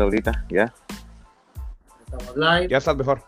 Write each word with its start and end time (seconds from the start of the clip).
ahorita, 0.00 0.44
ya. 0.48 0.72
Estamos 2.00 2.36
live. 2.36 2.68
Ya 2.68 2.78
estás 2.78 2.96
mejor. 2.96 3.22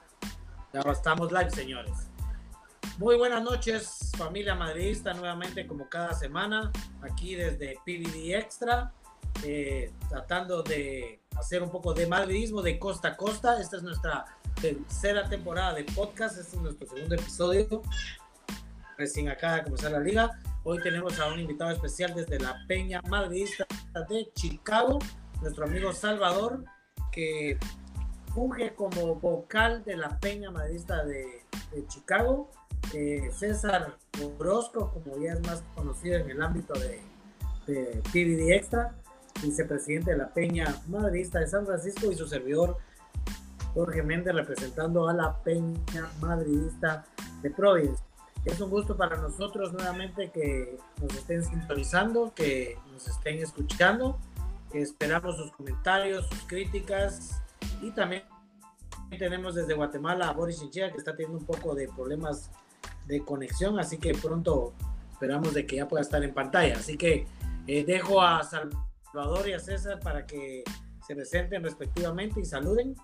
Ya 0.72 0.81
estamos 0.81 1.33
live, 1.33 1.51
señores. 1.51 2.09
Muy 2.99 3.17
buenas 3.17 3.43
noches, 3.43 4.13
familia 4.17 4.54
madridista, 4.54 5.15
nuevamente 5.15 5.67
como 5.67 5.88
cada 5.88 6.15
semana, 6.15 6.71
aquí 7.03 7.35
desde 7.35 7.77
PVD 7.85 8.37
Extra, 8.37 8.92
eh, 9.42 9.92
tratando 10.08 10.63
de 10.63 11.21
hacer 11.37 11.63
un 11.63 11.71
poco 11.71 11.92
de 11.92 12.06
madridismo 12.06 12.63
de 12.63 12.78
costa 12.78 13.08
a 13.08 13.17
costa. 13.17 13.60
Esta 13.60 13.78
es 13.78 13.83
nuestra 13.83 14.24
tercera 14.60 15.28
temporada 15.28 15.74
de 15.74 15.85
podcast, 15.85 16.38
este 16.38 16.56
es 16.56 16.62
nuestro 16.62 16.87
segundo 16.87 17.16
episodio, 17.16 17.83
recién 18.96 19.28
acaba 19.28 19.56
de 19.56 19.65
comenzar 19.65 19.91
la 19.91 20.01
liga. 20.01 20.41
Hoy 20.62 20.80
tenemos 20.80 21.19
a 21.19 21.27
un 21.27 21.41
invitado 21.41 21.73
especial 21.73 22.15
desde 22.15 22.38
la 22.38 22.57
Peña 22.69 23.03
Madridista 23.09 23.67
de 24.09 24.31
Chicago, 24.35 25.01
nuestro 25.41 25.65
amigo 25.65 25.93
Salvador, 25.93 26.65
que 27.12 27.59
funge 28.34 28.75
como 28.75 29.16
vocal 29.16 29.84
de 29.84 29.97
la 29.97 30.19
Peña 30.19 30.51
Madridista 30.51 31.05
de, 31.05 31.45
Chicago. 31.88 32.51
Eh, 32.92 33.30
César 33.33 33.97
Orozco, 34.39 34.92
como 34.92 35.19
ya 35.19 35.33
es 35.33 35.41
más 35.47 35.65
conocido 35.75 36.16
en 36.19 36.30
el 36.30 36.42
ámbito 36.42 36.75
de, 36.75 37.01
de 37.66 38.02
PVD 38.12 38.55
Extra, 38.55 38.95
vicepresidente 39.42 40.12
de 40.12 40.19
la 40.19 40.28
Peña 40.28 40.83
Madridista 40.87 41.41
de 41.41 41.47
San 41.47 41.66
Francisco 41.66 42.11
y 42.11 42.14
su 42.14 42.27
servidor 42.27 42.77
Jorge 43.75 44.03
Méndez 44.03 44.34
representando 44.34 45.09
a 45.09 45.12
la 45.12 45.37
Peña 45.42 46.09
Madridista 46.20 47.05
de 47.42 47.51
Providence. 47.51 48.03
Es 48.45 48.61
un 48.61 48.70
gusto 48.70 48.97
para 48.97 49.16
nosotros 49.16 49.73
nuevamente 49.73 50.30
que 50.30 50.78
nos 51.01 51.14
estén 51.14 51.45
sintonizando, 51.45 52.33
que 52.34 52.78
nos 52.92 53.09
estén 53.09 53.39
escuchando. 53.39 54.19
Esperamos 54.75 55.36
sus 55.36 55.53
comentarios, 55.53 56.27
sus 56.27 56.42
críticas 56.42 57.41
y 57.80 57.92
también 57.92 58.25
tenemos 59.19 59.55
desde 59.55 59.75
Guatemala 59.75 60.28
a 60.28 60.33
Boris 60.33 60.58
Chinchilla 60.58 60.91
que 60.91 60.98
está 60.98 61.14
teniendo 61.14 61.39
un 61.39 61.47
poco 61.47 61.75
de 61.75 61.89
problemas 61.89 62.50
de 63.06 63.25
conexión, 63.25 63.78
así 63.78 63.98
que 63.98 64.14
pronto 64.14 64.75
esperamos 65.12 65.55
de 65.55 65.64
que 65.64 65.77
ya 65.77 65.86
pueda 65.86 66.03
estar 66.03 66.22
en 66.25 66.34
pantalla. 66.34 66.77
Así 66.77 66.97
que 66.97 67.27
eh, 67.69 67.84
dejo 67.84 68.20
a 68.20 68.42
Salvador 68.42 69.48
y 69.48 69.53
a 69.53 69.61
César 69.61 70.00
para 70.00 70.27
que 70.27 70.64
se 71.06 71.14
presenten 71.14 71.62
respectivamente 71.62 72.41
y 72.41 72.44
saluden. 72.44 72.97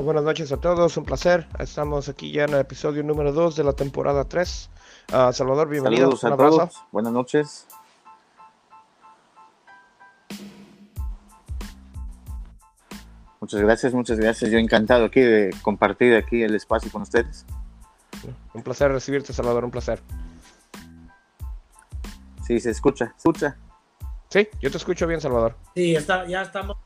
buenas 0.00 0.24
noches 0.24 0.50
a 0.52 0.56
todos, 0.56 0.96
un 0.96 1.04
placer. 1.04 1.46
Estamos 1.58 2.08
aquí 2.08 2.32
ya 2.32 2.44
en 2.44 2.54
el 2.54 2.60
episodio 2.60 3.02
número 3.02 3.32
2 3.32 3.56
de 3.56 3.64
la 3.64 3.74
temporada 3.74 4.24
3. 4.24 4.70
Ah, 5.10 5.32
Salvador, 5.32 5.68
bienvenido. 5.68 6.16
Saludos 6.16 6.24
a 6.24 6.36
todos, 6.36 6.82
buenas 6.92 7.12
noches. 7.12 7.66
Muchas 13.40 13.60
gracias, 13.60 13.92
muchas 13.92 14.18
gracias. 14.20 14.50
Yo 14.50 14.58
encantado 14.58 15.06
aquí 15.06 15.20
de 15.20 15.54
compartir 15.62 16.14
aquí 16.14 16.42
el 16.42 16.54
espacio 16.54 16.90
con 16.92 17.02
ustedes. 17.02 17.44
Un 18.54 18.62
placer 18.62 18.92
recibirte, 18.92 19.32
Salvador, 19.32 19.64
un 19.64 19.70
placer. 19.70 20.00
Sí, 22.46 22.60
se 22.60 22.70
escucha, 22.70 23.12
escucha. 23.16 23.56
Sí, 24.28 24.48
yo 24.60 24.70
te 24.70 24.76
escucho 24.76 25.06
bien, 25.06 25.20
Salvador. 25.20 25.56
Sí, 25.74 25.96
está, 25.96 26.26
ya 26.26 26.42
estamos. 26.42 26.76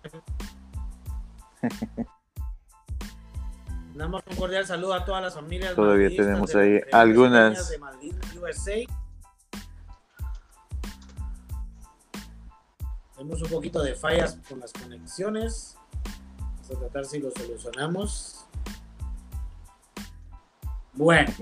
Damos 3.96 4.22
un 4.26 4.36
cordial 4.36 4.66
saludo 4.66 4.92
a 4.92 5.06
todas 5.06 5.22
las 5.22 5.34
familias. 5.34 5.74
Todavía 5.74 6.10
tenemos 6.10 6.54
ahí 6.54 6.82
algunas. 6.92 7.70
De 7.70 7.78
Madrid, 7.78 8.14
USA. 8.38 8.74
Tenemos 13.16 13.40
un 13.40 13.48
poquito 13.48 13.82
de 13.82 13.94
fallas 13.94 14.38
con 14.46 14.60
las 14.60 14.74
conexiones. 14.74 15.78
Vamos 16.38 16.70
a 16.70 16.78
tratar 16.78 17.06
si 17.06 17.20
lo 17.20 17.30
solucionamos. 17.30 18.44
Bueno, 20.92 21.32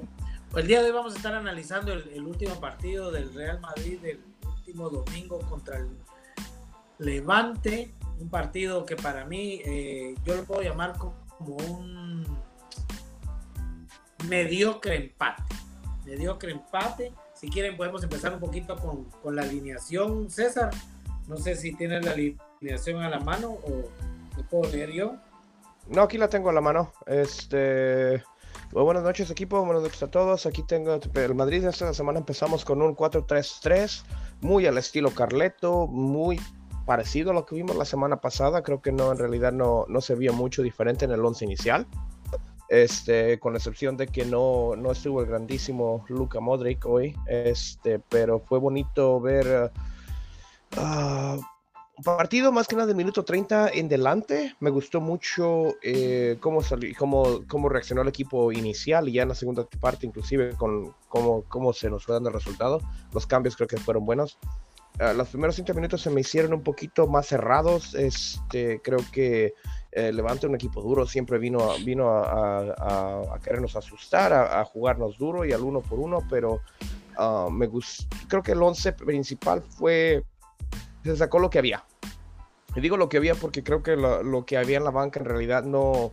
el 0.54 0.66
día 0.68 0.80
de 0.80 0.86
hoy 0.86 0.92
vamos 0.92 1.14
a 1.14 1.16
estar 1.16 1.34
analizando 1.34 1.92
el, 1.92 2.24
último 2.24 2.60
partido 2.60 3.10
del 3.10 3.34
Real 3.34 3.58
Madrid 3.60 3.98
del 3.98 4.20
último 4.46 4.90
domingo 4.90 5.40
contra 5.40 5.78
el 5.78 5.88
Levante. 6.98 7.92
Un 8.20 8.28
partido 8.28 8.86
que 8.86 8.94
para 8.94 9.24
mí 9.24 9.60
eh, 9.64 10.14
yo 10.24 10.36
lo 10.36 10.44
puedo 10.44 10.62
llamar 10.62 10.96
como 10.96 11.56
un 11.56 12.43
mediocre 14.28 14.96
empate. 14.96 15.42
Mediocre 16.04 16.52
empate. 16.52 17.12
Si 17.34 17.48
quieren 17.48 17.76
podemos 17.76 18.02
empezar 18.02 18.32
un 18.32 18.40
poquito 18.40 18.76
con, 18.76 19.34
la 19.34 19.42
alineación. 19.42 20.30
César, 20.30 20.70
no 21.26 21.36
sé 21.36 21.56
si 21.56 21.74
tienes 21.74 22.04
la 22.04 22.12
alineación 22.12 23.02
a 23.02 23.08
la 23.08 23.20
mano 23.20 23.50
o 23.50 23.88
lo 24.36 24.42
puedo 24.48 24.70
leer 24.70 24.92
yo. 24.92 25.16
No, 25.88 26.02
aquí 26.02 26.18
la 26.18 26.28
tengo 26.28 26.50
a 26.50 26.52
la 26.52 26.60
mano. 26.60 26.92
Este. 27.06 28.22
buenas 28.72 29.02
noches 29.02 29.30
equipo, 29.30 29.64
buenas 29.64 29.82
noches 29.82 30.02
a 30.02 30.10
todos. 30.10 30.46
Aquí 30.46 30.62
tengo 30.62 30.98
el 31.14 31.34
Madrid 31.34 31.64
esta 31.64 31.92
semana 31.92 32.18
empezamos 32.18 32.64
con 32.64 32.80
un 32.82 32.96
4-3-3, 32.96 34.04
muy 34.40 34.66
al 34.66 34.78
estilo 34.78 35.10
Carleto, 35.10 35.86
muy 35.86 36.40
parecido 36.86 37.30
a 37.30 37.34
lo 37.34 37.46
que 37.46 37.56
vimos 37.56 37.76
la 37.76 37.84
semana 37.84 38.20
pasada. 38.20 38.62
Creo 38.62 38.80
que 38.80 38.92
no, 38.92 39.12
en 39.12 39.18
realidad 39.18 39.52
no, 39.52 39.84
no 39.88 40.00
se 40.00 40.14
vio 40.14 40.32
mucho 40.32 40.62
diferente 40.62 41.04
en 41.04 41.12
el 41.12 41.24
11 41.24 41.44
inicial. 41.44 41.86
Este, 42.68 43.38
con 43.38 43.52
la 43.52 43.58
excepción 43.58 43.96
de 43.96 44.06
que 44.06 44.24
no, 44.24 44.74
no 44.76 44.92
estuvo 44.92 45.20
el 45.20 45.26
grandísimo 45.26 46.04
Luka 46.08 46.40
Modric 46.40 46.86
hoy, 46.86 47.14
este, 47.26 47.98
pero 47.98 48.40
fue 48.40 48.58
bonito 48.58 49.20
ver 49.20 49.70
uh, 50.78 51.40
partido 52.02 52.52
más 52.52 52.66
que 52.66 52.74
nada 52.74 52.86
del 52.86 52.96
minuto 52.96 53.24
30 53.24 53.68
en 53.68 53.88
delante. 53.88 54.56
Me 54.60 54.70
gustó 54.70 55.00
mucho 55.00 55.74
eh, 55.82 56.38
cómo, 56.40 56.60
cómo, 56.98 57.44
cómo, 57.46 57.68
reaccionó 57.68 58.02
el 58.02 58.08
equipo 58.08 58.50
inicial 58.50 59.08
y 59.08 59.12
ya 59.12 59.22
en 59.22 59.28
la 59.28 59.34
segunda 59.34 59.66
parte, 59.80 60.06
inclusive 60.06 60.56
con 60.56 60.94
cómo, 61.08 61.44
cómo 61.48 61.72
se 61.72 61.90
nos 61.90 62.04
fue 62.04 62.14
dando 62.14 62.30
el 62.30 62.34
resultado. 62.34 62.80
Los 63.12 63.26
cambios 63.26 63.56
creo 63.56 63.68
que 63.68 63.76
fueron 63.76 64.06
buenos. 64.06 64.38
Uh, 65.00 65.14
los 65.16 65.28
primeros 65.28 65.56
5 65.56 65.74
minutos 65.74 66.02
se 66.02 66.10
me 66.10 66.20
hicieron 66.20 66.54
un 66.54 66.62
poquito 66.62 67.06
más 67.06 67.26
cerrados. 67.26 67.94
Este, 67.94 68.80
creo 68.80 69.00
que 69.12 69.54
eh, 69.96 70.12
Levante, 70.12 70.48
un 70.48 70.56
equipo 70.56 70.82
duro, 70.82 71.06
siempre 71.06 71.38
vino, 71.38 71.72
vino 71.84 72.08
a, 72.10 73.38
querernos 73.44 73.76
asustar, 73.76 74.32
a, 74.32 74.64
jugarnos 74.64 75.16
duro 75.18 75.44
y 75.44 75.52
al 75.52 75.62
uno 75.62 75.82
por 75.82 76.00
uno, 76.00 76.18
pero 76.28 76.60
ah, 77.16 77.46
me 77.48 77.70
creo 78.26 78.42
que 78.42 78.52
el 78.52 78.62
once 78.62 78.92
principal 78.92 79.62
fue, 79.62 80.24
se 81.04 81.16
sacó 81.16 81.38
lo 81.38 81.48
que 81.48 81.60
había. 81.60 81.84
Y 82.74 82.80
digo 82.80 82.96
lo 82.96 83.08
que 83.08 83.18
había 83.18 83.36
porque 83.36 83.62
creo 83.62 83.84
que 83.84 83.94
lo, 83.94 84.44
que 84.44 84.58
había 84.58 84.78
en 84.78 84.84
la 84.84 84.90
banca 84.90 85.20
en 85.20 85.26
realidad 85.26 85.62
no, 85.62 86.10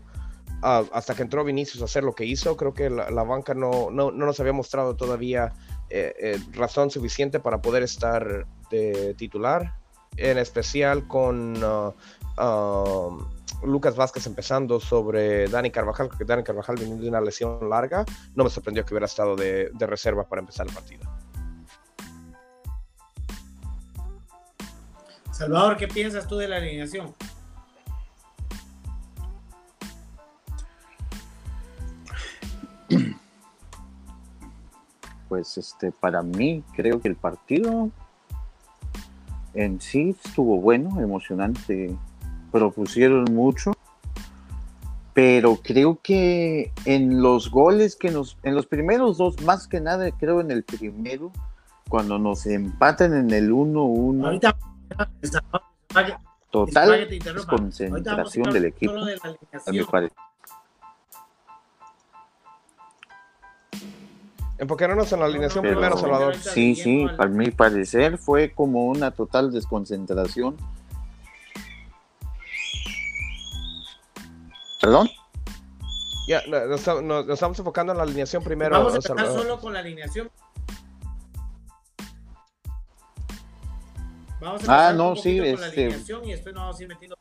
ah, 0.61 0.83
hasta 0.93 1.15
que 1.15 1.23
entró 1.23 1.43
Vinicius 1.43 1.81
a 1.81 1.85
hacer 1.85 2.03
lo 2.03 2.13
que 2.13 2.25
hizo, 2.25 2.55
creo 2.57 2.75
que 2.75 2.87
la, 2.91 3.23
banca 3.23 3.55
no, 3.55 3.89
no, 3.89 4.11
nos 4.11 4.39
había 4.39 4.53
mostrado 4.53 4.95
todavía 4.95 5.53
eh, 5.89 6.13
eh, 6.19 6.39
razón 6.51 6.91
suficiente 6.91 7.39
para 7.39 7.63
poder 7.63 7.81
estar 7.81 8.45
titular, 9.17 9.73
en 10.17 10.37
especial 10.37 11.07
con... 11.07 11.63
Uh, 11.63 13.25
Lucas 13.63 13.95
Vázquez 13.95 14.25
empezando 14.27 14.79
sobre 14.79 15.47
Dani 15.47 15.69
Carvajal, 15.71 16.07
porque 16.07 16.25
Dani 16.25 16.43
Carvajal 16.43 16.75
viniendo 16.77 17.03
de 17.03 17.09
una 17.09 17.21
lesión 17.21 17.69
larga, 17.69 18.05
no 18.35 18.43
me 18.43 18.49
sorprendió 18.49 18.83
que 18.85 18.93
hubiera 18.93 19.05
estado 19.05 19.35
de, 19.35 19.71
reserva 19.79 20.23
para 20.27 20.41
empezar 20.41 20.67
el 20.67 20.73
partido. 20.73 21.03
Salvador, 25.31 25.77
¿qué 25.77 25.87
piensas 25.87 26.27
tú 26.27 26.37
de 26.37 26.47
la 26.47 26.57
alineación? 26.57 27.13
Pues 35.29 35.57
este, 35.57 35.91
para 35.93 36.21
mí 36.21 36.61
creo 36.75 36.99
que 36.99 37.07
el 37.07 37.15
partido 37.15 37.89
en 39.53 39.79
sí 39.79 40.15
estuvo 40.23 40.59
bueno, 40.59 40.99
emocionante 40.99 41.95
propusieron 42.51 43.25
mucho, 43.33 43.73
pero 45.13 45.57
creo 45.57 45.99
que 46.01 46.71
en 46.85 47.21
los 47.21 47.49
goles 47.49 47.95
que 47.95 48.11
nos, 48.11 48.37
en 48.43 48.55
los 48.55 48.65
primeros 48.65 49.17
dos, 49.17 49.41
más 49.41 49.67
que 49.67 49.81
nada, 49.81 50.11
creo 50.11 50.41
en 50.41 50.51
el 50.51 50.63
primero, 50.63 51.31
cuando 51.89 52.17
nos 52.17 52.45
empatan 52.45 53.13
en 53.13 53.31
el 53.31 53.51
1-1. 53.51 54.25
Ahorita, 54.25 54.57
total 56.49 57.07
concentración 57.49 58.51
del 58.51 58.65
equipo, 58.65 58.93
a 58.93 59.71
mi 59.71 59.83
parecer. 59.83 60.17
Enfoquémonos 64.57 65.11
en 65.11 65.19
la 65.19 65.25
alineación 65.25 65.63
primero, 65.63 65.97
Salvador. 65.97 66.35
Sí, 66.35 66.75
sí, 66.75 67.07
a 67.17 67.25
mi 67.25 67.49
parecer 67.49 68.19
fue 68.19 68.51
como 68.51 68.85
una 68.85 69.09
total 69.09 69.51
desconcentración 69.51 70.55
¿Perdón? 74.81 75.09
Ya, 76.27 76.41
nos, 76.47 77.29
estamos 77.29 77.59
enfocando 77.59 77.91
en 77.91 77.97
la 77.97 78.03
alineación 78.03 78.43
primero. 78.43 78.71
Vamos 78.71 78.93
a 78.93 78.97
empezar 78.97 79.27
solo 79.27 79.59
con 79.59 79.73
la 79.73 79.79
alineación. 79.79 80.29
Vamos 84.39 84.67
a 84.67 84.89
ah, 84.89 84.93
no, 84.93 85.15
sí, 85.15 85.37
con 85.37 85.61
la 85.61 85.67
este... 85.67 85.85
alineación 85.85 86.25
y 86.25 86.31
después 86.31 86.55
nos 86.55 86.63
vamos 86.63 86.79
a 86.79 86.83
ir 86.83 86.89
metiendo. 86.89 87.15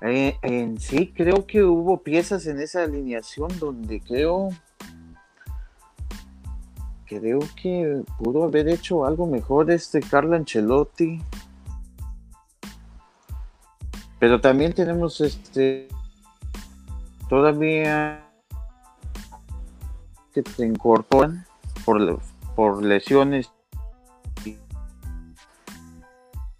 Eh, 0.00 0.36
en 0.42 0.78
sí, 0.80 1.12
creo 1.14 1.46
que 1.46 1.62
hubo 1.62 2.02
piezas 2.02 2.46
en 2.46 2.60
esa 2.60 2.84
alineación 2.84 3.48
donde 3.58 4.00
creo 4.00 4.50
creo 7.08 7.40
que 7.60 8.02
pudo 8.18 8.44
haber 8.44 8.68
hecho 8.68 9.04
algo 9.04 9.26
mejor 9.26 9.70
este 9.70 10.00
Carlo 10.00 10.36
Ancelotti. 10.36 11.20
Pero 14.18 14.40
también 14.40 14.72
tenemos 14.72 15.20
este 15.20 15.88
todavía 17.28 18.24
que 20.32 20.42
se 20.42 20.66
incorporan 20.66 21.46
por, 21.84 22.20
por 22.56 22.82
lesiones. 22.82 23.50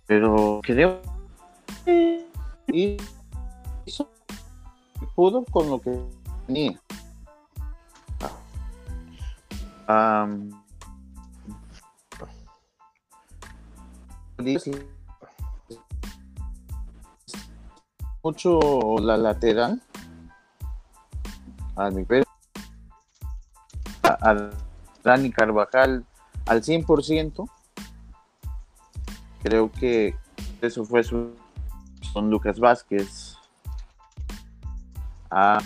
Pero 0.07 0.61
creo 0.63 1.03
que 1.85 2.97
hizo 3.85 4.09
pudo 5.15 5.45
con 5.45 5.69
lo 5.69 5.81
que 5.81 5.99
tenía. 6.47 6.81
Um, 9.89 10.53
mucho 18.23 18.99
la 19.01 19.17
lateral 19.17 19.81
a 21.77 21.91
mi 21.91 22.05
a, 24.03 24.51
Dani 25.03 25.31
Carvajal 25.31 26.05
al 26.47 26.63
100% 26.63 27.49
creo 29.43 29.71
que 29.73 30.17
eso 30.61 30.85
fue 30.85 31.05
su 31.05 31.33
son 32.13 32.31
Lucas 32.31 32.59
Vázquez 32.59 33.37
a 35.31 35.61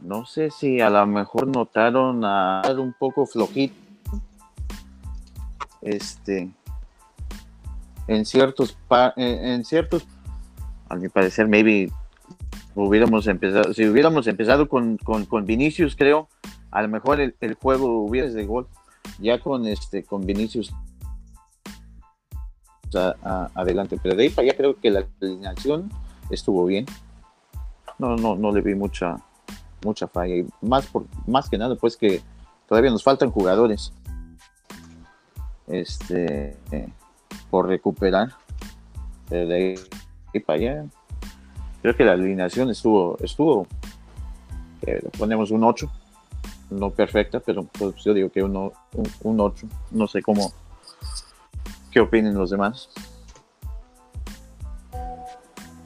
no 0.00 0.26
sé 0.26 0.50
si 0.50 0.80
a 0.80 0.90
lo 0.90 1.06
mejor 1.06 1.46
notaron 1.46 2.24
a 2.24 2.62
un 2.78 2.92
poco 2.92 3.26
flojito. 3.26 3.74
Este, 5.80 6.50
en 8.06 8.24
ciertos, 8.24 8.76
en 9.16 9.64
ciertos, 9.64 10.06
a 10.88 10.96
mi 10.96 11.08
parecer, 11.08 11.48
maybe 11.48 11.90
hubiéramos 12.74 13.26
empezado, 13.26 13.72
si 13.72 13.86
hubiéramos 13.86 14.26
empezado 14.26 14.68
con, 14.68 14.98
con, 14.98 15.46
Vinicius, 15.46 15.96
creo, 15.96 16.28
a 16.70 16.82
lo 16.82 16.88
mejor 16.88 17.20
el, 17.20 17.34
juego 17.54 18.02
hubiera 18.02 18.28
de 18.28 18.44
gol. 18.44 18.66
Ya 19.18 19.38
con 19.38 19.66
este, 19.66 20.02
con 20.02 20.26
Vinicius 20.26 20.74
adelante, 23.54 23.98
pero 24.02 24.14
de 24.14 24.24
ahí 24.24 24.30
para 24.30 24.48
allá 24.48 24.56
creo 24.56 24.80
que 24.80 24.90
la 24.90 25.06
alineación 25.20 25.90
estuvo 26.30 26.64
bien. 26.66 26.86
No, 27.98 28.16
no, 28.16 28.36
no 28.36 28.52
le 28.52 28.60
vi 28.60 28.74
mucha, 28.74 29.16
mucha 29.84 30.06
falla. 30.08 30.36
Y 30.36 30.46
más, 30.60 30.86
por, 30.86 31.06
más 31.26 31.48
que 31.48 31.56
nada, 31.56 31.76
pues 31.76 31.96
que 31.96 32.20
todavía 32.68 32.90
nos 32.90 33.02
faltan 33.02 33.30
jugadores 33.30 33.92
este, 35.66 36.56
por 37.50 37.68
recuperar. 37.68 38.32
Pero 39.28 39.48
de 39.48 39.54
ahí 39.54 39.74
para 40.40 40.58
allá, 40.58 40.84
creo 41.82 41.96
que 41.96 42.04
la 42.04 42.12
alineación 42.12 42.70
estuvo, 42.70 43.16
estuvo 43.20 43.66
ponemos 45.18 45.50
un 45.50 45.64
8, 45.64 45.90
no 46.70 46.90
perfecta, 46.90 47.40
pero 47.40 47.64
pues, 47.64 47.96
yo 48.04 48.14
digo 48.14 48.30
que 48.30 48.42
uno, 48.42 48.72
un, 48.94 49.10
un 49.22 49.40
8, 49.40 49.66
no 49.92 50.06
sé 50.06 50.22
cómo, 50.22 50.52
qué 51.90 52.00
opinen 52.00 52.34
los 52.34 52.50
demás. 52.50 52.88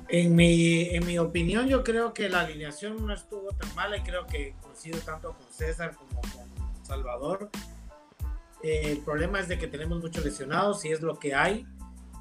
En 0.08 0.34
mi, 0.34 0.88
en 0.88 1.06
mi 1.06 1.18
opinión, 1.18 1.68
yo 1.68 1.84
creo 1.84 2.12
que 2.12 2.28
la 2.28 2.40
alineación 2.40 3.06
no 3.06 3.14
estuvo 3.14 3.48
tan 3.52 3.72
mala 3.76 3.96
y 3.96 4.00
creo 4.00 4.26
que 4.26 4.56
coincido 4.60 4.98
tanto 4.98 5.34
con 5.34 5.46
César 5.52 5.94
como 5.94 6.20
con 6.20 6.84
Salvador. 6.84 7.48
Eh, 8.64 8.90
el 8.90 8.98
problema 8.98 9.38
es 9.38 9.46
de 9.46 9.56
que 9.56 9.68
tenemos 9.68 10.00
muchos 10.00 10.24
lesionados 10.24 10.84
y 10.84 10.88
es 10.88 11.00
lo 11.00 11.18
que 11.20 11.34
hay. 11.36 11.64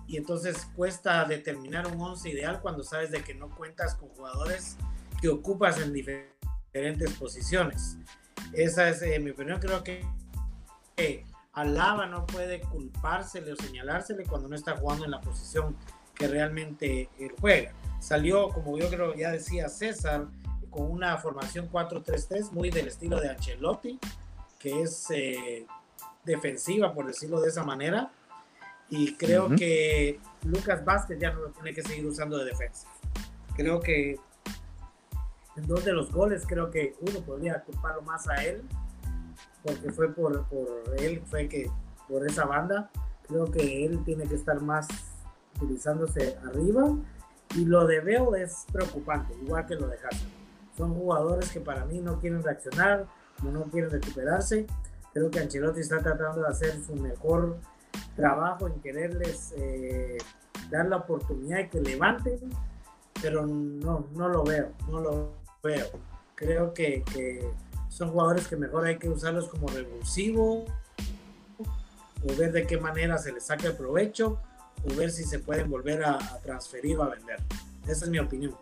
Y 0.09 0.17
entonces 0.17 0.67
cuesta 0.75 1.23
determinar 1.23 1.85
un 1.85 2.01
11 2.01 2.29
ideal 2.29 2.59
cuando 2.61 2.83
sabes 2.83 3.11
de 3.11 3.23
que 3.23 3.35
no 3.35 3.55
cuentas 3.55 3.93
con 3.93 4.09
jugadores 4.09 4.75
que 5.21 5.29
ocupas 5.29 5.79
en 5.79 5.93
diferentes 5.93 7.13
posiciones. 7.13 7.95
Esa 8.53 8.89
es 8.89 9.03
eh, 9.03 9.19
mi 9.19 9.29
opinión. 9.29 9.59
Creo 9.59 9.83
que 9.83 10.03
Alaba 11.53 12.07
no 12.07 12.25
puede 12.25 12.59
culpársele 12.61 13.53
o 13.53 13.55
señalársele 13.55 14.25
cuando 14.25 14.47
no 14.49 14.55
está 14.55 14.75
jugando 14.77 15.05
en 15.05 15.11
la 15.11 15.21
posición 15.21 15.77
que 16.15 16.27
realmente 16.27 17.09
él 17.19 17.31
juega. 17.39 17.71
Salió, 17.99 18.49
como 18.49 18.79
yo 18.79 18.89
creo 18.89 19.13
ya 19.13 19.31
decía 19.31 19.69
César, 19.69 20.27
con 20.71 20.89
una 20.89 21.17
formación 21.17 21.69
4-3-3 21.71 22.51
muy 22.51 22.71
del 22.71 22.87
estilo 22.87 23.19
de 23.19 23.29
Ancelotti, 23.29 23.99
que 24.57 24.81
es 24.81 25.05
eh, 25.11 25.67
defensiva, 26.25 26.93
por 26.93 27.05
decirlo 27.05 27.39
de 27.41 27.49
esa 27.49 27.63
manera. 27.63 28.11
Y 28.89 29.15
creo 29.15 29.49
que 29.49 30.19
Lucas 30.43 30.83
Vázquez 30.83 31.19
ya 31.19 31.31
no 31.31 31.41
lo 31.41 31.49
tiene 31.49 31.73
que 31.73 31.83
seguir 31.83 32.05
usando 32.05 32.37
de 32.37 32.45
defensa. 32.45 32.87
Creo 33.55 33.79
que 33.79 34.19
en 35.55 35.67
dos 35.67 35.83
de 35.85 35.93
los 35.93 36.11
goles, 36.11 36.45
creo 36.47 36.71
que 36.71 36.95
uno 37.01 37.21
podría 37.21 37.61
culparlo 37.63 38.01
más 38.01 38.27
a 38.29 38.43
él, 38.43 38.63
porque 39.63 39.91
fue 39.91 40.13
por, 40.13 40.45
por 40.47 40.95
él, 40.97 41.21
fue 41.25 41.47
que 41.47 41.69
por 42.07 42.25
esa 42.25 42.45
banda. 42.45 42.89
Creo 43.27 43.45
que 43.45 43.85
él 43.85 44.03
tiene 44.05 44.25
que 44.25 44.35
estar 44.35 44.59
más 44.61 44.87
utilizándose 45.57 46.37
arriba. 46.47 46.95
Y 47.55 47.65
lo 47.65 47.85
de 47.85 47.99
Veo 47.99 48.35
es 48.35 48.65
preocupante, 48.71 49.33
igual 49.43 49.65
que 49.65 49.75
lo 49.75 49.87
de 49.87 49.97
Hazard. 49.97 50.29
Son 50.77 50.93
jugadores 50.95 51.51
que 51.51 51.59
para 51.59 51.85
mí 51.85 51.99
no 51.99 52.19
quieren 52.19 52.41
reaccionar, 52.41 53.05
no 53.43 53.63
quieren 53.65 53.89
recuperarse. 53.89 54.65
Creo 55.13 55.29
que 55.29 55.39
Ancelotti 55.39 55.81
está 55.81 55.99
tratando 55.99 56.41
de 56.41 56.47
hacer 56.47 56.79
su 56.81 56.95
mejor 56.95 57.57
trabajo 58.19 58.67
en 58.67 58.81
quererles 58.81 59.53
eh, 59.57 60.17
dar 60.69 60.87
la 60.87 60.97
oportunidad 60.97 61.57
de 61.57 61.69
que 61.69 61.81
levanten, 61.81 62.39
pero 63.21 63.45
no, 63.47 64.07
no 64.13 64.27
lo 64.27 64.43
veo, 64.43 64.71
no 64.89 64.99
lo 64.99 65.33
veo. 65.63 65.87
Creo 66.35 66.73
que, 66.73 67.03
que 67.13 67.49
son 67.89 68.11
jugadores 68.11 68.47
que 68.47 68.55
mejor 68.55 68.85
hay 68.85 68.97
que 68.97 69.09
usarlos 69.09 69.47
como 69.47 69.67
revulsivo 69.67 70.65
o 72.23 72.35
ver 72.37 72.51
de 72.51 72.67
qué 72.67 72.77
manera 72.77 73.17
se 73.17 73.31
les 73.31 73.45
saca 73.45 73.67
el 73.67 73.75
provecho 73.75 74.39
o 74.83 74.95
ver 74.95 75.11
si 75.11 75.23
se 75.23 75.39
pueden 75.39 75.69
volver 75.69 76.03
a, 76.03 76.17
transferir 76.43 76.97
o 76.97 77.03
a 77.03 77.09
vender. 77.09 77.39
Esa 77.87 78.05
es 78.05 78.11
mi 78.11 78.19
opinión. 78.19 78.55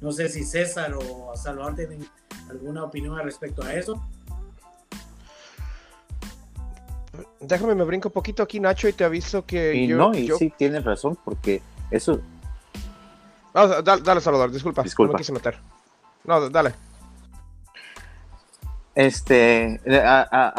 No 0.00 0.12
sé 0.12 0.28
si 0.28 0.44
César 0.44 0.94
o 0.94 1.32
Salvador 1.34 1.74
tienen 1.74 2.06
alguna 2.48 2.84
opinión 2.84 3.18
al 3.18 3.24
respecto 3.24 3.62
a 3.62 3.74
eso. 3.74 4.02
Déjame, 7.40 7.74
me 7.74 7.84
brinco 7.84 8.08
un 8.08 8.12
poquito 8.12 8.42
aquí, 8.42 8.58
Nacho, 8.60 8.88
y 8.88 8.92
te 8.92 9.04
aviso 9.04 9.44
que. 9.46 9.74
Y 9.74 9.88
no, 9.88 10.14
y 10.14 10.30
sí, 10.38 10.52
tienes 10.56 10.84
razón, 10.84 11.16
porque 11.24 11.62
eso. 11.90 12.20
Ah, 13.54 13.82
dale, 13.82 14.20
Salvador, 14.20 14.50
disculpa. 14.50 14.82
Disculpa. 14.82 15.12
No 15.12 15.18
quise 15.18 15.32
meter. 15.32 15.58
No, 16.24 16.48
dale. 16.50 16.74
Este, 18.94 19.80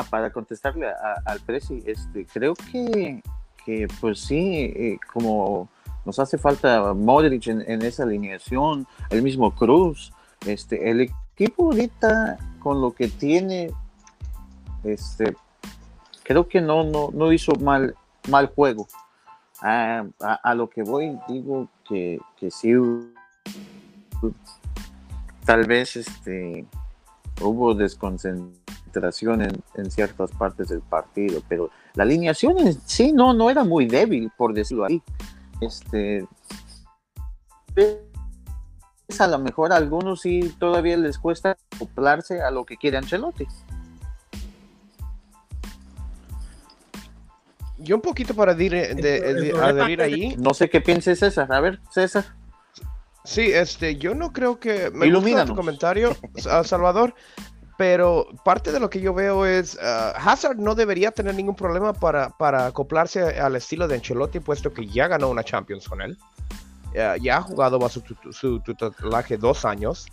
para 0.10 0.32
contestarle 0.32 0.88
al 1.26 1.42
Prezi, 1.42 1.84
este, 1.86 2.26
creo 2.26 2.54
que 2.54 3.22
pues 4.00 4.22
sí, 4.22 4.74
eh, 4.76 4.98
como 5.14 5.70
nos 6.06 6.18
hace 6.20 6.38
falta 6.38 6.94
Modric 6.94 7.48
en, 7.48 7.82
esa 7.82 8.04
alineación, 8.04 8.88
el 9.10 9.22
mismo 9.22 9.54
Cruz, 9.54 10.12
este, 10.46 10.90
el 10.90 11.02
equipo 11.02 11.66
ahorita 11.66 12.38
con 12.60 12.82
lo 12.82 12.94
que 12.94 13.10
tiene, 13.10 13.72
este, 14.84 15.36
creo 16.30 16.48
que 16.48 16.62
no, 16.62 16.84
no, 16.84 17.10
no 17.12 17.34
hizo 17.34 17.54
mal, 17.56 17.96
mal 18.30 18.52
juego. 18.54 18.88
a, 19.62 20.54
lo 20.54 20.70
que 20.70 20.84
voy, 20.84 21.18
digo 21.28 21.68
que, 21.88 22.20
que 22.38 22.52
sí, 22.52 22.72
tal 25.44 25.66
vez 25.66 25.96
este, 25.96 26.68
hubo 27.42 27.74
desconcentración 27.74 29.42
en, 29.42 29.64
en 29.74 29.90
ciertas 29.90 30.30
partes 30.30 30.70
del 30.70 30.82
partido, 30.82 31.42
pero 31.50 31.72
la 31.96 32.04
alineación 32.04 32.60
en 32.60 32.80
sí 32.86 33.12
no, 33.12 33.34
no 33.34 33.50
era 33.50 33.64
muy 33.64 33.88
débil, 33.88 34.32
por 34.38 34.54
decirlo 34.54 34.86
así. 34.86 35.02
Este, 35.62 36.28
a 39.20 39.28
lo 39.28 39.40
mejor 39.40 39.74
a 39.74 39.78
algunos 39.78 40.22
sí 40.22 40.54
todavía 40.60 40.96
les 40.96 41.18
cuesta 41.18 41.58
acoplarse 41.76 42.44
a 42.44 42.52
lo 42.52 42.66
que 42.66 42.78
quiere 42.78 42.98
Ancelotti. 42.98 43.48
Yo 47.80 47.96
un 47.96 48.02
poquito 48.02 48.34
para 48.34 48.52
adherir, 48.52 50.02
ahí. 50.02 50.36
No 50.38 50.54
sé 50.54 50.70
qué 50.70 50.82
piense 50.82 51.16
César. 51.16 51.52
A 51.52 51.60
ver, 51.62 51.80
César. 51.92 52.26
Sí, 53.24 53.42
este, 53.42 53.96
yo 53.98 54.16
no 54.16 54.32
creo 54.34 54.60
que 54.60 54.92
me 54.92 55.12
gusta 55.12 55.46
tu 55.46 55.56
comentario, 55.56 56.16
Salvador. 56.64 57.14
pero 57.78 58.28
parte 58.44 58.72
de 58.72 58.80
lo 58.80 58.90
que 58.90 59.02
yo 59.02 59.14
veo 59.14 59.46
es 59.46 59.76
uh, 59.76 60.14
Hazard 60.16 60.58
no 60.58 60.74
debería 60.76 61.12
tener 61.12 61.36
ningún 61.36 61.56
problema 61.56 61.94
para, 61.94 62.30
para 62.30 62.68
acoplarse 62.68 63.22
al 63.22 63.56
estilo 63.56 63.88
de 63.88 63.96
Ancelotti, 63.96 64.40
puesto 64.40 64.74
que 64.74 64.88
ya 64.88 65.08
ganó 65.08 65.30
una 65.30 65.44
Champions 65.44 65.88
con 65.88 66.02
él. 66.02 66.18
ya 66.94 67.38
ha 67.38 67.42
jugado 67.42 67.78
bajo 67.78 67.90
su, 67.90 68.04
su 68.32 68.60
tutelaje 68.62 69.38
dos 69.38 69.64
años. 69.64 70.08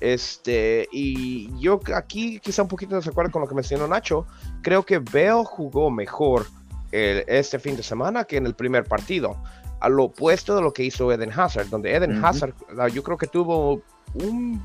Este, 0.00 0.88
y 0.92 1.48
yo 1.60 1.80
aquí 1.94 2.40
quizá 2.40 2.62
un 2.62 2.68
poquito 2.68 2.98
de 2.98 3.08
acuerdo 3.08 3.30
con 3.30 3.42
lo 3.42 3.48
que 3.48 3.54
mencionó 3.54 3.86
Nacho. 3.86 4.26
Creo 4.62 4.84
que 4.84 4.98
Bale 4.98 5.44
jugó 5.44 5.90
mejor 5.90 6.46
este 6.92 7.58
fin 7.58 7.76
de 7.76 7.82
semana 7.82 8.24
que 8.24 8.36
en 8.36 8.46
el 8.46 8.54
primer 8.54 8.84
partido. 8.84 9.36
A 9.80 9.88
lo 9.88 10.04
opuesto 10.04 10.54
de 10.54 10.62
lo 10.62 10.72
que 10.72 10.84
hizo 10.84 11.10
Eden 11.10 11.32
Hazard, 11.34 11.68
donde 11.68 11.92
Eden 11.94 12.24
Hazard 12.24 12.54
ah, 12.78 12.86
yo 12.86 13.02
creo 13.02 13.16
que 13.16 13.26
tuvo 13.26 13.82
un 14.14 14.62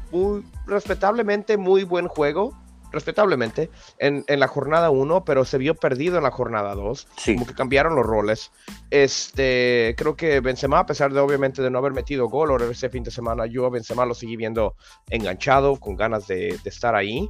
respetablemente 0.67 1.57
muy 1.57 1.83
buen 1.83 2.07
juego, 2.07 2.53
respetablemente, 2.91 3.69
en, 3.99 4.23
la 4.27 4.47
jornada 4.47 4.89
1, 4.89 5.25
pero 5.25 5.45
se 5.45 5.57
vio 5.57 5.75
perdido 5.75 6.17
en 6.17 6.23
la 6.23 6.31
jornada 6.31 6.75
2. 6.75 7.07
Como 7.25 7.45
que 7.45 7.53
cambiaron 7.53 7.95
los 7.95 8.05
roles. 8.05 8.51
Este, 8.89 9.95
creo 9.97 10.15
que 10.15 10.39
Benzema, 10.39 10.79
a 10.79 10.85
pesar 10.85 11.13
de 11.13 11.19
obviamente 11.19 11.61
de 11.61 11.69
no 11.69 11.79
haber 11.79 11.93
metido 11.93 12.27
gol 12.27 12.61
ese 12.61 12.89
fin 12.89 13.03
de 13.03 13.11
semana, 13.11 13.45
yo 13.45 13.65
a 13.65 13.69
Benzema 13.69 14.05
lo 14.05 14.13
seguí 14.13 14.35
viendo 14.35 14.75
enganchado, 15.09 15.77
con 15.77 15.95
ganas 15.95 16.27
de, 16.27 16.59
estar 16.65 16.95
ahí. 16.95 17.27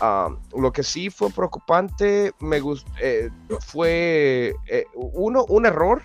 Ah, 0.00 0.28
lo 0.56 0.72
que 0.72 0.82
sí 0.82 1.10
fue 1.10 1.30
preocupante 1.30 2.32
me 2.40 2.60
eh, 3.00 3.30
fue 3.60 4.54
eh, 4.66 4.86
uno, 4.94 5.44
un 5.48 5.66
error. 5.66 6.02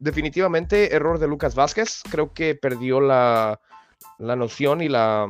Definitivamente 0.00 0.94
error 0.94 1.18
de 1.18 1.28
Lucas 1.28 1.54
Vázquez. 1.54 2.02
Creo 2.10 2.32
que 2.32 2.54
perdió 2.54 3.00
la, 3.00 3.60
la 4.18 4.36
noción 4.36 4.80
y 4.80 4.88
la 4.88 5.28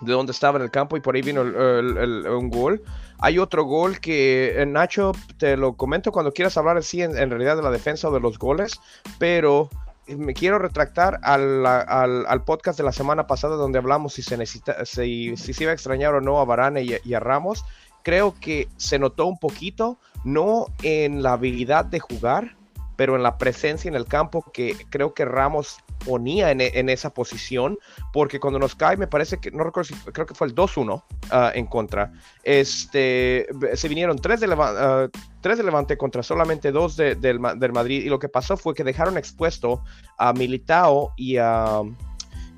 de 0.00 0.12
dónde 0.12 0.32
estaba 0.32 0.58
en 0.58 0.64
el 0.64 0.70
campo 0.70 0.96
y 0.96 1.00
por 1.00 1.14
ahí 1.14 1.22
vino 1.22 1.42
un 1.42 2.50
gol. 2.50 2.82
Hay 3.18 3.38
otro 3.38 3.64
gol 3.64 4.00
que 4.00 4.60
eh, 4.60 4.66
Nacho 4.66 5.12
te 5.38 5.56
lo 5.56 5.76
comento 5.76 6.12
cuando 6.12 6.32
quieras 6.32 6.56
hablar 6.56 6.76
así 6.76 7.02
en, 7.02 7.30
realidad 7.30 7.56
de 7.56 7.62
la 7.62 7.70
defensa 7.70 8.08
o 8.08 8.12
de 8.12 8.20
los 8.20 8.38
goles, 8.38 8.80
pero 9.18 9.70
me 10.08 10.34
quiero 10.34 10.58
retractar 10.58 11.20
al, 11.22 11.64
al, 11.66 12.44
podcast 12.44 12.78
de 12.78 12.84
la 12.84 12.92
semana 12.92 13.26
pasada 13.26 13.56
donde 13.56 13.78
hablamos 13.78 14.14
si 14.14 14.22
se 14.22 14.36
necesita, 14.36 14.84
si, 14.84 15.36
si 15.36 15.52
se 15.52 15.64
iba 15.64 15.70
a 15.70 15.74
extrañar 15.74 16.14
o 16.14 16.20
no 16.20 16.40
a 16.40 16.44
Varane 16.44 16.82
y, 16.82 16.96
y 17.04 17.14
a 17.14 17.20
Ramos. 17.20 17.64
Creo 18.02 18.34
que 18.38 18.68
se 18.76 18.98
notó 18.98 19.26
un 19.26 19.38
poquito, 19.38 19.98
no 20.24 20.66
en 20.82 21.22
la 21.22 21.32
habilidad 21.32 21.86
de 21.86 22.00
jugar, 22.00 22.56
pero 22.96 23.16
en 23.16 23.22
la 23.22 23.38
presencia 23.38 23.88
en 23.88 23.94
el 23.94 24.06
campo 24.06 24.44
que 24.52 24.76
creo 24.90 25.14
que 25.14 25.24
Ramos 25.24 25.78
ponía 26.04 26.50
en, 26.50 26.88
esa 26.88 27.10
posición, 27.10 27.78
porque 28.12 28.38
cuando 28.38 28.58
nos 28.58 28.74
cae, 28.74 28.96
me 28.96 29.06
parece 29.06 29.38
que, 29.38 29.50
no 29.50 29.64
recuerdo 29.64 29.94
si, 29.94 29.94
creo 30.12 30.26
que 30.26 30.34
fue 30.34 30.46
el 30.46 30.54
2-1 30.54 31.02
ah, 31.30 31.52
en 31.54 31.66
contra, 31.66 32.12
este, 32.42 33.46
se 33.74 33.88
vinieron 33.88 34.18
tres 34.18 34.40
de, 34.40 34.48
uh, 34.48 35.10
tres 35.40 35.58
de 35.58 35.64
Levante 35.64 35.96
contra 35.96 36.22
solamente 36.22 36.72
dos 36.72 36.96
de, 36.96 37.14
del 37.14 37.40
Madrid, 37.40 38.04
y 38.04 38.08
lo 38.08 38.18
que 38.18 38.28
pasó 38.28 38.56
fue 38.56 38.74
que 38.74 38.84
dejaron 38.84 39.16
expuesto 39.16 39.82
a 40.18 40.32
Militao 40.32 41.12
y 41.16 41.38
a 41.38 41.80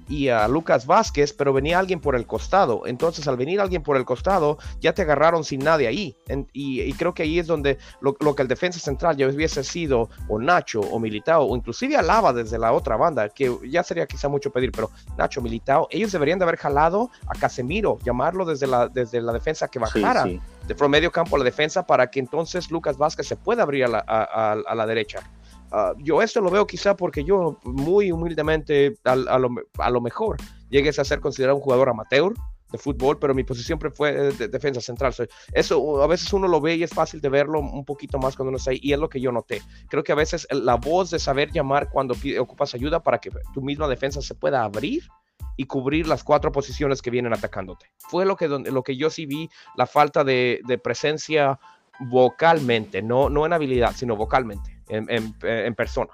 y 0.09 0.29
a 0.29 0.47
Lucas 0.49 0.87
Vázquez, 0.87 1.33
pero 1.33 1.53
venía 1.53 1.79
alguien 1.79 2.01
por 2.01 2.17
el 2.17 2.27
costado. 2.27 2.83
Entonces, 2.87 3.27
al 3.29 3.37
venir 3.37 3.61
alguien 3.61 3.83
por 3.83 3.97
el 3.97 4.05
costado, 4.05 4.59
ya 4.81 4.93
te 4.93 5.03
agarraron 5.03 5.45
sin 5.45 5.61
nadie 5.61 5.87
ahí. 5.87 6.17
y, 6.53 6.93
creo 6.95 7.15
que 7.15 7.25
ahí 7.25 7.39
es 7.39 7.47
donde 7.47 7.79
lo, 8.01 8.15
que 8.15 8.43
el 8.43 8.49
defensa 8.49 8.79
central 8.79 9.17
ya 9.17 9.29
hubiese 9.29 9.65
sido 9.65 10.09
o 10.29 10.39
Nacho 10.39 10.81
o 10.81 10.99
Militao, 10.99 11.45
o 11.45 11.57
inclusive 11.57 11.97
Alaba 11.97 12.33
desde 12.33 12.59
la 12.59 12.73
otra 12.73 12.97
banda, 12.97 13.29
que 13.29 13.57
ya 13.69 13.83
sería 13.83 14.07
quizá 14.07 14.29
mucho 14.29 14.51
pedir, 14.51 14.73
pero 14.73 14.91
Nacho, 15.17 15.41
Militao, 15.41 15.89
ellos 15.91 16.13
deberían 16.13 16.39
de 16.39 16.45
haber 16.45 16.57
jalado 16.57 17.11
a 17.27 17.39
Casemiro, 17.39 17.99
llamarlo 18.05 18.45
desde 18.45 18.67
la, 18.67 18.89
desde 18.89 19.21
la 19.21 19.33
defensa 19.33 19.69
que 19.69 19.79
bajara. 19.79 20.25
De 20.25 20.75
medio 20.89 21.13
campo 21.13 21.37
a 21.37 21.39
la 21.39 21.45
defensa 21.45 21.87
para 21.87 22.11
que 22.11 22.21
entonces 22.21 22.71
Lucas 22.71 22.97
Vázquez 22.97 23.27
se 23.27 23.37
pueda 23.37 23.63
abrir 23.63 23.85
a 23.85 23.89
la, 23.89 23.99
a 23.99 24.75
la 24.75 24.87
derecha. 24.87 25.21
Ah, 25.73 25.93
yo 25.99 26.23
esto 26.23 26.41
lo 26.41 26.51
veo 26.51 26.67
quizá 26.67 26.97
porque 26.97 27.25
yo 27.25 27.59
muy 27.65 28.13
humildemente 28.13 28.97
a, 29.05 29.39
lo, 29.39 30.01
mejor 30.01 30.37
llegues 30.71 30.99
a 30.99 31.05
ser 31.05 31.21
considerado 31.21 31.57
un 31.57 31.63
jugador 31.63 31.89
amateur 31.89 32.33
de 32.71 32.79
fútbol, 32.79 33.19
pero 33.19 33.35
mi 33.35 33.45
posición 33.45 33.67
siempre 33.67 33.91
fue 33.91 34.13
de, 34.13 34.49
defensa 34.49 34.81
central. 34.81 35.15
eso 35.53 36.03
a 36.03 36.07
veces 36.07 36.33
uno 36.33 36.49
lo 36.49 36.61
ve 36.61 36.77
y 36.77 36.83
es 36.83 36.91
fácil 36.91 37.21
de 37.21 37.29
verlo 37.29 37.61
un 37.61 37.85
poquito 37.85 38.19
más 38.19 38.37
cuando 38.37 38.51
uno 38.51 38.59
está 38.59 38.73
ahí, 38.73 38.81
y 38.83 38.93
es 38.93 38.99
lo 38.99 39.09
que 39.09 39.21
yo 39.21 39.31
noté. 39.31 39.63
Creo 39.89 40.03
que 40.03 40.13
a 40.13 40.17
veces 40.17 40.47
la 40.51 40.77
voz 40.77 41.11
de 41.11 41.19
saber 41.19 41.53
llamar 41.53 41.91
cuando 41.91 42.15
ocupas 42.41 42.75
ayuda 42.75 43.03
para 43.03 43.19
que 43.19 43.31
tu 43.55 43.63
misma 43.63 43.89
defensa 43.89 44.21
se 44.21 44.35
pueda 44.35 44.65
abrir 44.65 45.05
y 45.57 45.65
cubrir 45.65 46.07
las 46.07 46.23
cuatro 46.25 46.53
posiciones 46.53 47.03
que 47.03 47.11
vienen 47.11 47.33
atacándote. 47.33 47.87
Fue 47.99 48.27
lo 48.27 48.37
que, 48.37 48.49
lo 48.49 48.83
que 48.83 48.97
yo 48.97 49.11
sí 49.11 49.27
vi, 49.27 49.49
la 49.77 49.87
falta 49.87 50.25
de, 50.25 50.61
de 50.67 50.79
presencia 50.79 51.59
vocalmente, 52.01 53.01
no, 53.01 53.31
no 53.31 53.47
en 53.47 53.53
habilidad, 53.53 53.95
sino 53.95 54.17
vocalmente 54.17 54.76
en, 54.89 55.75
persona. 55.75 56.13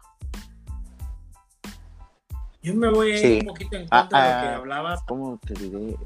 Yo 2.63 2.75
me 2.75 2.91
voy 2.91 3.13
a 3.13 3.19
ir 3.19 3.43
un 3.43 3.49
poquito 3.49 3.77
en 3.77 3.89
contra 3.89 4.23
de 4.23 4.29
lo 4.29 4.41
que 4.41 4.47
ah, 4.47 4.53
ah, 4.53 4.57
hablabas. 4.57 5.03
¿Cómo 5.03 5.39
te 5.39 5.55
diré? 5.55 5.97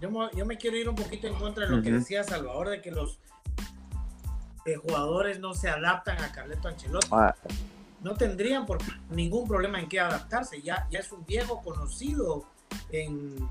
Yo 0.00 0.46
me, 0.46 0.58
quiero 0.58 0.76
ir 0.76 0.88
un 0.88 0.96
poquito 0.96 1.28
en 1.28 1.34
contra 1.34 1.64
de 1.64 1.76
lo 1.76 1.80
que 1.80 1.92
decía 1.92 2.24
Salvador, 2.24 2.70
de 2.70 2.82
que 2.82 2.90
los 2.90 3.20
jugadores 4.82 5.38
no 5.38 5.54
se 5.54 5.68
adaptan 5.68 6.20
a 6.20 6.32
Carleto 6.32 6.66
Ancelotti. 6.66 7.06
Ah. 7.12 7.34
No 8.00 8.14
tendrían 8.14 8.66
por 8.66 8.78
ningún 9.10 9.46
problema 9.46 9.78
en 9.78 9.88
qué 9.88 10.00
adaptarse. 10.00 10.60
Ya, 10.60 10.88
ya 10.90 10.98
es 10.98 11.12
un 11.12 11.24
viejo 11.24 11.62
conocido 11.62 12.44
en, 12.90 13.48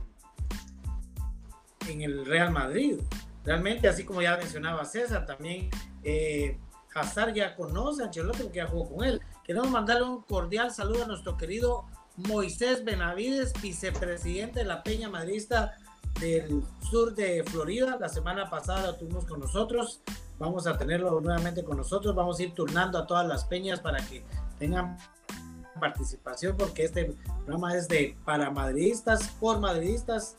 en 1.87 2.01
el 2.01 2.25
Real 2.25 2.51
Madrid. 2.51 2.99
Realmente, 3.43 3.87
así 3.87 4.03
como 4.03 4.21
ya 4.21 4.37
mencionaba 4.37 4.85
César, 4.85 5.25
también 5.25 5.69
eh, 6.03 6.59
Hazard 6.93 7.33
ya 7.33 7.55
conoce 7.55 8.03
a 8.03 8.05
Ancelotti 8.05 8.43
porque 8.43 8.57
ya 8.57 8.67
jugó 8.67 8.95
con 8.95 9.05
él. 9.05 9.21
Queremos 9.43 9.69
mandarle 9.69 10.03
un 10.03 10.21
cordial 10.21 10.71
saludo 10.71 11.03
a 11.03 11.07
nuestro 11.07 11.37
querido 11.37 11.85
Moisés 12.17 12.83
Benavides, 12.83 13.53
vicepresidente 13.61 14.59
de 14.59 14.65
la 14.65 14.83
Peña 14.83 15.09
Madrista 15.09 15.75
del 16.19 16.63
sur 16.89 17.15
de 17.15 17.43
Florida. 17.43 17.97
La 17.99 18.09
semana 18.09 18.49
pasada 18.49 18.87
lo 18.87 18.95
tuvimos 18.95 19.25
con 19.25 19.39
nosotros. 19.39 20.01
Vamos 20.37 20.67
a 20.67 20.77
tenerlo 20.77 21.19
nuevamente 21.21 21.63
con 21.63 21.77
nosotros. 21.77 22.13
Vamos 22.13 22.39
a 22.39 22.43
ir 22.43 22.53
turnando 22.53 22.97
a 22.97 23.07
todas 23.07 23.27
las 23.27 23.45
peñas 23.45 23.79
para 23.79 24.05
que 24.05 24.23
tengan 24.59 24.97
participación 25.79 26.55
porque 26.57 26.83
este 26.83 27.15
programa 27.45 27.75
es 27.75 27.87
de 27.87 28.15
para 28.23 28.51
madridistas, 28.51 29.29
por 29.39 29.59
madridistas 29.59 30.37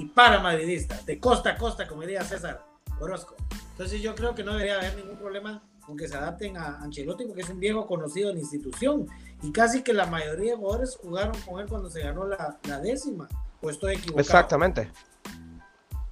y 0.00 0.06
para 0.06 0.40
madridistas, 0.40 1.04
de 1.04 1.20
costa 1.20 1.50
a 1.50 1.56
costa, 1.58 1.86
como 1.86 2.00
diría 2.00 2.24
César 2.24 2.64
Orozco. 3.00 3.36
Entonces 3.72 4.00
yo 4.00 4.14
creo 4.14 4.34
que 4.34 4.42
no 4.42 4.52
debería 4.52 4.76
haber 4.76 4.96
ningún 4.96 5.18
problema 5.18 5.62
con 5.84 5.94
que 5.94 6.08
se 6.08 6.16
adapten 6.16 6.56
a 6.56 6.78
Ancelotti 6.78 7.26
porque 7.26 7.42
es 7.42 7.50
un 7.50 7.60
viejo 7.60 7.86
conocido 7.86 8.28
de 8.28 8.34
la 8.34 8.40
institución 8.40 9.06
y 9.42 9.52
casi 9.52 9.82
que 9.82 9.92
la 9.92 10.06
mayoría 10.06 10.52
de 10.52 10.56
jugadores 10.56 10.96
jugaron 11.02 11.34
con 11.46 11.60
él 11.60 11.66
cuando 11.68 11.90
se 11.90 12.00
ganó 12.00 12.26
la, 12.26 12.58
décima. 12.82 13.28
¿O 13.60 13.68
estoy 13.68 13.96
equivocado? 13.96 14.20
Exactamente. 14.20 14.90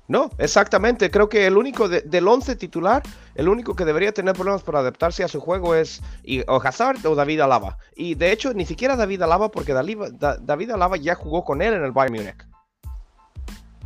No, 0.06 0.30
exactamente. 0.36 1.10
Creo 1.10 1.30
que 1.30 1.46
el 1.46 1.56
único 1.56 1.88
del 1.88 2.28
11 2.28 2.56
titular, 2.56 3.02
el 3.36 3.48
único 3.48 3.74
que 3.74 3.86
debería 3.86 4.12
tener 4.12 4.34
problemas 4.34 4.62
para 4.62 4.80
adaptarse 4.80 5.24
a 5.24 5.28
su 5.28 5.40
juego 5.40 5.74
es 5.74 6.02
o 6.46 6.60
Hazard 6.62 7.06
o 7.06 7.14
David 7.14 7.40
Alaba. 7.40 7.78
Y 7.96 8.16
de 8.16 8.32
hecho, 8.32 8.52
ni 8.52 8.66
siquiera 8.66 8.96
David 8.96 9.22
Alaba, 9.22 9.50
porque 9.50 9.72
David 9.72 10.70
Alaba 10.70 10.98
ya 10.98 11.14
jugó 11.14 11.42
con 11.42 11.62
él 11.62 11.72
en 11.72 11.84
el 11.84 11.92
Bayern 11.92 12.16
Múnich. 12.16 12.57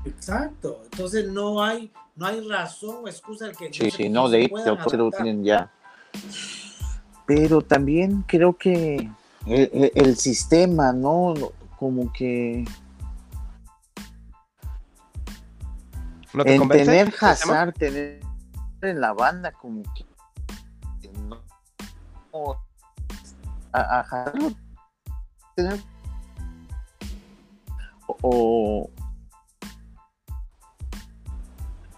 Exacto. 0.04 0.80
Entonces 0.84 1.28
no 1.30 1.62
hay, 1.62 1.92
no 2.16 2.26
hay 2.26 2.46
razón 2.48 3.04
o 3.04 3.08
excusa 3.08 3.46
el 3.46 3.56
que 3.56 3.72
sí, 3.72 3.90
sí, 3.90 4.08
no, 4.08 4.28
de 4.28 4.44
hecho 4.44 4.76
lo 4.96 5.10
tienen 5.10 5.44
ya. 5.44 5.70
Pero 7.26 7.62
también 7.62 8.22
creo 8.26 8.56
que 8.56 9.10
el, 9.46 10.16
sistema, 10.16 10.92
¿no? 10.92 11.34
Como 11.78 12.12
que 12.12 12.64
¿No 16.34 16.44
te 16.44 16.54
en 16.54 16.68
tener 16.68 17.14
Hazard, 17.20 17.74
tener 17.74 18.20
en 18.80 19.00
la 19.00 19.12
banda 19.12 19.52
como 19.52 19.82
que 19.94 20.04
no, 21.28 21.40
a, 23.72 24.00
a 24.00 24.32
tener 25.54 25.80
o, 28.06 28.90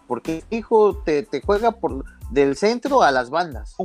porque 0.07 0.45
hijo 0.51 0.97
te, 1.05 1.27
juega 1.45 1.73
por 1.73 2.05
del 2.31 2.57
centro 2.57 3.03
a 3.03 3.11
las 3.11 3.31
bandas 3.31 3.77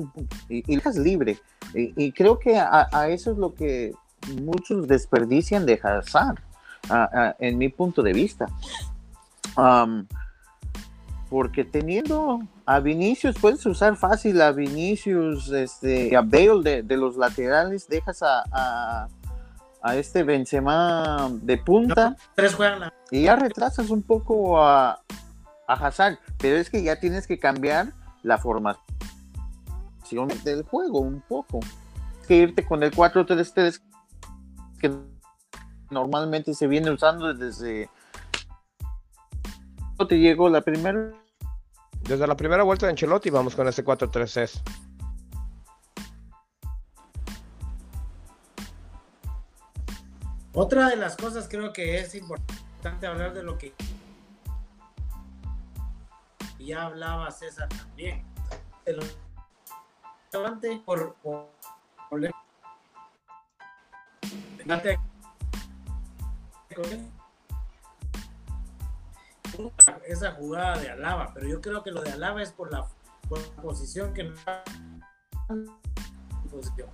y, 0.50 0.64
y 0.72 0.76
dejas 0.76 0.96
libre. 0.96 1.40
Y, 1.74 2.12
creo 2.14 2.40
que 2.40 2.58
a, 2.58 3.10
eso 3.10 3.32
es 3.32 3.38
lo 3.38 3.54
que 3.54 3.94
muchos 4.42 4.88
desperdician 4.88 5.66
de 5.66 5.80
Hazard, 5.82 6.40
en 7.40 7.58
mi 7.58 7.70
punto 7.70 8.02
de 8.02 8.14
vista. 8.14 8.48
porque 11.30 11.64
teniendo 11.64 12.42
a 12.66 12.80
Vinicius, 12.80 13.36
puedes 13.40 13.64
usar 13.66 13.96
fácil 13.98 14.42
a 14.42 14.52
Vinicius, 14.52 15.52
este, 15.52 16.16
a 16.16 16.22
Bale 16.22 16.82
de, 16.82 16.98
los 16.98 17.18
laterales, 17.18 17.88
dejas 17.88 18.24
a, 18.24 19.08
a 19.82 19.96
este 19.96 20.24
Benzema 20.24 21.30
de 21.42 21.58
punta. 21.58 22.16
tres 22.36 22.56
juegan 22.56 22.92
Y 23.12 23.24
ya 23.24 23.36
retrasas 23.36 23.90
un 23.90 24.02
poco 24.02 24.62
a, 24.62 25.02
a 25.70 25.74
Hazard, 25.74 26.18
pero 26.40 26.58
es 26.58 26.70
que 26.70 26.82
ya 26.82 27.00
tienes 27.00 27.28
que 27.28 27.40
cambiar 27.40 27.94
la 28.24 28.40
formación 28.40 28.84
del 30.44 30.64
juego 30.64 31.00
un 31.00 31.22
poco. 31.22 31.60
Que 32.28 32.38
irte 32.38 32.66
con 32.66 32.82
el 32.84 32.92
4-3-3 32.92 33.80
que 34.80 34.92
normalmente 35.90 36.54
se 36.54 36.68
viene 36.68 36.92
usando 36.92 37.34
desde 37.34 37.90
te 40.08 40.18
llegó 40.18 40.48
la 40.48 40.62
primera 40.62 41.12
desde 42.04 42.26
la 42.26 42.38
primera 42.38 42.64
vuelta 42.64 42.86
de 42.86 42.92
Ancelotti 42.92 43.30
vamos 43.30 43.54
con 43.54 43.68
este 43.68 43.84
4-3-3 43.84 44.62
Otra 50.54 50.88
de 50.88 50.96
las 50.96 51.18
cosas 51.18 51.50
creo 51.50 51.74
que 51.74 52.00
es 52.00 52.16
importante 52.16 53.08
hablar 53.08 53.34
de 53.34 53.44
lo 53.44 53.58
que 53.58 53.74
ya 56.70 56.84
hablaba 56.84 57.32
César 57.32 57.68
también. 57.70 58.24
por, 60.86 61.16
por, 61.16 61.50
esa 70.06 70.32
jugada 70.34 70.78
de 70.78 70.90
Alaba, 70.92 71.32
pero 71.34 71.48
yo 71.48 71.60
creo 71.60 71.84
que 71.84 71.92
lo 71.92 72.02
de 72.02 72.12
Alaba 72.12 72.42
es 72.42 72.52
por 72.52 72.72
la, 72.72 72.88
por 73.28 73.40
la 73.40 73.62
posición 73.62 74.14
que 74.14 74.24
no 74.24 74.36
posición. 76.50 76.90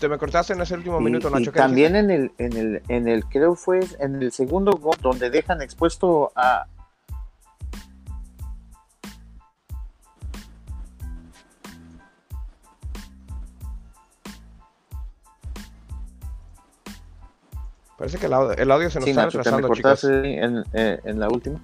Te 0.00 0.08
me 0.08 0.16
cortaste 0.16 0.54
en 0.54 0.60
ese 0.62 0.74
último 0.74 0.98
minuto, 0.98 1.28
Nacho. 1.28 1.50
Y 1.50 1.52
también 1.52 1.94
en 1.94 2.10
el, 2.10 2.32
en 2.38 2.56
el, 2.56 2.82
en 2.88 3.06
el, 3.06 3.22
creo 3.26 3.54
fue 3.54 3.80
en 3.98 4.22
el 4.22 4.32
segundo 4.32 4.72
gol 4.72 4.96
donde 5.02 5.28
dejan 5.28 5.60
expuesto 5.60 6.32
a, 6.34 6.66
Parece 17.98 18.16
que 18.16 18.24
el 18.24 18.32
audio, 18.32 18.56
el 18.56 18.70
audio 18.70 18.88
se 18.88 18.98
nos 19.00 19.08
está 19.10 19.26
retrasando, 19.26 19.74
chicos. 19.74 20.04
En, 20.04 20.64
eh, 20.72 20.98
en 21.04 21.20
la 21.20 21.28
última. 21.28 21.60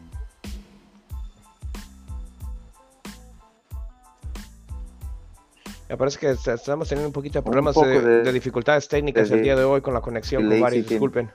Me 5.89 5.97
parece 5.97 6.19
que 6.19 6.31
estamos 6.31 6.89
teniendo 6.89 7.09
un 7.09 7.13
poquito 7.13 7.39
de 7.39 7.43
problemas 7.43 7.75
de, 7.77 8.33
dificultades 8.33 8.89
técnicas 8.89 9.31
el 9.31 9.43
día 9.43 9.55
de 9.55 9.65
hoy 9.65 9.81
con 9.81 9.95
la 9.95 10.01
conexión 10.01 10.49
con 10.49 10.61
varios, 10.61 10.89
disculpen. 10.89 11.31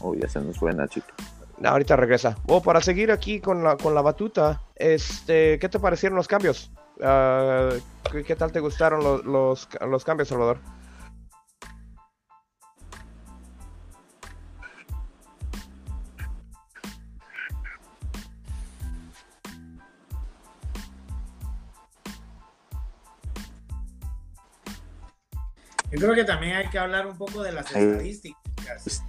Oh, 0.00 0.14
ya 0.14 0.28
se 0.28 0.40
nos 0.40 0.58
fue 0.58 0.74
Nachito. 0.74 1.06
ahorita 1.64 1.96
regresa. 1.96 2.36
Oh, 2.48 2.62
para 2.62 2.80
seguir 2.80 3.10
aquí 3.10 3.40
con 3.40 3.64
la, 3.64 3.76
con 3.76 3.94
la 3.94 4.02
batuta, 4.02 4.62
este, 4.74 5.58
¿qué 5.58 5.68
te 5.68 5.78
parecieron 5.78 6.16
los 6.16 6.28
cambios? 6.28 6.70
Ah, 7.02 7.70
¿qué, 8.26 8.36
tal 8.36 8.52
te 8.52 8.60
gustaron 8.60 9.02
los, 9.02 9.24
los, 9.24 9.68
los 9.88 10.04
cambios, 10.04 10.28
Salvador? 10.28 10.58
Yo 25.96 26.02
creo 26.02 26.14
que 26.14 26.24
también 26.24 26.56
hay 26.56 26.68
que 26.68 26.78
hablar 26.78 27.06
un 27.06 27.16
poco 27.16 27.42
de 27.42 27.52
las 27.52 27.74
estadísticas. 27.74 29.02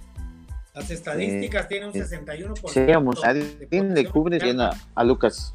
Las 0.72 0.90
estadísticas 0.90 1.68
tienen 1.68 1.90
un 1.90 1.94
61%. 1.94 2.68
Sí, 2.70 2.80
vamos, 2.86 3.22
alguien 3.22 3.94
le 3.94 4.08
cubre 4.08 4.38
bien 4.38 4.58
a, 4.58 5.04
Lucas. 5.04 5.54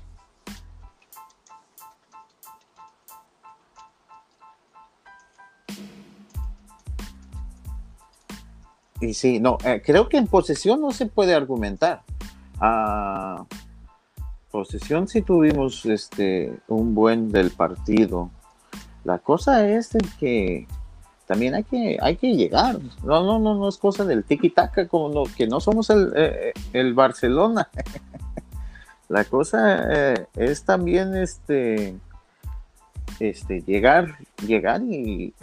Y 9.01 9.15
sí, 9.15 9.39
no, 9.39 9.57
eh, 9.65 9.81
creo 9.83 10.07
que 10.07 10.17
en 10.17 10.27
posesión 10.27 10.81
no 10.81 10.91
se 10.91 11.07
puede 11.07 11.33
argumentar. 11.33 12.03
Ah, 12.59 13.43
posesión 14.51 15.07
sí 15.07 15.23
tuvimos 15.23 15.83
este 15.87 16.59
un 16.67 16.93
buen 16.93 17.31
del 17.31 17.49
partido. 17.49 18.29
La 19.03 19.17
cosa 19.17 19.67
es 19.67 19.89
que 20.19 20.67
también 21.25 21.55
hay 21.55 21.63
que, 21.63 21.97
hay 22.01 22.17
que 22.17 22.35
llegar. 22.35 22.79
No, 23.03 23.23
no, 23.23 23.39
no, 23.39 23.55
no 23.55 23.69
es 23.69 23.77
cosa 23.77 24.03
del 24.03 24.25
tiki-taka, 24.25 24.87
como 24.87 25.23
que 25.35 25.47
no 25.47 25.59
somos 25.59 25.89
el, 25.89 26.11
eh, 26.15 26.53
el 26.73 26.93
Barcelona. 26.93 27.69
La 29.09 29.25
cosa 29.25 30.13
eh, 30.13 30.27
es 30.35 30.63
también 30.63 31.15
este, 31.15 31.95
este, 33.19 33.61
llegar, 33.61 34.17
llegar 34.45 34.81
y, 34.81 35.33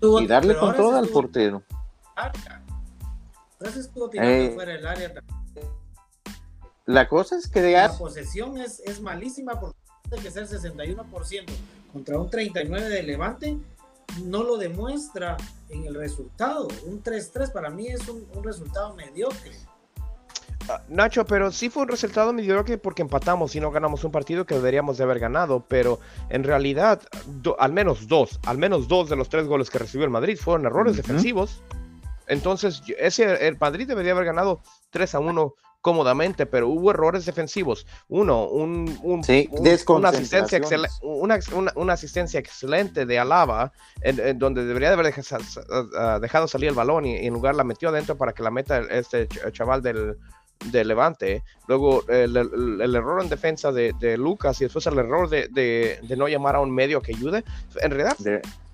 y 0.00 0.26
darle 0.26 0.56
control 0.56 0.94
al 0.94 1.08
portero. 1.08 1.62
Entonces 3.58 3.86
estuvo 3.86 4.08
tirando 4.08 4.32
eh, 4.32 4.52
fuera 4.54 4.72
del 4.72 4.86
área 4.86 5.12
La 6.86 7.08
cosa 7.08 7.36
es 7.36 7.48
crear. 7.48 7.90
La 7.90 7.98
posesión 7.98 8.58
es, 8.58 8.80
es 8.80 9.00
malísima 9.00 9.58
porque 9.58 9.76
tiene 10.08 10.22
que 10.22 10.30
ser 10.30 10.46
61% 10.46 11.44
contra 11.92 12.18
un 12.18 12.30
39% 12.30 12.88
de 12.88 13.02
Levante 13.02 13.58
no 14.24 14.42
lo 14.42 14.56
demuestra 14.56 15.36
en 15.68 15.84
el 15.84 15.94
resultado. 15.94 16.68
Un 16.86 17.02
3-3 17.02 17.52
para 17.52 17.70
mí 17.70 17.88
es 17.88 18.08
un, 18.08 18.26
resultado 18.42 18.94
mediocre. 18.94 19.52
Ah, 20.68 20.82
Nacho, 20.88 21.24
pero 21.24 21.50
sí 21.50 21.70
fue 21.70 21.84
un 21.84 21.88
resultado 21.88 22.32
mediocre 22.32 22.76
porque 22.78 23.02
empatamos 23.02 23.54
y 23.56 23.60
no 23.60 23.70
ganamos 23.70 24.04
un 24.04 24.12
partido 24.12 24.44
que 24.44 24.54
deberíamos 24.54 24.98
de 24.98 25.04
haber 25.04 25.18
ganado, 25.18 25.64
pero 25.66 25.98
en 26.28 26.44
realidad 26.44 27.00
al 27.58 27.72
menos 27.72 28.06
dos, 28.06 28.38
al 28.44 28.58
menos 28.58 28.86
dos 28.86 29.08
de 29.08 29.16
los 29.16 29.28
tres 29.28 29.46
goles 29.46 29.70
que 29.70 29.78
recibió 29.78 30.04
el 30.04 30.10
Madrid 30.10 30.36
fueron 30.36 30.66
errores 30.66 30.96
defensivos. 30.96 31.62
Entonces, 32.26 32.82
ese, 32.98 33.46
el 33.48 33.56
Madrid 33.58 33.88
debería 33.88 34.12
haber 34.12 34.26
ganado 34.26 34.60
3 34.90 35.14
a 35.14 35.18
1 35.18 35.54
cómodamente, 35.80 36.46
pero 36.46 36.68
hubo 36.68 36.90
errores 36.90 37.24
defensivos. 37.24 37.86
Uno, 38.08 38.46
un, 38.48 38.98
una, 39.02 40.08
asistencia 40.08 40.60
una, 41.02 41.92
asistencia 41.92 42.40
excelente 42.40 43.06
de 43.06 43.18
Alaba, 43.18 43.72
en, 44.02 44.38
donde 44.38 44.64
debería 44.64 44.88
de 44.88 44.94
haber 44.94 45.14
dejado, 46.20 46.48
salir 46.48 46.68
el 46.68 46.74
balón 46.74 47.06
y, 47.06 47.16
en 47.16 47.32
lugar 47.32 47.54
la 47.54 47.64
metió 47.64 47.88
adentro 47.88 48.16
para 48.16 48.32
que 48.32 48.42
la 48.42 48.50
meta 48.50 48.78
este 48.90 49.28
chaval 49.52 49.82
del, 49.82 50.16
Levante. 50.72 51.42
Luego 51.66 52.06
el, 52.08 52.36
error 52.36 53.22
en 53.22 53.28
defensa 53.28 53.72
de, 53.72 54.16
Lucas 54.18 54.60
y 54.60 54.64
después 54.64 54.86
el 54.86 54.98
error 54.98 55.28
de, 55.28 56.00
no 56.16 56.28
llamar 56.28 56.56
a 56.56 56.60
un 56.60 56.70
medio 56.70 57.00
que 57.00 57.14
ayude. 57.14 57.44
En 57.80 57.90
realidad, 57.90 58.16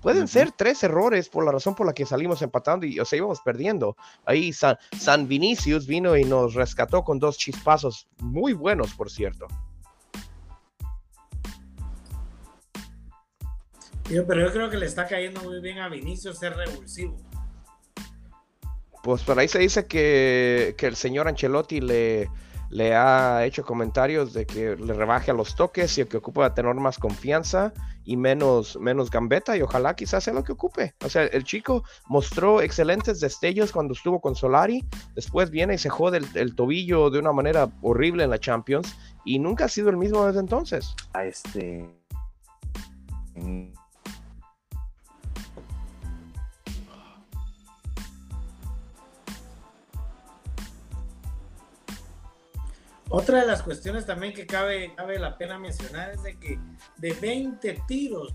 Pueden 0.05 0.27
ser 0.27 0.51
tres 0.51 0.83
errores 0.83 1.29
por 1.29 1.43
la 1.43 1.51
razón 1.51 1.73
por 1.73 1.87
la 1.87 1.93
que 1.93 2.05
salimos 2.05 2.43
empatando 2.43 2.85
y 2.85 2.99
o 2.99 3.05
sea, 3.05 3.17
íbamos 3.17 3.41
perdiendo. 3.41 3.97
Ahí 4.23 4.53
San, 4.53 4.77
San 4.95 5.27
Vinicius 5.27 5.87
vino 5.87 6.15
y 6.15 6.23
nos 6.23 6.53
rescató 6.53 7.03
con 7.03 7.17
dos 7.17 7.39
chispazos 7.39 8.07
muy 8.19 8.53
buenos, 8.53 8.93
por 8.93 9.09
cierto. 9.09 9.47
Yo, 14.07 14.27
pero 14.27 14.45
yo 14.45 14.53
creo 14.53 14.69
que 14.69 14.77
le 14.77 14.85
está 14.85 15.07
cayendo 15.07 15.41
muy 15.41 15.59
bien 15.59 15.79
a 15.79 15.89
Vinicius 15.89 16.37
ser 16.37 16.55
revulsivo. 16.55 17.17
Pues 19.05 19.21
por 19.21 19.37
ahí 19.37 19.47
se 19.47 19.59
dice 19.59 19.85
que, 19.85 20.73
que 20.79 20.87
el 20.87 20.95
señor 20.95 21.27
Ancelotti 21.27 21.79
le, 21.79 22.27
le 22.71 22.95
ha 22.95 23.45
hecho 23.45 23.63
comentarios 23.63 24.33
de 24.33 24.47
que 24.47 24.75
le 24.75 24.93
rebaje 24.95 25.29
a 25.29 25.35
los 25.35 25.55
toques 25.55 25.95
y 25.99 26.05
que 26.05 26.17
ocupa 26.17 26.55
tener 26.55 26.73
más 26.73 26.97
confianza 26.97 27.71
y 28.03 28.17
menos, 28.17 28.79
menos 28.81 29.11
gambeta 29.11 29.55
y 29.55 29.61
ojalá 29.61 29.95
quizás 29.95 30.23
sea 30.23 30.33
lo 30.33 30.43
que 30.43 30.53
ocupe. 30.53 30.95
O 31.03 31.09
sea, 31.09 31.21
el 31.25 31.43
chico 31.43 31.83
mostró 32.07 32.63
excelentes 32.63 33.19
destellos 33.19 33.71
cuando 33.71 33.93
estuvo 33.93 34.19
con 34.19 34.35
Solari, 34.35 34.83
después 35.13 35.51
viene 35.51 35.75
y 35.75 35.77
se 35.77 35.89
jode 35.89 36.21
el, 36.33 36.55
tobillo 36.55 37.11
de 37.11 37.19
una 37.19 37.31
manera 37.31 37.69
horrible 37.83 38.23
en 38.23 38.31
la 38.31 38.39
Champions 38.39 38.97
y 39.23 39.37
nunca 39.37 39.65
ha 39.65 39.69
sido 39.69 39.91
el 39.91 39.97
mismo 39.97 40.25
desde 40.25 40.39
entonces. 40.39 40.95
Este... 41.23 41.87
Otra 53.09 53.41
de 53.41 53.47
las 53.47 53.61
cuestiones 53.61 54.05
también 54.05 54.33
que 54.33 54.47
cabe, 54.47 54.93
cabe 54.95 55.19
la 55.19 55.37
pena 55.37 55.59
mencionar 55.59 56.11
es 56.11 56.23
de 56.23 56.37
que 56.37 56.59
de 56.97 57.13
20 57.13 57.83
tiros 57.87 58.33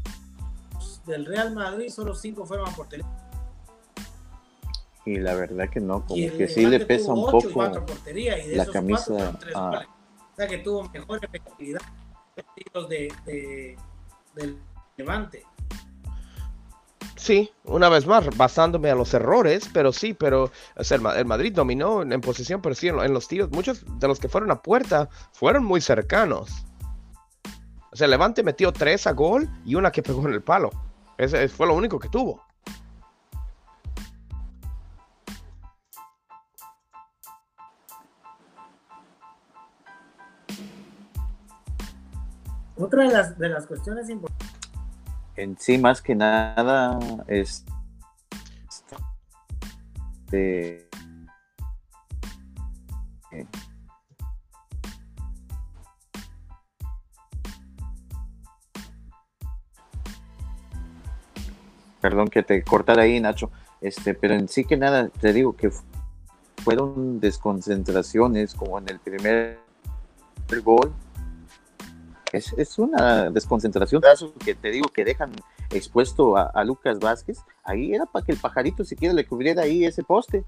del 1.06 1.26
Real 1.26 1.54
Madrid, 1.54 1.88
solo 1.88 2.14
5 2.14 2.46
fueron 2.46 2.68
a 2.68 2.72
portería. 2.72 3.06
Y 5.04 5.18
la 5.18 5.35
verdad 5.35 5.68
que 5.68 5.80
no, 5.80 6.04
como 6.04 6.14
que 6.14 6.46
sí 6.46 6.66
le 6.66 6.80
pesa 6.80 7.12
un 7.12 7.30
poco 7.30 7.62
la 7.62 8.66
camisa. 8.66 9.38
O 9.54 10.37
sea 10.37 10.46
que 10.46 10.59
tuvo 10.59 10.88
mejor 10.88 11.24
efectividad 11.24 11.80
tiros 12.54 12.88
de, 12.88 13.76
del 14.35 14.59
Levante. 14.96 15.44
Sí, 17.20 17.52
una 17.64 17.90
vez 17.90 18.06
más, 18.06 18.35
basándome 18.38 18.88
a 18.88 18.94
los 18.94 19.12
errores, 19.12 19.68
pero 19.74 19.92
sí, 19.92 20.14
pero 20.14 20.50
el, 20.78 21.26
Madrid 21.26 21.52
dominó 21.52 22.00
en, 22.00 22.20
posición, 22.22 22.62
pero 22.62 22.74
sí, 22.74 22.88
en, 22.88 23.12
los 23.12 23.28
tiros, 23.28 23.50
muchos 23.50 23.85
de 23.98 24.09
los 24.09 24.18
que 24.18 24.30
fueron 24.30 24.50
a 24.50 24.62
puerta 24.62 25.11
fueron 25.30 25.62
muy 25.62 25.83
cercanos. 25.83 26.64
O 27.92 27.96
sea, 27.96 28.09
Levante 28.09 28.42
metió 28.42 28.72
tres 28.72 29.06
a 29.06 29.12
gol 29.12 29.50
y 29.66 29.74
una 29.74 29.92
que 29.92 30.02
pegó 30.02 30.26
en 30.26 30.33
el 30.33 30.42
palo. 30.42 30.70
Ese 31.18 31.46
fue 31.50 31.66
lo 31.66 31.74
único 31.74 31.98
que 31.98 32.09
tuvo. 32.09 32.42
Otra 42.78 43.02
de 43.02 43.12
las, 43.12 43.38
de 43.38 43.48
las 43.50 43.66
cuestiones 43.66 44.09
importantes 44.09 44.59
en 45.40 45.59
sí 45.59 45.79
más 45.79 46.03
que 46.03 46.14
nada 46.14 46.98
es 47.26 47.64
de 50.31 50.87
perdón 62.00 62.29
que 62.29 62.42
te 62.42 62.62
cortara 62.62 63.03
ahí 63.03 63.18
Nacho 63.20 63.50
este 63.81 64.14
pero 64.14 64.35
en 64.35 64.48
sí 64.48 64.64
que 64.64 64.76
nada 64.76 65.09
te 65.09 65.33
digo 65.33 65.57
que 65.57 65.70
fueron 66.59 67.20
desconcentraciones 67.20 68.55
como 68.55 68.79
en 68.79 68.88
el 68.90 68.98
primer 69.00 69.59
gol 70.62 70.92
es, 72.38 72.78
una 72.78 73.30
desconcentración 73.30 74.02
que 74.44 74.54
te 74.54 74.70
digo 74.70 74.88
que 74.88 75.04
dejan 75.04 75.32
expuesto 75.70 76.36
a, 76.36 76.64
Lucas 76.64 76.98
Vázquez. 76.98 77.38
Ahí 77.64 77.94
era 77.94 78.06
para 78.06 78.24
que 78.24 78.32
el 78.32 78.38
pajarito 78.38 78.84
siquiera 78.84 79.14
le 79.14 79.26
cubriera 79.26 79.62
ahí 79.62 79.84
ese 79.84 80.02
poste. 80.02 80.44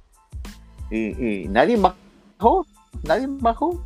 Y, 0.91 1.47
nadie 1.49 1.77
bajó, 1.77 2.67
nadie 3.03 3.27
bajó. 3.29 3.85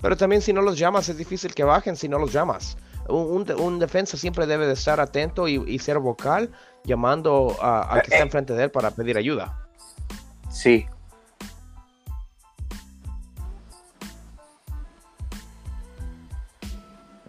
Pero 0.00 0.16
también 0.16 0.42
si 0.42 0.52
no 0.52 0.62
los 0.62 0.78
llamas 0.78 1.08
es 1.08 1.16
difícil 1.16 1.54
que 1.54 1.64
bajen 1.64 1.96
si 1.96 2.08
no 2.08 2.18
los 2.18 2.32
llamas. 2.32 2.76
Un, 3.08 3.78
defensa 3.78 4.16
siempre 4.16 4.46
debe 4.46 4.66
de 4.66 4.74
estar 4.74 5.00
atento 5.00 5.48
y, 5.48 5.78
ser 5.78 5.98
vocal 5.98 6.50
llamando 6.84 7.56
a, 7.60 7.94
a 7.94 8.00
que 8.00 8.10
está 8.10 8.18
eh, 8.18 8.22
enfrente 8.22 8.52
de 8.54 8.64
él 8.64 8.70
para 8.70 8.90
pedir 8.90 9.16
ayuda. 9.16 9.58
Sí, 10.50 10.86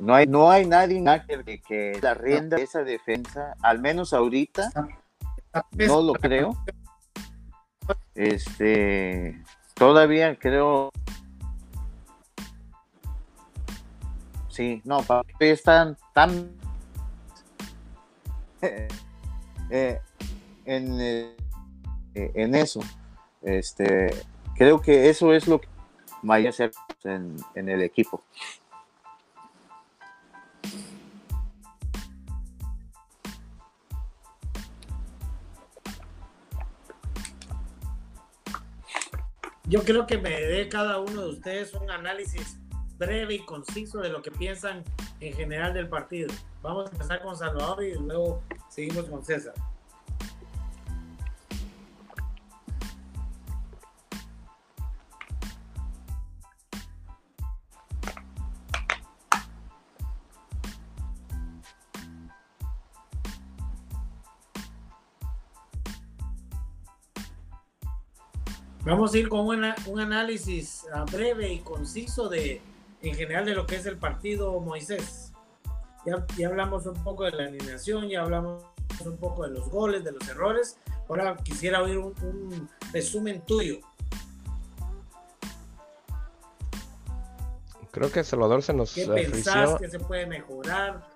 No 0.04 0.16
hay, 0.16 0.28
no 0.28 0.52
hay 0.52 0.66
nadie 0.66 1.02
que, 1.26 1.62
que 1.62 2.00
la 2.02 2.12
esa 2.58 2.84
defensa, 2.84 3.56
al 3.62 3.80
menos 3.80 4.12
ahorita, 4.12 4.70
no 5.72 6.02
lo 6.02 6.12
creo. 6.12 6.58
Este, 8.14 9.42
todavía 9.76 10.38
creo. 10.38 10.92
Sí, 14.50 14.82
no, 14.84 15.06
están 15.40 15.98
tan 16.14 16.52
eh, 18.62 20.02
en, 20.66 21.00
eh, 21.00 21.36
en 22.14 22.56
eso. 22.56 22.82
Este, 23.42 24.10
creo 24.58 24.82
que 24.82 25.10
eso 25.10 25.34
es 25.34 25.48
lo 25.48 25.62
que 25.62 25.70
vaya 26.24 26.50
a 26.50 26.52
ser 26.54 26.74
en, 27.06 27.38
en 27.56 27.70
el 27.70 27.82
equipo. 27.82 28.22
Yo 39.74 39.82
creo 39.82 40.06
que 40.06 40.20
me 40.20 40.30
dé 40.30 40.70
cada 40.70 41.00
uno 41.00 41.24
de 41.24 41.30
ustedes 41.32 41.74
un 41.74 41.90
análisis 41.90 42.60
breve 43.00 43.34
y 43.34 43.40
conciso 43.40 44.02
de 44.02 44.10
lo 44.10 44.22
que 44.22 44.30
piensan 44.30 44.84
en 45.20 45.34
general 45.34 45.74
del 45.74 45.90
partido. 45.90 46.32
Vamos 46.62 46.86
a 46.86 46.92
empezar 46.92 47.24
con 47.24 47.36
Salvador 47.36 47.84
y 47.84 47.96
luego 47.96 48.44
seguimos 48.70 49.06
con 49.06 49.26
César. 49.26 49.56
Vamos 68.94 69.12
a 69.16 69.18
ir 69.18 69.28
con 69.28 69.48
un 69.48 70.00
análisis 70.00 70.86
ah, 70.94 71.04
breve 71.12 71.52
y 71.52 71.62
conciso 71.62 72.30
de, 72.30 72.62
en 73.02 73.16
general, 73.16 73.44
de 73.44 73.56
lo 73.56 73.66
que 73.66 73.78
es 73.78 73.88
el 73.88 73.98
partido 73.98 74.60
Moisés. 74.60 75.32
Ya, 76.06 76.24
ya 76.38 76.50
hablamos 76.50 76.86
un 76.86 77.04
poco 77.04 77.24
de 77.24 77.32
la 77.32 77.46
alineación, 77.46 78.08
ya 78.08 78.22
hablamos 78.22 78.64
un 79.04 79.18
poco 79.18 79.48
de 79.48 79.50
los 79.50 79.68
goles, 79.72 80.04
de 80.04 80.12
los 80.12 80.28
errores. 80.28 80.78
Ahora 81.10 81.36
quisiera 81.38 81.82
oír 81.82 81.98
un, 81.98 82.70
resumen 82.92 83.42
tuyo. 83.42 83.80
Creo 87.90 88.12
que 88.12 88.24
Salvador 88.24 88.62
se 88.62 88.74
nos. 88.74 88.94
¿Qué 88.94 89.08
pensás 89.08 89.80
que 89.80 89.90
se 89.90 89.98
puede 89.98 90.28
mejorar? 90.28 91.13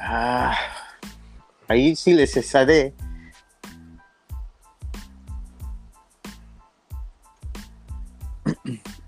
Ah, 0.00 0.56
ahí 1.66 1.96
sí 1.96 2.14
les 2.14 2.32
cesaré. 2.32 2.94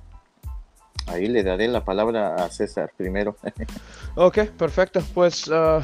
Ahí 1.07 1.27
le 1.27 1.43
daré 1.43 1.67
la 1.67 1.85
palabra 1.85 2.37
a 2.37 2.51
César 2.51 2.93
primero. 2.97 3.37
ok, 4.15 4.39
perfecto. 4.57 5.03
Pues, 5.13 5.49
uh, 5.49 5.83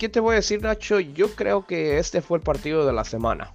¿qué 0.00 0.08
te 0.08 0.18
voy 0.18 0.32
a 0.32 0.36
decir, 0.36 0.60
Nacho? 0.60 0.98
Yo 0.98 1.32
creo 1.36 1.64
que 1.64 1.98
este 1.98 2.20
fue 2.20 2.38
el 2.38 2.42
partido 2.42 2.84
de 2.84 2.92
la 2.92 3.04
semana. 3.04 3.52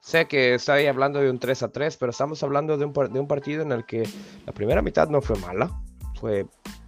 Sé 0.00 0.26
que 0.26 0.54
estoy 0.54 0.84
hablando 0.86 1.20
de 1.20 1.30
un 1.30 1.38
3 1.38 1.62
a 1.62 1.72
3, 1.72 1.96
pero 1.96 2.10
estamos 2.10 2.42
hablando 2.42 2.76
de 2.76 2.84
un, 2.84 2.92
de 2.92 3.18
un 3.18 3.26
partido 3.26 3.62
en 3.62 3.72
el 3.72 3.86
que 3.86 4.06
la 4.44 4.52
primera 4.52 4.82
mitad 4.82 5.08
no 5.08 5.22
fue 5.22 5.38
mala. 5.38 5.70
Fue 6.20 6.44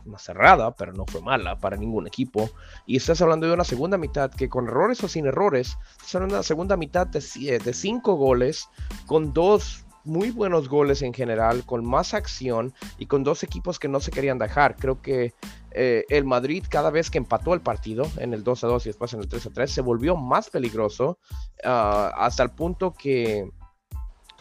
más 0.07 0.23
cerrada, 0.23 0.73
pero 0.73 0.93
no 0.93 1.05
fue 1.07 1.21
mala 1.21 1.59
para 1.59 1.77
ningún 1.77 2.07
equipo. 2.07 2.51
Y 2.87 2.97
estás 2.97 3.21
hablando 3.23 3.47
de 3.47 3.55
una 3.55 3.65
segunda 3.65 3.99
mitad 3.99 4.31
que 4.31 4.49
con 4.49 4.69
errores 4.69 5.03
o 5.05 5.09
sin 5.09 5.27
errores, 5.27 5.77
estás 5.97 6.15
hablando 6.17 6.35
de 6.35 6.39
una 6.41 6.45
segunda 6.45 6.77
mitad 6.77 7.07
de, 7.07 7.59
de 7.59 7.73
cinco 7.73 8.15
goles, 8.15 8.69
con 9.07 9.33
dos 9.33 9.85
muy 10.05 10.31
buenos 10.31 10.69
goles 10.69 11.03
en 11.03 11.15
general, 11.15 11.65
con 11.65 11.85
más 11.85 12.15
acción 12.15 12.75
y 12.99 13.07
con 13.07 13.25
dos 13.25 13.43
equipos 13.43 13.79
que 13.79 13.89
no 13.89 14.01
se 14.01 14.11
querían 14.11 14.39
dejar. 14.39 14.77
Creo 14.77 15.01
que 15.01 15.33
eh, 15.71 16.05
el 16.09 16.25
Madrid 16.25 16.65
cada 16.69 16.91
vez 16.91 17.11
que 17.11 17.19
empató 17.19 17.55
el 17.55 17.61
partido 17.61 18.07
en 18.19 18.35
el 18.35 18.45
2 18.45 18.65
a 18.65 18.67
2 18.69 18.87
y 18.87 18.89
después 18.91 19.13
en 19.15 19.21
el 19.21 19.29
3 19.29 19.47
a 19.47 19.51
3 19.51 19.71
se 19.71 19.81
volvió 19.81 20.17
más 20.17 20.51
peligroso 20.51 21.19
ah, 21.65 22.13
hasta 22.17 22.43
el 22.43 22.51
punto 22.51 22.93
que 22.93 23.51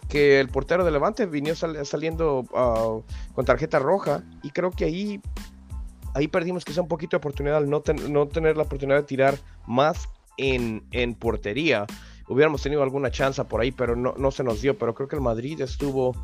que 0.10 0.42
el 0.42 0.50
portero 0.50 0.84
de 0.84 0.92
Levante 0.92 1.26
vino 1.26 1.56
saliendo 1.56 2.46
ah, 2.54 3.00
con 3.34 3.46
tarjeta 3.46 3.80
roja 3.80 4.24
y 4.44 4.52
creo 4.52 4.70
que 4.70 4.86
ahí 4.86 5.22
ahí 6.14 6.28
perdimos 6.28 6.66
quizá 6.66 6.82
un 6.82 6.88
poquito 6.88 7.12
de 7.12 7.18
oportunidad 7.18 7.62
no, 7.62 7.84
no 8.10 8.28
tener 8.28 8.58
la 8.58 8.64
oportunidad 8.64 8.98
de 8.98 9.04
tirar 9.04 9.38
más 9.68 10.10
en, 10.38 10.84
en 10.92 11.16
portería. 11.16 11.86
Hubiéramos 12.28 12.62
tenido 12.62 12.84
alguna 12.84 13.12
chance 13.12 13.44
por 13.46 13.62
ahí, 13.62 13.72
pero 13.72 13.96
no, 13.96 14.14
no, 14.18 14.32
se 14.32 14.44
nos 14.44 14.62
dio. 14.62 14.78
Pero 14.78 14.94
creo 14.94 15.08
que 15.08 15.16
el 15.16 15.22
Madrid 15.22 15.60
estuvo 15.62 16.16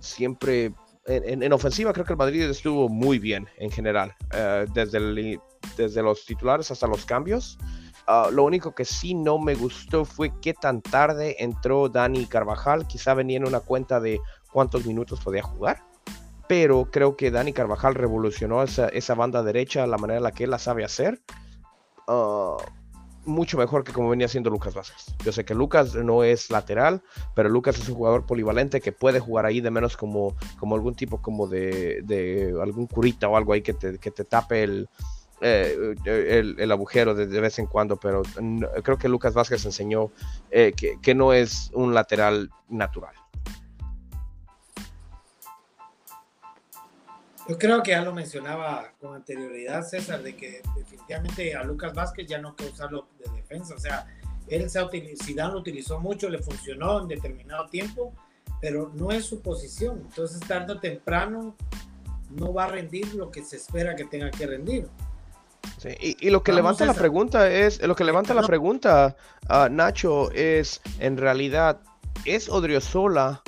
siempre 0.00 0.72
en, 1.06 1.52
ofensiva. 1.52 1.92
Creo 1.92 2.04
que 2.04 2.12
el 2.12 2.18
Madrid 2.18 2.42
estuvo 2.42 2.88
muy 2.88 3.18
bien 3.18 3.48
en 3.58 3.70
general, 3.70 4.14
eh, 4.32 4.66
desde, 4.74 5.40
desde 5.76 6.02
los 6.02 6.24
titulares 6.26 6.70
hasta 6.70 6.86
los 6.86 7.04
cambios. 7.04 7.58
Ah, 8.06 8.28
lo 8.30 8.44
único 8.44 8.74
que 8.74 8.84
sí 8.84 9.14
no 9.14 9.38
me 9.38 9.54
gustó 9.54 10.04
fue 10.04 10.32
qué 10.42 10.52
tan 10.52 10.82
tarde 10.82 11.36
entró 11.38 11.88
Dani 11.88 12.26
Carvajal. 12.26 12.86
Quizá 12.86 13.14
venía 13.14 13.38
en 13.38 13.46
una 13.46 13.60
cuenta 13.60 14.00
de 14.00 14.20
cuántos 14.52 14.84
minutos 14.84 15.20
podía 15.20 15.42
jugar 15.42 15.93
pero 16.48 16.90
creo 16.90 17.16
que 17.16 17.30
Dani 17.30 17.52
Carvajal 17.52 17.94
revolucionó 17.94 18.62
esa, 18.62 18.88
esa 18.88 19.14
banda 19.14 19.42
derecha, 19.42 19.86
la 19.86 19.98
manera 19.98 20.18
en 20.18 20.24
la 20.24 20.32
que 20.32 20.44
él 20.44 20.50
la 20.50 20.58
sabe 20.58 20.84
hacer. 20.84 21.20
Ah, 22.06 22.56
mucho 23.26 23.56
mejor 23.56 23.84
que 23.84 23.92
como 23.92 24.10
venía 24.10 24.26
haciendo 24.26 24.50
Lucas 24.50 24.74
Vázquez. 24.74 25.06
Yo 25.24 25.32
sé 25.32 25.44
que 25.44 25.54
Lucas 25.54 25.94
no 25.94 26.24
es 26.24 26.50
lateral, 26.50 27.02
pero 27.34 27.48
Lucas 27.48 27.78
es 27.78 27.88
un 27.88 27.94
jugador 27.94 28.26
polivalente 28.26 28.80
que 28.80 28.92
puede 28.92 29.20
jugar 29.20 29.46
ahí 29.46 29.60
de 29.60 29.70
menos 29.70 29.96
como, 29.96 30.36
algún 30.60 30.94
tipo 30.94 31.20
como 31.22 31.46
de, 31.46 32.54
algún 32.60 32.86
curita 32.86 33.28
o 33.28 33.36
algo 33.36 33.52
ahí 33.52 33.62
que 33.62 33.74
te, 33.74 33.98
que 33.98 34.10
te 34.10 34.24
tape 34.24 34.62
el, 34.62 34.88
eh, 35.40 35.96
agujero 36.70 37.14
de, 37.14 37.40
vez 37.40 37.58
en 37.58 37.66
cuando, 37.66 37.96
pero 37.96 38.22
creo 38.82 38.98
que 38.98 39.08
Lucas 39.08 39.34
Vázquez 39.34 39.64
enseñó 39.64 40.10
eh, 40.50 40.72
que, 40.72 41.14
no 41.14 41.32
es 41.32 41.70
un 41.74 41.94
lateral 41.94 42.50
natural. 42.68 43.14
Yo 47.46 47.58
creo 47.58 47.82
que 47.82 47.90
ya 47.90 48.02
lo 48.02 48.14
mencionaba 48.14 48.92
con 49.00 49.14
anterioridad, 49.14 49.82
César, 49.82 50.22
de 50.22 50.34
que 50.34 50.62
definitivamente 50.76 51.54
a 51.54 51.62
Lucas 51.62 51.92
Vázquez 51.92 52.26
ya 52.26 52.38
no 52.38 52.50
hay 52.50 52.54
que 52.54 52.66
usarlo 52.66 53.06
de 53.18 53.30
defensa. 53.32 53.74
O 53.74 53.78
sea, 53.78 54.06
él 54.48 54.70
se 54.70 54.80
Zidane 55.22 55.52
lo 55.52 55.58
utilizó 55.58 56.00
mucho, 56.00 56.28
le 56.30 56.38
funcionó 56.38 57.00
en 57.00 57.08
determinado 57.08 57.68
tiempo, 57.68 58.14
pero 58.60 58.90
no 58.94 59.10
es 59.10 59.26
su 59.26 59.42
posición. 59.42 60.00
Entonces, 60.08 60.40
tarde 60.40 60.72
o 60.72 60.80
temprano, 60.80 61.54
no 62.30 62.52
va 62.52 62.64
a 62.64 62.68
rendir 62.68 63.14
lo 63.14 63.30
que 63.30 63.42
se 63.44 63.56
espera 63.56 63.94
que 63.94 64.04
tenga 64.04 64.30
que 64.30 64.46
rendir. 64.46 64.88
y, 66.00 66.30
lo 66.30 66.42
que 66.42 66.52
levanta 66.52 66.86
la 66.86 66.94
pregunta 66.94 67.50
es, 67.50 67.80
lo 67.82 67.94
que 67.94 68.04
levanta 68.04 68.32
la 68.32 68.42
pregunta, 68.42 69.16
uh, 69.50 69.68
Nacho, 69.70 70.30
es 70.32 70.80
en 70.98 71.18
realidad, 71.18 71.80
¿es 72.24 72.48
Odriozola 72.48 73.42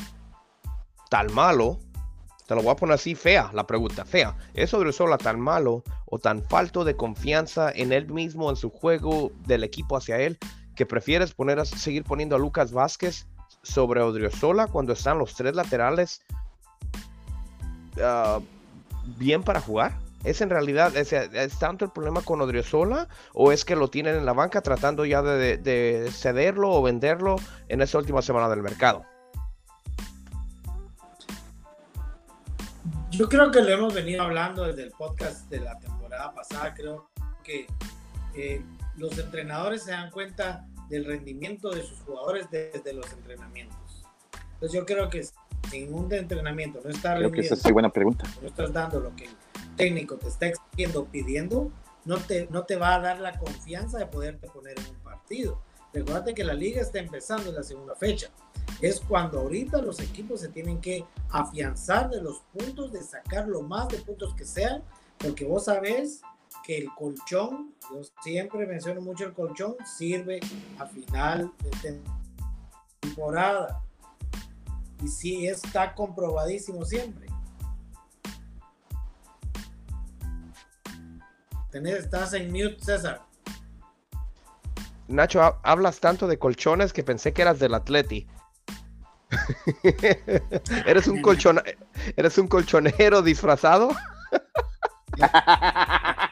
tan 1.09 1.33
malo? 1.33 1.79
Te 2.47 2.55
lo 2.55 2.63
voy 2.63 2.73
a 2.73 2.77
poner 2.77 2.95
así, 2.95 3.15
fea 3.15 3.51
la 3.53 3.67
pregunta, 3.67 4.05
fea. 4.05 4.37
¿Es 4.55 4.73
Odriozola 4.73 5.19
tan 5.19 5.41
malo 5.41 5.83
o 6.07 6.19
tan 6.19 6.43
falto 6.43 6.85
de 6.85 6.97
confianza 6.97 7.71
en 7.75 7.93
él 7.93 8.09
mismo, 8.09 8.51
en 8.51 8.57
su 8.57 8.71
juego, 8.71 9.33
del 9.47 9.65
equipo 9.65 9.97
hacia 9.97 10.19
él, 10.19 10.39
que 10.77 10.87
prefieres 10.87 11.35
poner 11.35 11.59
a, 11.59 11.65
seguir 11.65 12.05
poniendo 12.05 12.37
a 12.37 12.39
Lucas 12.39 12.73
Vázquez 12.73 13.27
sobre 13.63 14.01
Odriozola 14.01 14.69
cuando 14.69 14.93
están 14.93 15.19
los 15.19 15.35
tres 15.35 15.57
laterales 15.57 16.23
uh, 17.97 18.41
bien 19.19 19.43
para 19.43 19.61
jugar? 19.61 19.99
¿Es 20.23 20.41
en 20.41 20.51
realidad, 20.51 20.97
es, 20.97 21.15
tanto 21.59 21.85
el 21.85 21.93
problema 21.93 22.21
con 22.21 22.41
Odriozola 22.41 23.09
o 23.33 23.53
es 23.53 23.65
que 23.65 23.77
lo 23.77 23.89
tienen 23.89 24.17
en 24.17 24.27
la 24.27 24.33
banca 24.33 24.61
tratando 24.61 25.05
ya 25.05 25.23
de, 25.23 26.11
cederlo 26.13 26.73
o 26.73 26.83
venderlo 26.83 27.37
en 27.69 27.81
esta 27.81 27.99
última 27.99 28.23
semana 28.23 28.49
del 28.49 28.63
mercado? 28.63 29.05
Yo 33.11 33.29
creo 33.29 33.51
que 33.51 33.63
lo 33.63 33.69
hemos 33.69 33.95
venido 33.95 34.23
hablando 34.23 34.65
desde 34.65 34.83
el 34.83 34.91
podcast 34.91 35.49
de 35.49 35.61
la 35.61 35.79
temporada 35.79 36.35
pasada. 36.35 36.75
Creo 36.75 37.09
que 37.43 37.67
eh, 38.35 38.63
los 38.97 39.17
entrenadores 39.19 39.85
se 39.85 39.93
dan 39.93 40.11
cuenta 40.11 40.67
del 40.89 41.05
rendimiento 41.05 41.71
de 41.71 41.83
sus 41.83 42.01
jugadores 42.01 42.51
desde 42.51 42.93
los 42.93 43.11
entrenamientos. 43.13 44.05
Entonces 44.55 44.73
yo 44.73 44.85
creo 44.85 45.09
que 45.09 45.27
sin 45.71 45.95
un 45.95 46.13
entrenamiento 46.13 46.81
no 46.83 46.91
está 46.91 47.17
Creo 47.17 47.31
que 47.31 47.41
esa 47.41 47.55
es 47.55 47.73
buena 47.73 47.91
pregunta. 47.91 48.25
No 48.41 48.49
estás 48.49 48.73
dando 48.73 49.01
lo 49.01 49.15
que 49.15 49.25
el 49.25 49.37
técnico 49.77 50.17
te 50.17 50.29
está 50.29 50.47
exigiendo, 50.47 51.07
pidiendo, 51.07 51.71
no 52.05 52.19
te, 52.19 52.49
no 52.51 52.65
te 52.65 52.77
va 52.77 52.95
a 52.95 53.01
dar 53.01 53.21
la 53.21 53.39
confianza 53.39 53.99
de 53.99 54.07
poderte 54.07 54.49
poner 54.49 54.79
en 54.79 54.87
un 54.95 55.03
partido. 55.03 55.63
Recuerda 55.93 56.35
que 56.35 56.45
la 56.45 56.55
liga 56.55 56.83
está 56.83 56.99
empezando 56.99 57.51
en 57.51 57.55
la 57.55 57.63
segunda 57.63 57.95
fecha. 57.95 58.29
Es 58.81 59.01
cuando 59.01 59.41
ahorita 59.41 59.81
los 59.81 60.01
equipos 60.01 60.41
se 60.41 60.49
tienen 60.49 60.81
que 60.81 61.05
afianzar 61.31 62.11
de 62.11 62.21
los 62.21 62.41
puntos, 62.53 62.93
de 62.93 63.03
sacar 63.03 63.49
lo 63.49 63.63
más 63.63 63.89
de 63.89 63.99
puntos 63.99 64.35
que 64.35 64.45
sean, 64.45 64.83
porque 65.19 65.45
vos 65.45 65.65
sabés 65.65 66.21
que 66.65 66.79
el 66.79 66.89
colchón, 66.95 67.75
yo 67.91 68.01
siempre 68.23 68.67
menciono 68.67 69.01
mucho 69.01 69.25
el 69.25 69.33
colchón, 69.33 69.77
sirve 69.85 70.41
a 70.79 70.87
final 70.87 71.53
de 71.63 72.01
temporada 73.01 73.83
y 75.03 75.09
sí, 75.09 75.47
está 75.47 75.95
comprobadísimo 75.95 76.85
siempre. 76.85 77.27
Estás 81.73 82.33
en 82.33 82.51
mute, 82.51 82.79
César. 82.81 83.21
Nacho, 85.09 85.61
hablas 85.63 86.01
tanto 86.01 86.27
de 86.27 86.39
colchones 86.39 86.95
que 86.95 87.05
pensé 87.05 87.35
que 87.35 87.43
eras 87.43 87.59
del 87.59 87.75
Atleti. 87.75 88.27
¿Eres 90.87 91.09
un 91.09 91.21
colchón 91.21 91.61
eres 92.17 92.39
un 92.39 92.47
colchonero 92.47 93.23
disfrazado? 93.23 93.91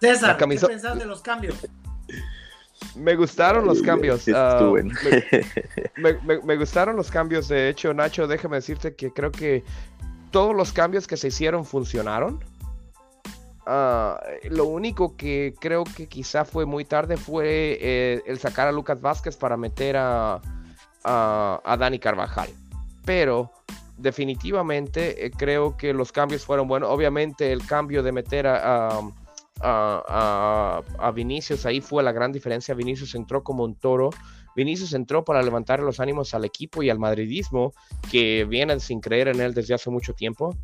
César, 0.00 0.36
¿qué 0.36 0.46
pensás 0.46 0.98
de 0.98 1.06
los 1.06 1.22
cambios? 1.22 1.56
Me 2.94 3.16
gustaron 3.16 3.64
los 3.64 3.82
cambios. 3.82 4.28
Ah, 4.34 4.70
me, 5.96 6.56
gustaron 6.56 6.96
los 6.96 7.10
cambios. 7.10 7.48
De 7.48 7.68
hecho, 7.68 7.92
Nacho, 7.92 8.26
déjame 8.26 8.56
decirte 8.56 8.94
que 8.94 9.12
creo 9.12 9.32
que 9.32 9.64
todos 10.30 10.54
los 10.54 10.72
cambios 10.72 11.06
que 11.06 11.16
se 11.16 11.28
hicieron 11.28 11.64
funcionaron. 11.64 12.44
Ah, 13.66 14.20
lo 14.50 14.66
único 14.66 15.16
que 15.16 15.54
creo 15.58 15.84
que 15.84 16.06
quizá 16.06 16.44
fue 16.44 16.66
muy 16.66 16.84
tarde 16.84 17.16
fue 17.16 17.78
eh, 17.80 18.22
el 18.26 18.38
sacar 18.38 18.68
a 18.68 18.72
Lucas 18.72 19.00
Vázquez 19.00 19.36
para 19.36 19.56
meter 19.56 19.96
a, 19.96 20.40
a, 21.02 21.76
Dani 21.78 21.98
Carvajal. 21.98 22.50
Pero 23.04 23.50
definitivamente 23.96 25.24
eh, 25.26 25.30
creo 25.30 25.76
que 25.76 25.92
los 25.92 26.12
cambios 26.12 26.44
fueron 26.44 26.68
buenos. 26.68 26.90
Obviamente 26.90 27.52
el 27.52 27.66
cambio 27.66 28.02
de 28.02 28.12
meter 28.12 28.46
a 28.46 29.00
a, 29.60 30.82
a, 30.98 31.10
Vinicius, 31.12 31.66
ahí 31.66 31.80
fue 31.80 32.02
la 32.02 32.12
gran 32.12 32.32
diferencia. 32.32 32.74
Vinicius 32.74 33.14
entró 33.14 33.42
como 33.42 33.64
un 33.64 33.74
toro. 33.74 34.10
Vinicius 34.56 34.92
entró 34.92 35.24
para 35.24 35.42
levantar 35.42 35.80
los 35.80 36.00
ánimos 36.00 36.34
al 36.34 36.44
equipo 36.44 36.82
y 36.82 36.90
al 36.90 36.98
madridismo 36.98 37.72
que 38.10 38.44
vienen 38.44 38.80
sin 38.80 39.00
creer 39.00 39.28
en 39.28 39.40
él 39.40 39.54
desde 39.54 39.74
hace 39.74 39.90
mucho 39.90 40.12
tiempo. 40.14 40.56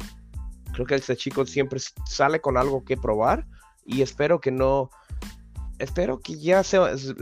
Creo 0.73 0.87
que 0.87 0.95
este 0.95 1.17
chico 1.17 1.47
siempre 1.47 1.81
sale 2.07 2.41
con 2.41 2.57
algo 2.57 2.85
que 2.85 2.97
probar 2.97 3.47
y 3.85 4.03
espero 4.03 4.41
que 4.41 4.51
no, 4.51 4.91
espero 5.79 6.21
que 6.21 6.39
ya 6.39 6.63
se, 6.63 6.79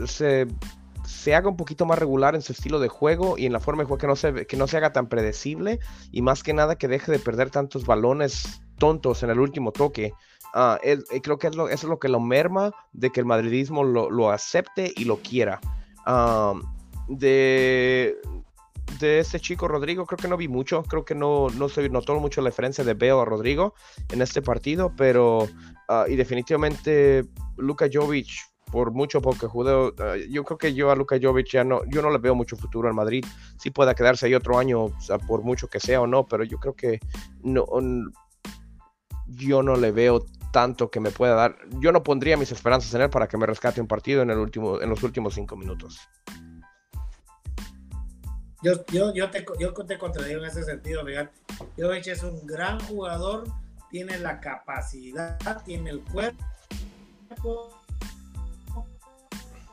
se, 0.07 1.35
haga 1.35 1.49
un 1.49 1.57
poquito 1.57 1.85
más 1.85 1.99
regular 1.99 2.35
en 2.35 2.41
su 2.41 2.51
estilo 2.51 2.79
de 2.79 2.87
juego 2.87 3.37
y 3.37 3.45
en 3.45 3.53
la 3.53 3.59
forma 3.59 3.83
de 3.83 3.87
juego 3.87 3.99
que 3.99 4.07
no, 4.07 4.15
se, 4.15 4.45
que 4.45 4.57
no 4.57 4.67
se 4.67 4.77
haga 4.77 4.93
tan 4.93 5.07
predecible 5.07 5.79
y 6.11 6.21
más 6.21 6.43
que 6.43 6.53
nada 6.53 6.77
que 6.77 6.87
deje 6.87 7.11
de 7.11 7.19
perder 7.19 7.49
tantos 7.49 7.85
balones 7.85 8.61
tontos 8.77 9.23
en 9.23 9.29
el 9.29 9.39
último 9.39 9.71
toque 9.71 10.13
Ah, 10.53 10.79
creo 11.21 11.37
que 11.37 11.47
es 11.47 11.55
lo, 11.55 11.69
eso 11.69 11.87
es 11.87 11.89
lo 11.89 11.99
que 11.99 12.09
lo 12.09 12.19
merma 12.19 12.71
de 12.93 13.11
que 13.11 13.19
el 13.19 13.25
madridismo 13.25 13.83
lo, 13.83 14.31
acepte 14.31 14.91
y 14.95 15.05
lo 15.05 15.17
quiera. 15.17 15.59
de, 17.07 18.17
de 18.99 19.19
este 19.19 19.39
chico 19.39 19.67
Rodrigo, 19.67 20.05
creo 20.05 20.17
que 20.17 20.27
no 20.27 20.37
vi 20.37 20.47
mucho, 20.47 20.83
creo 20.83 21.05
que 21.05 21.15
no, 21.15 21.49
no 21.49 21.69
se 21.69 21.87
notó 21.89 22.19
mucho 22.19 22.41
la 22.41 22.49
diferencia 22.49 22.83
de 22.83 22.93
Beo 22.93 23.21
a 23.21 23.25
Rodrigo 23.25 23.73
en 24.11 24.21
este 24.21 24.41
partido, 24.41 24.93
pero 24.95 25.47
ah, 25.87 26.05
y 26.07 26.15
definitivamente 26.15 27.25
Luka 27.57 27.87
Jovic, 27.91 28.29
por 28.71 28.91
mucho 28.91 29.21
poco 29.21 29.47
judeo, 29.47 29.93
ah, 29.99 30.15
yo 30.29 30.43
creo 30.43 30.57
que 30.57 30.73
yo 30.73 30.91
a 30.91 30.95
Luka 30.95 31.17
Jovic 31.21 31.47
ya 31.51 31.63
no, 31.63 31.81
yo 31.87 32.01
no 32.01 32.09
le 32.09 32.17
veo 32.17 32.35
mucho 32.35 32.57
futuro 32.57 32.89
en 32.89 32.95
Madrid, 32.95 33.23
sí 33.57 33.71
pueda 33.71 33.93
quedarse 33.93 34.25
ahí 34.25 34.33
otro 34.33 34.57
año, 34.57 34.87
por 35.27 35.43
mucho 35.43 35.67
que 35.67 35.79
sea 35.79 36.01
o 36.01 36.07
no, 36.07 36.25
pero 36.25 36.43
yo 36.43 36.57
creo 36.57 36.73
que 36.73 36.99
no, 37.43 37.65
yo 39.27 39.63
no 39.63 39.75
le 39.75 39.91
veo 39.91 40.25
tanto 40.51 40.89
que 40.89 40.99
me 40.99 41.11
pueda 41.11 41.35
dar. 41.35 41.57
Yo 41.79 41.91
no 41.91 42.03
pondría 42.03 42.37
mis 42.37 42.51
esperanzas 42.51 42.93
en 42.93 43.01
él 43.01 43.09
para 43.09 43.27
que 43.27 43.37
me 43.37 43.45
rescate 43.45 43.81
un 43.81 43.87
partido 43.87 44.21
en, 44.21 44.31
el 44.31 44.39
último, 44.39 44.81
en 44.81 44.89
los 44.89 45.03
últimos 45.03 45.35
cinco 45.35 45.55
minutos. 45.55 45.99
Yo, 48.61 48.85
yo, 48.87 49.13
yo, 49.13 49.29
te, 49.29 49.45
yo 49.59 49.73
te 49.73 49.97
contradigo 49.97 50.41
en 50.41 50.49
ese 50.49 50.63
sentido, 50.63 51.03
Miguel. 51.03 51.29
Jovic 51.77 52.07
es 52.07 52.23
un 52.23 52.45
gran 52.45 52.79
jugador, 52.81 53.45
tiene 53.89 54.19
la 54.19 54.39
capacidad, 54.39 55.37
tiene 55.63 55.91
el 55.91 56.01
cuerpo 56.01 56.43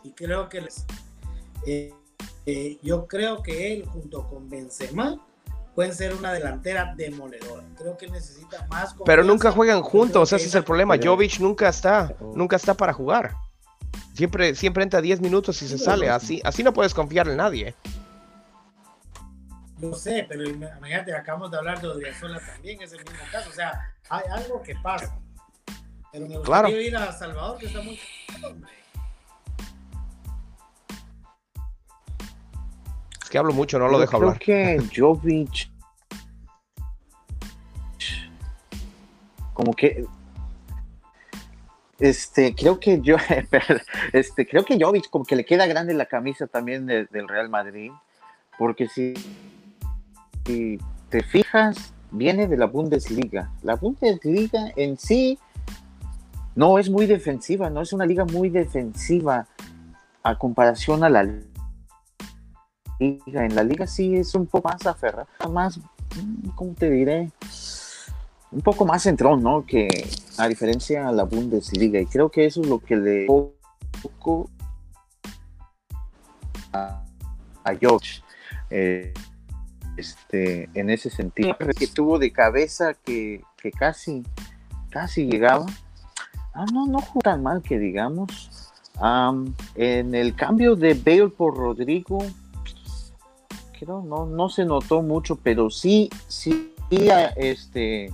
y 0.04 0.12
creo 0.12 0.48
que 0.48 0.60
les, 0.60 0.84
eh, 1.66 1.92
eh, 2.44 2.78
yo 2.82 3.06
creo 3.06 3.42
que 3.42 3.72
él 3.72 3.86
junto 3.86 4.28
con 4.28 4.48
Benzema 4.48 5.20
pueden 5.74 5.94
ser 5.94 6.14
una 6.14 6.32
delantera 6.32 6.94
demoledora. 6.96 7.64
Creo 7.76 7.96
que 7.96 8.08
necesita 8.08 8.66
más. 8.68 8.94
Pero 9.04 9.24
nunca 9.24 9.50
juegan 9.50 9.82
juntos, 9.82 10.32
ese 10.32 10.46
es 10.46 10.54
el 10.54 10.64
problema. 10.64 10.96
Jovic 11.02 11.40
nunca 11.40 11.68
está, 11.68 12.14
nunca 12.34 12.56
está 12.56 12.74
para 12.74 12.92
jugar. 12.92 13.34
Siempre, 14.14 14.54
siempre 14.54 14.82
entra 14.82 15.00
10 15.00 15.20
minutos 15.20 15.60
y 15.60 15.68
se 15.68 15.76
sale. 15.76 16.08
Así, 16.08 16.40
así 16.44 16.62
no 16.62 16.72
puedes 16.72 16.94
confiar 16.94 17.28
en 17.28 17.36
nadie. 17.36 17.74
Yo 19.90 19.94
sé, 19.96 20.26
pero 20.28 20.44
imagínate, 20.48 21.14
acabamos 21.14 21.50
de 21.50 21.58
hablar 21.58 21.80
de 21.80 21.88
Odriozola 21.88 22.40
también, 22.40 22.80
es 22.82 22.92
el 22.92 22.98
mismo 22.98 23.24
caso. 23.30 23.50
O 23.50 23.52
sea, 23.52 23.94
hay 24.08 24.22
algo 24.30 24.62
que 24.62 24.74
pasa. 24.76 25.18
Pero 26.12 26.28
me 26.28 26.38
gustaría 26.38 26.44
claro. 26.44 26.80
ir 26.80 26.96
a 26.96 27.12
Salvador, 27.12 27.58
que 27.58 27.66
está 27.66 27.82
muy. 27.82 27.98
Es 33.22 33.30
que 33.30 33.38
hablo 33.38 33.52
mucho, 33.52 33.78
no 33.78 33.88
lo 33.88 33.98
dejo 33.98 34.16
hablar. 34.16 34.38
Creo 34.38 34.78
que 34.78 35.00
Jovic. 35.00 35.70
Como 39.52 39.74
que. 39.74 40.06
Este, 41.98 42.54
creo 42.54 42.78
que 42.78 43.00
yo, 43.00 43.16
este, 44.12 44.46
creo 44.46 44.64
que 44.64 44.78
Jovic 44.78 45.08
como 45.08 45.24
que 45.24 45.34
le 45.34 45.44
queda 45.44 45.66
grande 45.66 45.94
la 45.94 46.06
camisa 46.06 46.46
también 46.46 46.86
del 46.86 47.28
Real 47.28 47.48
Madrid, 47.48 47.90
porque 48.58 48.86
si, 48.86 49.14
si 50.46 50.78
te 51.10 51.22
fijas, 51.22 51.92
viene 52.10 52.46
de 52.46 52.56
la 52.56 52.66
Bundesliga. 52.66 53.50
La 53.62 53.74
Bundesliga 53.74 54.72
en 54.76 54.96
sí 54.96 55.38
no 56.54 56.78
es 56.78 56.88
muy 56.88 57.06
defensiva, 57.06 57.68
no 57.68 57.82
es 57.82 57.92
una 57.92 58.06
liga 58.06 58.24
muy 58.24 58.48
defensiva 58.48 59.46
a 60.22 60.38
comparación 60.38 61.04
a 61.04 61.10
la 61.10 61.24
liga. 61.24 61.46
En 62.98 63.54
la 63.54 63.62
liga 63.62 63.86
sí 63.86 64.16
es 64.16 64.34
un 64.34 64.46
poco 64.46 64.68
más 64.68 64.86
aferrada, 64.86 65.26
más, 65.50 65.78
¿cómo 66.54 66.72
te 66.72 66.90
diré? 66.90 67.30
Un 68.50 68.62
poco 68.62 68.86
más 68.86 69.02
centrón, 69.02 69.42
¿no? 69.42 69.66
Que 69.66 69.88
a 70.38 70.48
diferencia 70.48 71.08
a 71.08 71.12
la 71.12 71.24
Bundesliga. 71.24 72.00
Y 72.00 72.06
creo 72.06 72.30
que 72.30 72.46
eso 72.46 72.62
es 72.62 72.68
lo 72.68 72.78
que 72.78 72.96
le 72.96 73.26
poco 73.26 74.48
a, 76.72 77.04
a 77.64 77.74
George. 77.74 78.22
Este, 79.96 80.68
en 80.74 80.90
ese 80.90 81.10
sentido, 81.10 81.56
que 81.76 81.86
tuvo 81.86 82.18
de 82.18 82.32
cabeza 82.32 82.94
que, 82.94 83.42
que 83.56 83.70
casi, 83.70 84.22
casi 84.90 85.26
llegaba. 85.26 85.66
Ah, 86.54 86.66
no, 86.72 86.86
no 86.86 87.00
jugó 87.00 87.20
tan 87.20 87.42
mal 87.42 87.62
que 87.62 87.78
digamos. 87.78 88.72
en 89.74 90.14
el 90.14 90.34
cambio 90.34 90.76
de 90.76 90.94
Bale 90.94 91.28
por 91.28 91.56
Rodrigo, 91.56 92.18
creo 93.78 94.02
no, 94.02 94.26
no 94.26 94.48
se 94.48 94.64
notó 94.64 95.02
mucho, 95.02 95.36
pero 95.36 95.70
sí, 95.70 96.08
sí, 96.28 96.72
este, 97.36 98.12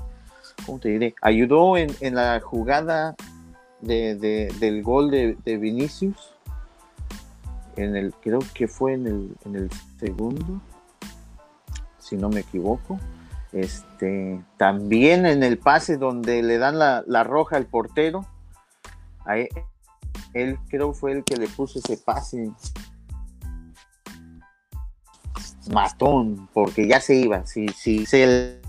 ¿cómo 0.67 0.79
te 0.79 0.91
diré? 0.91 1.15
Ayudó 1.23 1.77
en, 1.77 1.91
en 2.01 2.15
la 2.15 2.41
jugada 2.41 3.15
de, 3.81 4.17
de, 4.17 4.53
del 4.59 4.83
gol 4.83 5.11
de, 5.11 5.37
de, 5.45 5.57
Vinicius. 5.59 6.35
En 7.77 7.97
el, 7.97 8.13
creo 8.13 8.41
que 8.55 8.69
fue 8.69 8.95
en 8.95 9.07
el, 9.07 9.37
en 9.47 9.57
el 9.57 9.71
segundo 9.99 10.61
si 12.03 12.17
no 12.17 12.29
me 12.29 12.41
equivoco. 12.41 12.99
Este, 13.53 14.43
también 14.57 15.27
en 15.27 15.43
el 15.43 15.59
pase 15.59 15.99
donde 15.99 16.43
le 16.43 16.59
dan 16.59 16.79
la, 16.79 17.25
roja 17.25 17.57
al 17.57 17.67
portero, 17.67 18.27
él 20.35 20.59
creo 20.69 20.93
fue 20.95 21.13
el 21.13 21.25
que 21.25 21.37
le 21.37 21.49
puso 21.49 21.79
ese 21.79 21.97
pase. 21.97 22.51
Matón, 25.71 26.49
porque 26.53 26.89
ya 26.89 27.01
se 27.01 27.15
iba, 27.15 27.47
si, 27.47 27.69
si 27.69 28.05
se, 28.05 28.61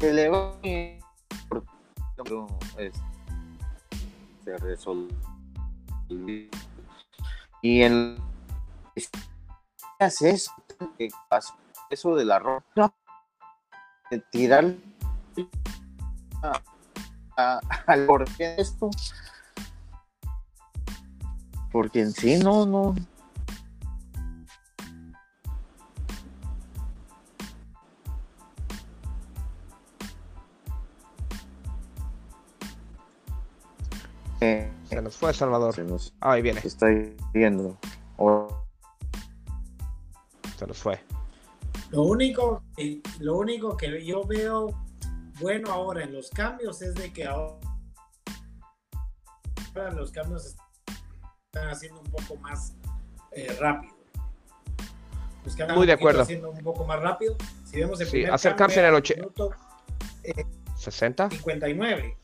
se 0.00 0.12
le 0.12 0.28
va 0.30 0.54
se 4.44 4.58
resolvió. 4.58 5.14
Y 7.62 7.82
en 7.82 8.16
hace 9.98 10.30
eso 10.30 10.52
que 10.98 11.08
pasó 11.28 11.54
eso 11.90 12.14
de 12.16 12.24
la 12.24 12.38
roca, 12.38 12.92
de 14.10 14.18
tirar 14.30 14.74
al 17.36 18.06
por 18.06 18.24
esto, 18.38 18.90
porque 21.72 22.00
en 22.00 22.12
sí 22.12 22.38
no, 22.38 22.66
no. 22.66 22.94
se 34.88 35.02
nos 35.02 35.16
fue 35.16 35.32
Salvador. 35.32 35.74
Ahí 36.20 36.42
viene. 36.42 36.60
está 36.62 36.86
viendo 37.32 37.76
se 40.64 40.68
nos 40.68 40.78
fue. 40.78 41.00
Lo 41.90 42.02
único, 42.02 42.62
lo 43.20 43.36
único 43.36 43.76
que 43.76 44.04
yo 44.04 44.24
veo 44.24 44.68
bueno 45.40 45.70
ahora 45.70 46.04
en 46.04 46.12
los 46.12 46.30
cambios 46.30 46.80
es 46.82 46.94
de 46.94 47.12
que 47.12 47.24
ahora 47.26 47.58
los 49.92 50.10
cambios 50.12 50.56
están 51.46 51.68
haciendo 51.68 52.00
un 52.00 52.10
poco 52.10 52.36
más 52.36 52.74
eh, 53.32 53.54
rápido. 53.60 53.94
Muy 55.74 55.86
de 55.86 55.92
acuerdo. 55.92 56.22
Haciendo 56.22 56.50
un 56.50 56.62
poco 56.62 56.84
más 56.84 57.00
rápido. 57.00 57.36
Si 57.64 57.78
vemos 57.78 58.00
el 58.00 58.06
sí, 58.06 58.24
acercarse 58.24 58.80
en 58.80 58.86
el 58.86 58.94
80. 58.94 59.28
60. 60.76 61.30
59. 61.30 62.16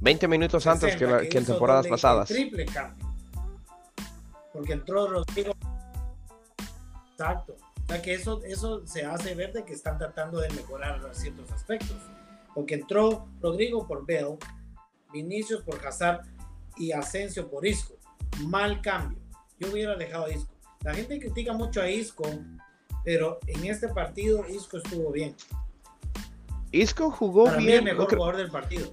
20 0.00 0.28
minutos 0.28 0.64
antes 0.66 0.94
que, 0.94 1.04
en 1.04 1.44
temporadas 1.44 1.88
pasadas. 1.88 2.28
Triple 2.28 2.66
cambio 2.66 3.07
porque 4.58 4.72
entró 4.72 5.06
Rodrigo. 5.06 5.52
Exacto. 7.12 7.54
O 7.84 7.86
sea 7.86 8.02
que 8.02 8.12
eso, 8.12 8.42
eso 8.42 8.84
se 8.88 9.04
hace 9.04 9.36
ver 9.36 9.52
de 9.52 9.64
que 9.64 9.72
están 9.72 9.98
tratando 9.98 10.40
de 10.40 10.50
mejorar 10.50 11.00
ciertos 11.12 11.52
aspectos. 11.52 11.96
Porque 12.56 12.74
entró 12.74 13.28
Rodrigo 13.40 13.86
por 13.86 14.04
Bell, 14.04 14.36
Vinicius 15.12 15.62
por 15.62 15.86
Hazard 15.86 16.26
y 16.76 16.90
Asensio 16.90 17.48
por 17.48 17.64
Isco. 17.64 17.94
Mal 18.40 18.82
cambio. 18.82 19.20
Yo 19.60 19.70
hubiera 19.70 19.94
dejado 19.94 20.24
a 20.24 20.30
Isco. 20.30 20.52
La 20.82 20.92
gente 20.92 21.20
critica 21.20 21.52
mucho 21.52 21.80
a 21.80 21.88
Isco, 21.88 22.24
pero 23.04 23.38
en 23.46 23.64
este 23.64 23.86
partido 23.86 24.44
Isco 24.48 24.78
estuvo 24.78 25.12
bien. 25.12 25.36
Isco 26.72 27.12
jugó 27.12 27.44
Para 27.44 27.58
bien. 27.58 27.84
Mí 27.84 27.90
el 27.90 27.96
mejor 27.96 28.12
jugador 28.12 28.36
del 28.38 28.50
partido. 28.50 28.90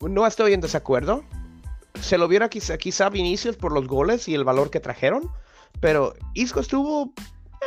No 0.00 0.26
estoy 0.26 0.54
en 0.54 0.60
desacuerdo 0.60 1.22
se 2.00 2.18
lo 2.18 2.28
viera 2.28 2.48
quizá, 2.48 2.78
quizá 2.78 3.08
Vinicius 3.08 3.56
por 3.56 3.72
los 3.72 3.86
goles 3.86 4.28
y 4.28 4.34
el 4.34 4.44
valor 4.44 4.70
que 4.70 4.80
trajeron, 4.80 5.30
pero 5.80 6.14
Isco 6.34 6.60
estuvo 6.60 7.12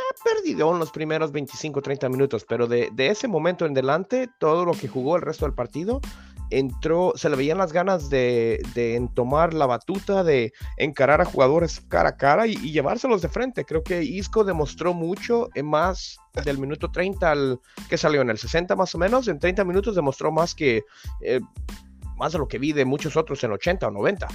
perdido 0.24 0.72
en 0.72 0.78
los 0.78 0.90
primeros 0.90 1.32
25-30 1.32 2.08
minutos, 2.10 2.44
pero 2.48 2.66
de, 2.66 2.90
ese 2.96 3.28
momento 3.28 3.66
en 3.66 3.74
delante, 3.74 4.28
todo 4.38 4.64
lo 4.64 4.72
que 4.72 4.88
jugó 4.88 5.16
el 5.16 5.22
resto 5.22 5.46
del 5.46 5.54
partido, 5.54 6.00
entró, 6.50 7.12
se 7.14 7.28
le 7.28 7.36
veían 7.36 7.58
las 7.58 7.72
ganas 7.72 8.10
de, 8.10 8.60
de 8.74 9.08
tomar 9.14 9.54
la 9.54 9.66
batuta, 9.66 10.24
de 10.24 10.52
encarar 10.78 11.20
a 11.20 11.24
jugadores 11.24 11.80
cara 11.88 12.10
a 12.10 12.16
cara 12.16 12.46
y, 12.46 12.56
llevárselos 12.56 13.22
de 13.22 13.28
frente. 13.28 13.64
Creo 13.64 13.82
que 13.82 14.02
Isco 14.02 14.44
demostró 14.44 14.92
mucho 14.92 15.48
en 15.54 15.66
más 15.66 16.18
del 16.44 16.58
minuto 16.58 16.90
30 16.90 17.30
al 17.30 17.60
que 17.88 17.96
salió 17.96 18.20
en 18.20 18.30
el 18.30 18.38
60 18.38 18.74
más 18.76 18.94
o 18.94 18.98
menos, 18.98 19.28
en 19.28 19.38
30 19.38 19.64
minutos 19.64 19.94
demostró 19.94 20.30
más 20.32 20.54
que... 20.54 20.82
Eh, 21.20 21.40
más 22.20 22.32
de 22.32 22.38
lo 22.38 22.46
que 22.46 22.58
vi 22.58 22.74
de 22.74 22.84
muchos 22.84 23.16
otros 23.16 23.42
en 23.44 23.52
80 23.52 23.88
o 23.88 23.90
90. 23.90 24.28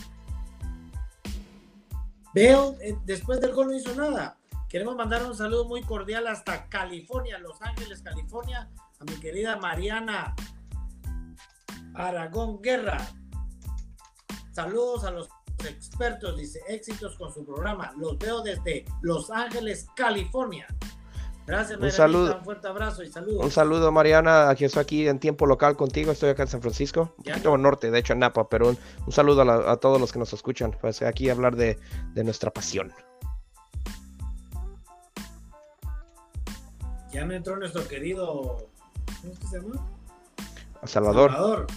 Veo, 2.33 2.75
eh, 2.81 2.97
después 3.05 3.39
del 3.39 3.53
gol 3.53 3.67
no 3.67 3.75
hizo 3.75 3.93
nada. 3.93 4.39
Queremos 4.67 4.95
mandar 4.95 5.23
un 5.23 5.35
saludo 5.35 5.65
muy 5.65 5.83
cordial 5.83 6.25
hasta 6.25 6.67
California, 6.67 7.37
Los 7.37 7.61
Ángeles, 7.61 8.01
California, 8.01 8.67
a 8.99 9.03
mi 9.03 9.13
querida 9.19 9.57
Mariana 9.57 10.33
Aragón 11.93 12.59
Guerra. 12.59 12.97
Saludos 14.51 15.03
a 15.03 15.11
los 15.11 15.29
expertos, 15.63 16.35
dice, 16.35 16.61
éxitos 16.67 17.15
con 17.17 17.31
su 17.31 17.45
programa. 17.45 17.93
Los 17.97 18.17
veo 18.17 18.41
desde 18.41 18.83
Los 19.03 19.29
Ángeles, 19.29 19.85
California. 19.95 20.65
Gracias, 21.47 21.79
un 21.79 21.91
saludo. 21.91 22.37
Un 22.37 22.43
fuerte 22.43 22.67
abrazo 22.67 23.03
y 23.03 23.07
saludos. 23.07 23.43
Un 23.43 23.51
saludo, 23.51 23.91
Mariana. 23.91 24.49
Aquí 24.49 24.65
estoy 24.65 24.81
aquí 24.81 25.07
en 25.07 25.19
tiempo 25.19 25.45
local 25.45 25.75
contigo. 25.75 26.11
Estoy 26.11 26.29
acá 26.29 26.43
en 26.43 26.49
San 26.49 26.61
Francisco, 26.61 27.13
un 27.17 27.23
poquito 27.23 27.57
norte, 27.57 27.91
de 27.91 27.99
hecho 27.99 28.13
en 28.13 28.19
Napa, 28.19 28.49
pero 28.49 28.69
un, 28.69 29.11
saludo 29.11 29.41
a, 29.41 29.77
todos 29.77 30.01
los 30.01 30.11
que 30.11 30.17
nos 30.19 30.33
escuchan. 30.33 30.75
Pues 30.81 31.01
aquí 31.03 31.29
hablar 31.29 31.55
de, 31.55 31.77
nuestra 32.15 32.51
pasión. 32.51 32.91
Ya 37.11 37.25
me 37.25 37.35
entró 37.35 37.55
nuestro 37.57 37.87
querido. 37.87 38.67
¿Cómo 39.21 39.33
se 39.49 39.59
llama? 39.59 39.87
Salvador. 40.83 41.31
Salvador. 41.31 41.67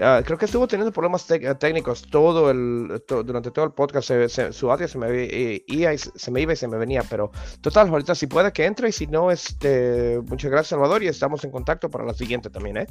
Ah, 0.00 0.22
creo 0.24 0.38
que 0.38 0.44
estuvo 0.44 0.66
teniendo 0.66 0.92
problemas 0.92 1.26
técnicos 1.58 2.02
todo 2.02 2.50
el 2.50 3.02
durante 3.08 3.50
todo 3.50 3.64
el 3.64 3.72
podcast. 3.72 4.10
su 4.52 4.70
audio 4.70 4.88
se 4.88 4.98
me, 4.98 5.62
iba 5.66 5.92
y 5.92 5.98
se 5.98 6.30
me 6.30 6.40
iba 6.40 6.52
y 6.52 6.56
se 6.56 6.68
me 6.68 6.78
venía, 6.78 7.02
pero 7.08 7.30
total, 7.60 7.88
ahorita 7.88 8.14
si 8.14 8.26
puede 8.26 8.52
que 8.52 8.64
entre 8.64 8.88
y 8.88 8.92
si 8.92 9.06
no, 9.06 9.30
este, 9.30 10.20
muchas 10.26 10.50
gracias 10.50 10.68
Salvador 10.68 11.02
y 11.02 11.08
estamos 11.08 11.44
en 11.44 11.50
contacto 11.50 11.90
para 11.90 12.04
la 12.04 12.14
siguiente 12.14 12.50
también, 12.50 12.78
¿eh? 12.78 12.86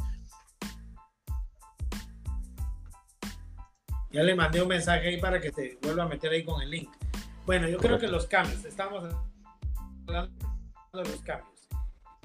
Ya 4.11 4.21
le 4.21 4.35
mandé 4.35 4.61
un 4.61 4.67
mensaje 4.67 5.07
ahí 5.09 5.19
para 5.19 5.41
que 5.41 5.51
te 5.51 5.79
vuelva 5.81 6.03
a 6.03 6.07
meter 6.07 6.31
ahí 6.31 6.45
con 6.45 6.61
el 6.61 6.69
link. 6.69 6.89
Bueno, 7.45 7.67
yo 7.67 7.79
creo 7.79 7.97
que 7.97 8.07
los 8.07 8.27
cambios, 8.27 8.63
estamos 8.63 9.03
hablando 10.07 10.31
de 10.93 11.03
los 11.03 11.21
cambios. 11.21 11.49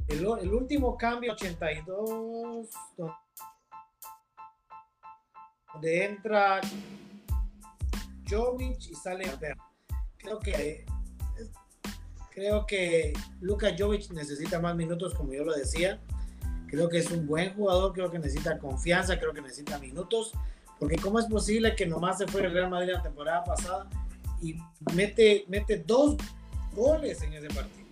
El, 0.07 0.19
el 0.19 0.53
último 0.53 0.97
cambio, 0.97 1.33
82, 1.33 2.69
donde 5.79 6.05
entra 6.05 6.61
Jovic 8.29 8.91
y 8.91 8.95
sale 8.95 9.31
Creo 10.19 10.39
que 10.41 10.85
creo 12.31 12.67
que 12.67 13.13
Luka 13.41 13.75
Jovic 13.77 14.11
necesita 14.11 14.61
más 14.61 14.75
minutos, 14.77 15.15
como 15.15 15.33
yo 15.33 15.45
lo 15.45 15.55
decía. 15.55 16.01
Creo 16.67 16.89
que 16.89 16.99
es 16.99 17.11
un 17.11 17.27
buen 17.27 17.55
jugador, 17.55 17.93
creo 17.93 18.11
que 18.11 18.19
necesita 18.19 18.59
confianza, 18.59 19.19
creo 19.19 19.33
que 19.33 19.41
necesita 19.41 19.79
minutos. 19.79 20.33
Porque 20.79 20.97
¿cómo 20.97 21.19
es 21.19 21.27
posible 21.27 21.75
que 21.75 21.87
nomás 21.87 22.19
se 22.19 22.27
fue 22.27 22.43
el 22.43 22.53
Real 22.53 22.71
Madrid 22.71 22.93
la 22.93 23.03
temporada 23.03 23.45
pasada 23.45 23.89
y 24.41 24.57
mete, 24.95 25.45
mete 25.49 25.79
dos 25.79 26.17
goles 26.75 27.23
en 27.23 27.33
ese 27.35 27.49
partido. 27.49 27.89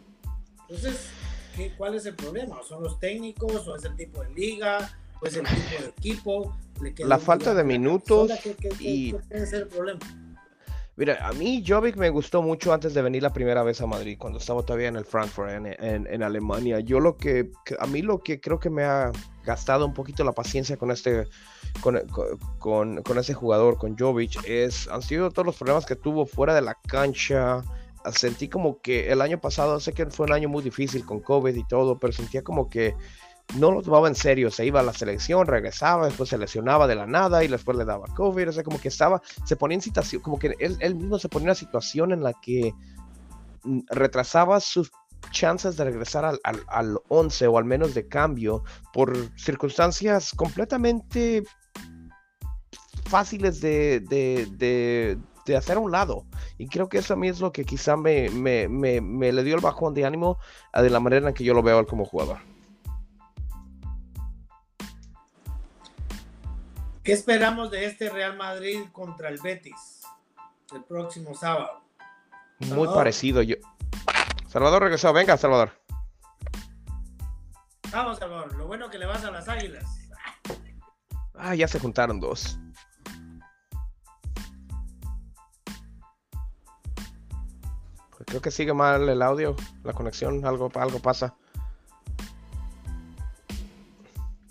Entonces, 0.68 1.08
¿qué, 1.54 1.72
¿cuál 1.76 1.94
es 1.94 2.06
el 2.06 2.14
problema? 2.14 2.62
¿Son 2.62 2.82
los 2.82 3.00
técnicos 3.00 3.66
o 3.66 3.76
es 3.76 3.84
el 3.84 3.96
tipo 3.96 4.22
de 4.22 4.30
liga? 4.30 4.96
¿O 5.20 5.26
es 5.26 5.36
el 5.36 5.44
tipo 6.00 6.56
de 6.80 6.90
equipo? 6.90 7.08
La 7.08 7.18
falta 7.18 7.54
de 7.54 7.64
minutos 7.64 8.30
y... 8.80 9.12
¿Qué 9.12 9.18
puede 9.18 9.46
ser 9.46 9.62
el 9.62 9.68
problema? 9.68 10.00
Mira, 10.98 11.18
a 11.28 11.32
mí 11.34 11.62
Jovic 11.66 11.96
me 11.96 12.08
gustó 12.08 12.40
mucho 12.40 12.72
antes 12.72 12.94
de 12.94 13.02
venir 13.02 13.22
la 13.22 13.32
primera 13.32 13.62
vez 13.62 13.82
a 13.82 13.86
Madrid, 13.86 14.16
cuando 14.18 14.38
estaba 14.38 14.62
todavía 14.62 14.88
en 14.88 14.96
el 14.96 15.04
Frankfurt, 15.04 15.50
en, 15.50 15.66
en, 16.06 16.22
Alemania. 16.22 16.80
Yo 16.80 17.00
lo 17.00 17.18
que, 17.18 17.50
a 17.78 17.86
mí 17.86 18.00
lo 18.00 18.22
que 18.22 18.40
creo 18.40 18.58
que 18.58 18.70
me 18.70 18.82
ha 18.82 19.12
gastado 19.44 19.84
un 19.84 19.92
poquito 19.92 20.24
la 20.24 20.32
paciencia 20.32 20.78
con 20.78 20.90
este, 20.90 21.28
con, 21.82 22.00
con, 22.58 23.02
con 23.02 23.18
ese 23.18 23.34
jugador, 23.34 23.76
con 23.76 23.94
Jovic, 23.98 24.42
es, 24.46 24.88
han 24.88 25.02
sido 25.02 25.30
todos 25.30 25.44
los 25.44 25.56
problemas 25.56 25.84
que 25.84 25.96
tuvo 25.96 26.24
fuera 26.24 26.54
de 26.54 26.62
la 26.62 26.74
cancha. 26.88 27.62
Sentí 28.14 28.48
como 28.48 28.80
que 28.80 29.12
el 29.12 29.20
año 29.20 29.38
pasado, 29.38 29.78
sé 29.80 29.92
que 29.92 30.06
fue 30.06 30.24
un 30.24 30.32
año 30.32 30.48
muy 30.48 30.62
difícil 30.62 31.04
con 31.04 31.20
COVID 31.20 31.54
y 31.54 31.64
todo, 31.64 31.98
pero 31.98 32.14
sentía 32.14 32.42
como 32.42 32.70
que 32.70 32.94
no 33.54 33.70
lo 33.70 33.82
tomaba 33.82 34.08
en 34.08 34.14
serio, 34.14 34.50
se 34.50 34.66
iba 34.66 34.80
a 34.80 34.82
la 34.82 34.92
selección, 34.92 35.46
regresaba, 35.46 36.06
después 36.06 36.28
se 36.28 36.38
lesionaba 36.38 36.86
de 36.86 36.96
la 36.96 37.06
nada 37.06 37.44
y 37.44 37.48
después 37.48 37.76
le 37.78 37.84
daba 37.84 38.06
COVID, 38.14 38.48
o 38.48 38.52
sea, 38.52 38.64
como 38.64 38.80
que 38.80 38.88
estaba, 38.88 39.22
se 39.44 39.56
ponía 39.56 39.76
en 39.76 39.82
situación, 39.82 40.20
como 40.20 40.38
que 40.38 40.54
él, 40.58 40.94
mismo 40.94 41.18
se 41.18 41.28
ponía 41.28 41.44
en 41.44 41.48
una 41.50 41.54
situación 41.54 42.12
en 42.12 42.22
la 42.22 42.32
que 42.34 42.74
mm, 43.62 43.80
retrasaba 43.90 44.60
sus 44.60 44.90
chances 45.30 45.76
de 45.76 45.84
regresar 45.84 46.24
al, 46.24 46.40
al, 46.66 46.98
11 47.08 47.46
o 47.46 47.58
al 47.58 47.64
menos 47.64 47.94
de 47.94 48.06
cambio 48.06 48.62
por 48.92 49.16
circunstancias 49.36 50.32
completamente 50.32 51.42
fáciles 53.06 53.60
de, 53.60 54.00
de, 54.00 55.18
de, 55.46 55.56
hacer 55.56 55.76
a 55.76 55.80
un 55.80 55.92
lado. 55.92 56.26
Y 56.58 56.66
creo 56.66 56.88
que 56.88 56.98
eso 56.98 57.14
a 57.14 57.16
mí 57.16 57.28
es 57.28 57.40
lo 57.40 57.52
que 57.52 57.64
quizá 57.64 57.96
me, 57.96 58.28
me, 58.30 58.68
me, 58.68 59.00
me 59.00 59.32
le 59.32 59.44
dio 59.44 59.54
el 59.54 59.60
bajón 59.60 59.94
de 59.94 60.04
ánimo 60.04 60.38
de 60.74 60.90
la 60.90 61.00
manera 61.00 61.28
en 61.28 61.34
que 61.34 61.44
yo 61.44 61.54
lo 61.54 61.62
veo 61.62 61.86
como 61.86 62.04
jugador. 62.04 62.38
¿Qué 67.06 67.12
esperamos 67.12 67.70
de 67.70 67.84
este 67.84 68.10
Real 68.10 68.36
Madrid 68.36 68.80
contra 68.90 69.28
el 69.28 69.40
Betis 69.40 70.02
el 70.74 70.82
próximo 70.82 71.36
sábado? 71.36 71.84
Muy 72.58 72.88
parecido. 72.88 73.42
Yo... 73.42 73.54
Salvador 74.48 74.82
regresó. 74.82 75.12
Venga, 75.12 75.36
Salvador. 75.36 75.70
Vamos, 77.92 78.18
Salvador. 78.18 78.56
Lo 78.56 78.66
bueno 78.66 78.90
que 78.90 78.98
le 78.98 79.06
vas 79.06 79.22
a 79.24 79.30
las 79.30 79.48
águilas. 79.48 79.84
Ah, 81.36 81.54
ya 81.54 81.68
se 81.68 81.78
juntaron 81.78 82.18
dos. 82.18 82.58
Creo 88.26 88.42
que 88.42 88.50
sigue 88.50 88.74
mal 88.74 89.08
el 89.08 89.22
audio, 89.22 89.54
la 89.84 89.92
conexión, 89.92 90.44
algo, 90.44 90.72
algo 90.74 90.98
pasa. 90.98 91.36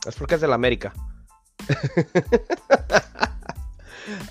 Es 0.07 0.15
porque 0.15 0.35
es 0.35 0.41
del 0.41 0.53
América. 0.53 0.93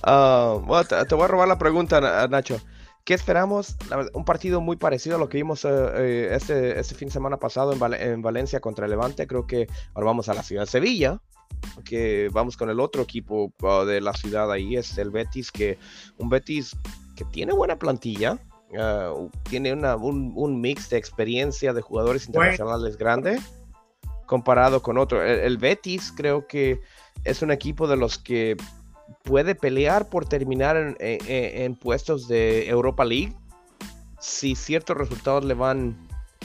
Ah, 0.02 0.60
te, 1.08 1.14
voy 1.14 1.24
a 1.24 1.28
robar 1.28 1.48
la 1.48 1.58
pregunta, 1.58 2.28
Nacho. 2.28 2.60
¿Qué 3.04 3.12
esperamos? 3.12 3.76
un 4.14 4.24
partido 4.24 4.60
muy 4.60 4.76
parecido 4.76 5.16
a 5.16 5.18
lo 5.18 5.28
que 5.28 5.36
vimos 5.36 5.64
eh, 5.64 5.68
eh, 5.68 6.28
este, 6.32 6.78
este, 6.78 6.94
fin 6.94 7.08
de 7.08 7.12
semana 7.12 7.36
pasado 7.36 7.72
en, 7.72 8.22
Valencia 8.22 8.60
contra 8.60 8.88
Levante. 8.88 9.26
Creo 9.26 9.46
que 9.46 9.66
ahora 9.94 10.06
vamos 10.06 10.28
a 10.28 10.34
la 10.34 10.42
ciudad 10.42 10.62
de 10.62 10.70
Sevilla, 10.70 11.20
que 11.84 12.30
vamos 12.32 12.56
con 12.56 12.70
el 12.70 12.80
otro 12.80 13.02
equipo 13.02 13.52
ah, 13.62 13.84
de 13.84 14.00
la 14.00 14.14
ciudad 14.14 14.50
ahí, 14.50 14.76
es 14.76 14.96
el 14.96 15.10
Betis, 15.10 15.52
que 15.52 15.78
un 16.16 16.30
Betis 16.30 16.76
que 17.14 17.26
tiene 17.26 17.52
buena 17.52 17.78
plantilla, 17.78 18.38
ah, 18.78 19.12
tiene 19.42 19.74
un, 19.74 20.60
mix 20.62 20.88
de 20.88 20.96
experiencia 20.96 21.74
de 21.74 21.82
jugadores 21.82 22.26
internacionales 22.26 22.96
grande 22.96 23.38
comparado 24.24 24.80
con 24.80 24.96
otro. 24.96 25.22
el 25.22 25.58
Betis 25.58 26.10
creo 26.16 26.46
que 26.46 26.80
es 27.22 27.42
un 27.42 27.50
equipo 27.50 27.86
de 27.86 27.96
los 27.96 28.18
que 28.18 28.56
puede 29.22 29.54
pelear 29.54 30.08
por 30.08 30.26
terminar 30.26 30.96
en, 30.98 31.74
puestos 31.76 32.28
de 32.28 32.68
Europa 32.68 33.04
League 33.04 33.34
si 34.18 34.54
ciertos 34.54 34.96
resultados 34.96 35.44
le 35.44 35.54
van 35.54 35.96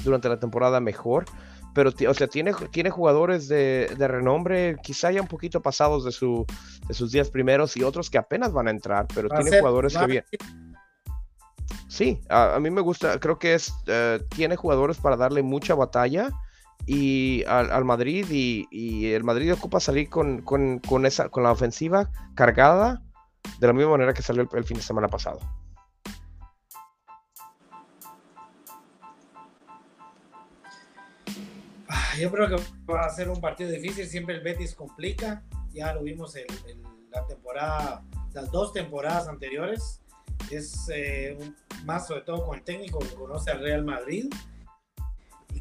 durante 0.03 0.29
la 0.29 0.39
temporada 0.39 0.79
mejor. 0.79 1.25
Pero, 1.73 1.91
o 2.09 2.13
sea, 2.13 2.27
tiene, 2.27 2.53
tiene 2.71 2.89
jugadores 2.89 3.47
de, 3.47 3.93
renombre, 3.97 4.75
quizá 4.81 5.11
ya 5.11 5.21
un 5.21 5.27
poquito 5.27 5.61
pasados 5.61 6.03
de, 6.03 6.11
su, 6.11 6.45
de 6.87 6.93
sus 6.93 7.11
días 7.11 7.29
primeros 7.29 7.77
y 7.77 7.83
otros 7.83 8.09
que 8.09 8.17
apenas 8.17 8.51
van 8.51 8.67
a 8.67 8.71
entrar, 8.71 9.07
pero 9.13 9.29
tiene 9.29 9.59
jugadores 9.59 9.95
que 9.95 10.05
bien. 10.05 10.25
Sí, 11.87 12.21
a, 12.29 12.59
mí 12.59 12.69
me 12.69 12.81
gusta, 12.81 13.19
creo 13.19 13.37
que 13.39 13.53
es, 13.53 13.73
eh, 13.87 14.19
tiene 14.35 14.55
jugadores 14.55 14.97
para 14.97 15.15
darle 15.15 15.43
mucha 15.43 15.75
batalla 15.75 16.29
y 16.91 17.43
al, 17.43 17.85
Madrid 17.85 18.25
y, 18.31 19.13
el 19.13 19.23
Madrid 19.23 19.53
ocupa 19.53 19.79
salir 19.79 20.09
con, 20.09 20.41
esa, 21.05 21.29
con 21.29 21.43
la 21.43 21.51
ofensiva 21.51 22.09
cargada 22.33 23.03
de 23.59 23.67
la 23.67 23.73
misma 23.73 23.91
manera 23.91 24.11
que 24.11 24.23
salió 24.23 24.49
el, 24.51 24.63
fin 24.63 24.77
de 24.77 24.81
semana 24.81 25.07
pasado. 25.07 25.39
Ah, 31.87 32.15
yo 32.19 32.31
creo 32.31 32.49
que 32.49 32.55
va 32.91 33.01
a 33.01 33.09
ser 33.11 33.29
un 33.29 33.39
partido 33.39 33.69
difícil, 33.69 34.07
siempre 34.07 34.33
el 34.33 34.41
Betis 34.41 34.73
complica, 34.73 35.43
ya 35.71 35.93
lo 35.93 36.01
vimos 36.01 36.35
en, 36.37 36.47
la 37.11 37.23
temporada, 37.27 38.03
las 38.33 38.51
dos 38.51 38.73
temporadas 38.73 39.27
anteriores, 39.27 40.01
es 40.49 40.89
eh, 40.91 41.37
más 41.85 42.07
sobre 42.07 42.21
todo 42.21 42.47
con 42.47 42.57
el 42.57 42.63
técnico 42.63 42.97
que 42.97 43.13
conoce 43.13 43.51
al 43.51 43.59
Real 43.59 43.85
Madrid, 43.85 44.25
y 44.25 44.58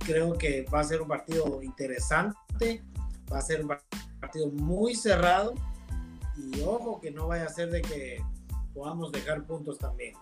creo 0.08 0.32
que 0.32 0.64
va 0.72 0.80
a 0.80 0.84
ser 0.84 1.02
un 1.02 1.08
partido 1.08 1.62
interesante, 1.62 2.82
va 3.30 3.38
a 3.38 3.42
ser 3.42 3.62
un 3.62 3.76
partido 4.18 4.48
muy 4.48 4.94
cerrado 4.94 5.52
y 6.34 6.62
ojo 6.62 6.98
que 6.98 7.10
no 7.10 7.28
vaya 7.28 7.44
a 7.44 7.48
ser 7.50 7.70
de 7.70 7.82
que 7.82 8.24
podamos 8.72 9.12
dejar 9.12 9.44
puntos 9.44 9.78
también. 9.78 10.14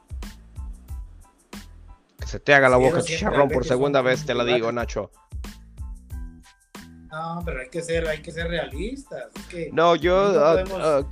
Que 2.19 2.27
se 2.27 2.41
te 2.41 2.53
haga 2.53 2.69
la 2.69 2.79
boca 2.79 3.01
chicharrón 3.01 3.49
por 3.49 3.65
segunda 3.65 4.03
vez, 4.03 4.27
te 4.27 4.35
la 4.35 4.45
digo, 4.45 4.73
Nacho. 4.73 5.13
No, 7.13 7.43
pero 7.45 7.61
hay 7.61 7.69
que 7.69 7.81
ser, 7.81 8.09
hay 8.09 8.21
que 8.21 8.33
ser 8.33 8.49
realistas. 8.49 9.29
no, 9.71 9.95
yo 9.95 10.17
ah, 10.45 11.09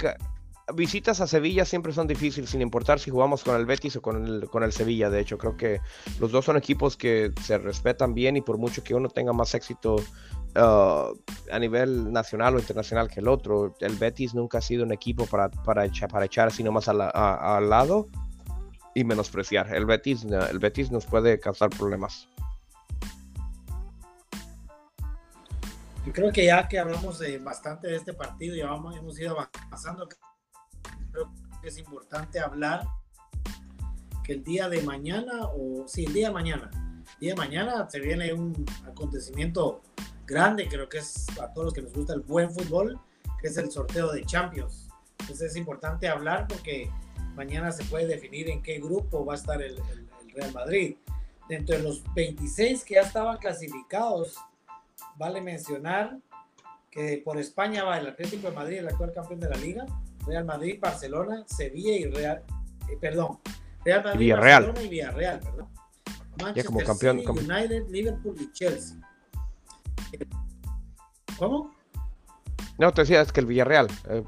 visitas 0.73 1.21
a 1.21 1.27
Sevilla 1.27 1.65
siempre 1.65 1.93
son 1.93 2.07
difíciles, 2.07 2.51
sin 2.51 2.63
importar 2.63 2.99
si 2.99 3.11
jugamos 3.11 3.45
con 3.45 3.57
el 3.57 3.67
Betis 3.67 3.97
o 3.97 4.03
con 4.03 4.25
el, 4.25 4.49
con 4.49 4.63
el 4.63 4.73
Sevilla. 4.73 5.11
De 5.11 5.21
hecho, 5.21 5.37
creo 5.37 5.57
que 5.57 5.81
los 6.19 6.33
dos 6.33 6.45
son 6.45 6.57
equipos 6.57 6.97
que 6.97 7.33
se 7.43 7.59
respetan 7.59 8.15
bien 8.15 8.37
y 8.37 8.41
por 8.41 8.57
mucho 8.57 8.83
que 8.83 8.95
uno 8.95 9.09
tenga 9.09 9.33
más 9.33 9.55
éxito 9.55 9.97
uh, 9.97 11.53
a 11.53 11.59
nivel 11.59 12.13
nacional 12.13 12.57
o 12.57 12.59
internacional 12.59 13.09
que 13.09 13.21
el 13.21 13.29
otro, 13.29 13.75
el 13.81 13.97
Betis 13.97 14.35
nunca 14.35 14.59
ha 14.59 14.63
sido 14.63 14.85
un 14.85 14.93
equipo 14.93 15.27
para, 15.27 15.51
para, 15.51 15.85
echar, 15.85 16.09
para 16.09 16.25
echar 16.25 16.49
así 16.49 16.63
nomás 16.63 16.89
al, 16.89 17.01
al 17.03 17.69
lado 17.69 18.09
y 18.95 19.05
menospreciar. 19.05 19.75
El 19.75 19.85
Betis, 19.85 20.25
el 20.25 20.59
Betis 20.59 20.91
nos 20.91 21.05
puede 21.05 21.39
causar 21.41 21.71
problemas. 21.71 22.29
Yo 26.07 26.13
creo 26.13 26.31
que 26.33 26.45
ya 26.45 26.69
que 26.69 26.79
hablamos 26.79 27.19
de 27.19 27.39
bastante 27.39 27.89
de 27.89 27.97
este 27.97 28.13
partido, 28.13 28.55
ya 28.55 28.67
vamos, 28.67 28.95
hemos 28.95 29.19
ido 29.19 29.39
avanzando 29.39 30.07
creo 31.15 31.31
que 31.63 31.69
es 31.69 31.79
importante 31.79 32.41
hablar 32.41 32.87
que 34.25 34.33
el 34.33 34.45
día 34.45 34.69
de 34.69 34.83
mañana, 34.83 35.47
o 35.47 35.87
sí, 35.87 36.07
el 36.07 36.13
día 36.13 36.29
de 36.29 36.35
mañana, 36.35 36.71
el 37.15 37.21
día 37.21 37.35
de 37.35 37.37
mañana 37.37 37.89
se 37.89 38.01
viene 38.01 38.33
un 38.33 38.67
acontecimiento 38.87 39.83
grande, 40.27 40.67
creo 40.69 40.89
que 40.89 40.99
es 40.99 41.27
a 41.41 41.53
todos 41.53 41.67
los 41.67 41.75
que 41.75 41.83
nos 41.83 41.93
gusta 41.93 42.15
el 42.15 42.21
buen 42.21 42.51
fútbol, 42.51 42.99
que 43.41 43.49
es 43.49 43.57
el 43.59 43.71
sorteo 43.71 44.11
de 44.13 44.25
Champions. 44.25 44.89
Entonces 45.21 45.53
es 45.53 45.57
importante 45.57 46.09
hablar 46.09 46.49
porque 46.49 46.91
mañana 47.35 47.71
se 47.71 47.85
puede 47.85 48.07
definir 48.07 48.49
en 48.51 48.63
qué 48.63 48.81
grupo 48.81 49.25
va 49.25 49.35
a 49.35 49.37
estar 49.37 49.63
el, 49.63 49.79
el 49.79 50.09
Real 50.35 50.53
Madrid. 50.53 50.97
Dentro 51.49 51.77
de 51.77 51.83
los 51.83 52.03
26 52.15 52.85
que 52.85 52.95
ya 52.95 53.03
estaban 53.03 53.37
clasificados, 53.37 54.37
vale 55.17 55.41
mencionar 55.43 56.19
que 56.91 57.21
por 57.25 57.39
España 57.39 57.85
va 57.85 57.99
el 57.99 58.07
Atlético 58.07 58.49
de 58.49 58.57
Madrid, 58.57 58.79
el 58.79 58.89
actual 58.89 59.13
campeón 59.13 59.41
de 59.41 59.51
la 59.51 59.57
liga, 59.57 59.87
Real 60.27 60.45
Madrid, 60.45 60.79
Barcelona, 60.81 61.45
Sevilla 61.47 61.93
y 61.93 62.05
Real, 62.07 62.43
eh, 62.89 62.97
perdón, 63.01 63.39
Real 63.85 64.05
Madrid, 64.05 64.21
Villarreal. 64.21 64.63
Barcelona 64.67 64.87
y 64.87 64.91
Villarreal, 64.91 65.41
¿verdad? 65.41 65.67
Manchester 66.41 66.67
como 66.67 66.81
campeón, 66.81 67.19
City, 67.21 67.31
United, 67.31 67.89
Liverpool 67.89 68.37
y 68.41 68.53
Chelsea. 68.53 68.97
¿Cómo? 71.39 71.75
No, 72.79 72.93
te 72.93 73.03
decía, 73.03 73.21
es 73.21 73.33
que 73.33 73.41
el 73.41 73.47
Villarreal. 73.47 73.89
Eh. 74.09 74.25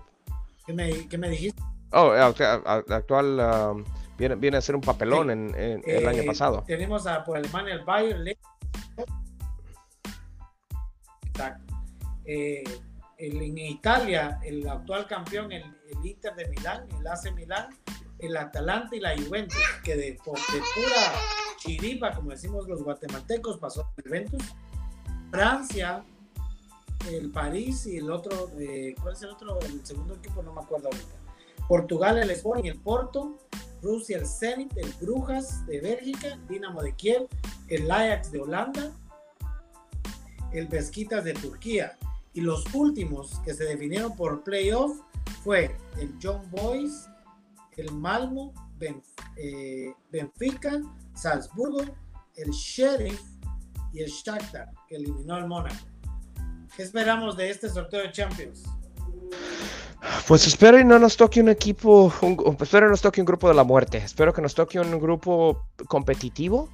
¿Qué, 0.67 0.73
me, 0.73 1.09
¿Qué, 1.09 1.19
me, 1.19 1.29
dijiste? 1.31 1.63
Oh, 1.93 2.09
o 2.09 2.33
sea, 2.33 2.55
actual 2.55 3.41
um, 3.41 3.85
viene, 4.19 4.35
viene 4.37 4.57
a 4.57 4.61
ser 4.61 4.75
un 4.75 4.81
papelón 4.81 5.31
en, 5.31 5.55
en 5.57 5.83
el 5.85 6.07
año 6.07 6.23
eh, 6.23 6.27
pasado. 6.27 6.65
Tenemos 6.67 7.07
a, 7.07 7.25
por 7.25 7.37
Alemania 7.37 7.75
el 7.75 7.85
Bayern. 7.85 8.25
Exacto. 11.23 11.75
Eh, 12.25 12.65
en 13.19 13.59
Italia, 13.59 14.41
el 14.45 14.69
actual 14.69 15.07
campeón, 15.07 15.53
el, 15.53 15.65
Inter 16.05 16.35
de 16.35 16.49
Milán, 16.49 16.87
el 16.99 17.07
AC 17.07 17.33
Milán, 17.35 17.69
el 18.19 18.37
Atalanta 18.37 18.95
y 18.95 19.01
la 19.01 19.17
Juventus, 19.17 19.59
que 19.83 19.97
de, 19.97 20.19
pura 20.25 20.45
chiripa, 21.59 22.13
como 22.13 22.31
decimos 22.31 22.69
los 22.69 22.83
guatemaltecos, 22.83 23.59
pasó 23.59 23.91
el 23.97 24.05
Juventus. 24.05 24.43
Francia, 25.31 26.05
el 27.11 27.31
París 27.31 27.87
y 27.87 27.97
el 27.99 28.11
otro, 28.11 28.51
eh, 28.59 28.95
¿cuál 29.01 29.15
es 29.15 29.23
el 29.23 29.31
otro? 29.31 29.59
El 29.61 29.85
segundo 29.85 30.15
equipo, 30.15 30.43
no 30.43 30.53
me 30.53 30.61
acuerdo 30.61 30.89
ahorita. 30.89 31.17
Portugal, 31.69 32.19
el 32.19 32.31
Sporting, 32.31 32.71
el 32.71 32.79
Porto. 32.79 33.39
Rusia, 33.83 34.19
el 34.19 34.27
Zenit, 34.27 34.77
el 34.77 34.93
Brujas 35.01 35.65
de 35.67 35.81
Bélgica, 35.81 36.39
Dinamo 36.49 36.83
de 36.83 36.95
Kiev, 36.95 37.29
el 37.69 37.91
Ajax 37.91 38.33
de 38.33 38.41
Holanda, 38.41 38.91
el 40.53 40.67
Besquitas 40.67 41.25
de 41.25 41.35
Turquía. 41.35 41.97
Y 42.37 42.43
los 42.43 42.67
últimos 42.75 43.41
que 43.47 43.55
se 43.55 43.65
definieron 43.65 44.15
por 44.15 44.45
playoff 44.45 45.01
fue 45.43 45.75
el 45.99 46.15
John 46.23 46.43
Boys, 46.51 47.09
el 47.79 47.91
Malmo, 47.93 48.53
eh, 49.37 49.95
Benfica, 50.13 50.83
Salzburgo, 51.15 51.83
el 52.37 52.51
Sheriff 52.51 53.19
y 53.95 54.03
el 54.03 54.11
Shakhtar, 54.11 54.69
que 54.87 54.97
eliminó 54.97 55.37
al 55.37 55.49
Mónaco. 55.49 55.77
¿Qué 56.77 56.83
esperamos 56.83 57.39
de 57.39 57.49
este 57.49 57.71
sorteo 57.71 58.03
de 58.03 58.13
Champions? 58.13 58.65
Pues 60.29 60.47
espero 60.47 60.79
y 60.79 60.85
no 60.85 60.99
nos 60.99 61.17
toque 61.17 61.41
un 61.41 61.49
equipo, 61.49 62.13
espero 62.61 62.91
nos 62.91 63.01
toque 63.01 63.23
un 63.23 63.27
grupo 63.27 63.49
de 63.49 63.55
la 63.55 63.65
muerte. 63.65 63.97
Espero 63.97 64.35
que 64.35 64.43
nos 64.43 64.55
toque 64.55 64.79
un 64.79 65.01
grupo 65.01 65.65
competitivo, 65.89 66.69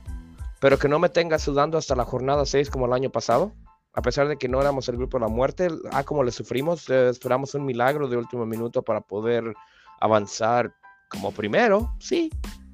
pero 0.60 0.76
que 0.76 0.88
no 0.88 0.98
me 0.98 1.08
tenga 1.08 1.38
sudando 1.38 1.78
hasta 1.78 1.94
la 1.94 2.04
jornada 2.04 2.46
6 2.46 2.68
como 2.68 2.86
el 2.86 2.92
año 2.94 3.10
pasado. 3.10 3.52
A 3.94 4.02
pesar 4.02 4.28
de 4.28 4.38
que 4.38 4.48
no 4.48 4.60
éramos 4.60 4.88
el 4.88 4.96
grupo 4.96 5.18
de 5.18 5.22
la 5.22 5.28
muerte, 5.28 5.68
ah, 5.90 6.02
como 6.02 6.24
le 6.24 6.32
sufrimos, 6.32 6.88
eh, 6.88 7.10
esperamos 7.10 7.54
un 7.54 7.64
milagro 7.64 8.08
de 8.08 8.16
último 8.16 8.46
minuto 8.46 8.82
para 8.82 9.00
poder 9.02 9.52
avanzar 10.00 10.74
como 11.08 11.30
primero, 11.30 11.94
sí, 11.98 12.30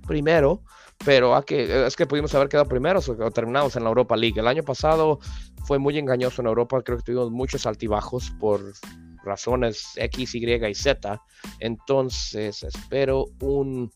primero, 0.07 0.63
pero 1.05 1.41
que, 1.45 1.87
es 1.87 1.97
que 1.97 2.07
pudimos 2.07 2.35
haber 2.35 2.49
quedado 2.49 2.69
primeros 2.69 3.09
o, 3.09 3.31
terminados 3.31 3.77
en 3.77 3.83
la 3.83 3.89
Europa 3.89 4.17
League. 4.17 4.39
El 4.39 4.47
año 4.47 4.63
pasado 4.63 5.19
fue 5.65 5.79
muy 5.79 5.99
engañoso 5.99 6.41
en 6.41 6.49
Europa, 6.49 6.83
creo 6.83 6.99
que 6.99 7.05
tuvimos 7.05 7.31
muchos 7.31 7.67
altibajos 7.67 8.31
por 8.39 8.61
razones 9.25 9.93
X, 9.97 10.35
Y 10.35 10.45
y 10.45 10.75
Z. 10.75 11.21
Entonces 11.61 12.63
espero 12.63 13.27
un, 13.41 13.93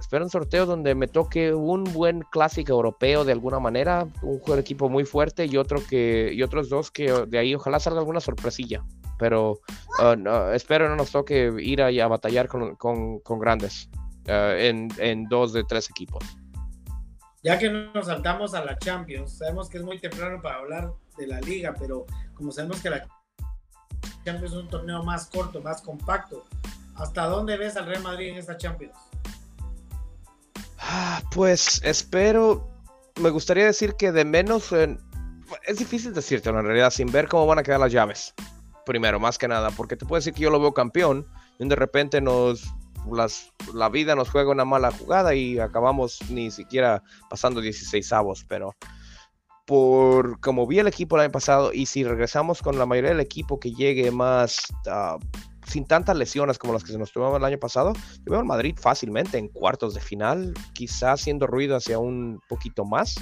espero 0.00 0.24
un 0.24 0.30
sorteo 0.30 0.66
donde 0.66 0.94
me 0.94 1.08
toque 1.08 1.54
un 1.54 1.84
buen 1.84 2.20
clásico 2.22 2.72
europeo 2.72 3.24
de 3.24 3.32
alguna 3.32 3.58
manera, 3.58 4.06
un 4.22 4.58
equipo 4.58 4.88
muy 4.88 5.04
fuerte 5.04 5.46
y 5.46 5.56
otro 5.56 5.80
que 5.88 6.32
y 6.32 6.42
otros 6.42 6.68
dos 6.68 6.90
que 6.90 7.12
de 7.26 7.38
ahí 7.38 7.54
ojalá 7.54 7.80
salga 7.80 8.00
alguna 8.00 8.20
sorpresilla. 8.20 8.84
Pero 9.18 9.58
uh, 10.00 10.52
espero 10.52 10.88
no 10.88 10.96
nos 10.96 11.10
toque 11.10 11.52
ir 11.58 11.82
a, 11.82 11.88
a 11.88 12.08
batallar 12.08 12.48
con, 12.48 13.20
grandes 13.40 13.88
uh, 14.28 14.52
en, 14.56 14.88
en, 14.98 15.24
dos 15.24 15.52
de 15.52 15.64
tres 15.64 15.90
equipos. 15.90 16.24
Ya 17.42 17.58
que 17.58 17.70
nos 17.70 18.06
saltamos 18.06 18.54
a 18.54 18.64
la 18.64 18.78
Champions, 18.78 19.38
sabemos 19.38 19.68
que 19.68 19.78
es 19.78 19.84
muy 19.84 19.98
temprano 19.98 20.40
para 20.42 20.56
hablar 20.56 20.92
de 21.16 21.26
la 21.26 21.40
liga, 21.40 21.74
pero 21.78 22.06
como 22.34 22.52
sabemos 22.52 22.80
que 22.80 22.90
la 22.90 23.06
Champions 24.24 24.52
es 24.52 24.58
un 24.58 24.68
torneo 24.68 25.02
más 25.02 25.26
corto, 25.28 25.60
más 25.60 25.82
compacto, 25.82 26.44
¿hasta 26.94 27.26
dónde 27.26 27.56
ves 27.56 27.76
al 27.76 27.86
Real 27.86 28.02
Madrid 28.02 28.28
en 28.28 28.36
esta 28.36 28.56
Champions? 28.56 28.96
Ah, 30.90 31.22
pues 31.34 31.82
espero, 31.84 32.66
me 33.20 33.28
gustaría 33.28 33.66
decir 33.66 33.94
que 33.98 34.10
de 34.10 34.24
menos, 34.24 34.72
es 34.72 35.78
difícil 35.78 36.14
decirte 36.14 36.48
en 36.48 36.64
realidad 36.64 36.90
sin 36.90 37.12
ver 37.12 37.28
cómo 37.28 37.46
van 37.46 37.58
a 37.58 37.62
quedar 37.62 37.80
las 37.80 37.92
llaves 37.92 38.34
primero, 38.86 39.20
más 39.20 39.36
que 39.36 39.48
nada, 39.48 39.70
porque 39.70 39.96
te 39.96 40.06
puedo 40.06 40.18
decir 40.18 40.32
que 40.32 40.40
yo 40.40 40.50
lo 40.50 40.58
veo 40.58 40.72
campeón 40.72 41.26
y 41.58 41.68
de 41.68 41.76
repente 41.76 42.22
nos 42.22 42.64
las, 43.12 43.52
la 43.74 43.90
vida 43.90 44.14
nos 44.14 44.30
juega 44.30 44.50
una 44.50 44.64
mala 44.64 44.90
jugada 44.90 45.34
y 45.34 45.58
acabamos 45.58 46.18
ni 46.30 46.50
siquiera 46.50 47.02
pasando 47.28 47.60
16 47.60 48.10
avos, 48.14 48.46
pero 48.48 48.74
por 49.66 50.40
como 50.40 50.66
vi 50.66 50.78
el 50.78 50.86
equipo 50.86 51.16
el 51.16 51.24
año 51.24 51.32
pasado 51.32 51.70
y 51.74 51.84
si 51.84 52.02
regresamos 52.02 52.62
con 52.62 52.78
la 52.78 52.86
mayoría 52.86 53.10
del 53.10 53.20
equipo 53.20 53.60
que 53.60 53.72
llegue 53.74 54.10
más 54.10 54.68
uh, 54.86 55.18
sin 55.68 55.86
tantas 55.86 56.16
lesiones 56.16 56.58
como 56.58 56.72
las 56.72 56.82
que 56.82 56.92
se 56.92 56.98
nos 56.98 57.12
tuvieron 57.12 57.36
el 57.36 57.44
año 57.44 57.58
pasado, 57.58 57.92
yo 57.94 58.24
veo 58.26 58.40
al 58.40 58.46
Madrid 58.46 58.76
fácilmente 58.80 59.38
en 59.38 59.48
cuartos 59.48 59.94
de 59.94 60.00
final, 60.00 60.54
quizás 60.72 61.20
haciendo 61.20 61.46
ruido 61.46 61.76
hacia 61.76 61.98
un 61.98 62.40
poquito 62.48 62.84
más 62.84 63.16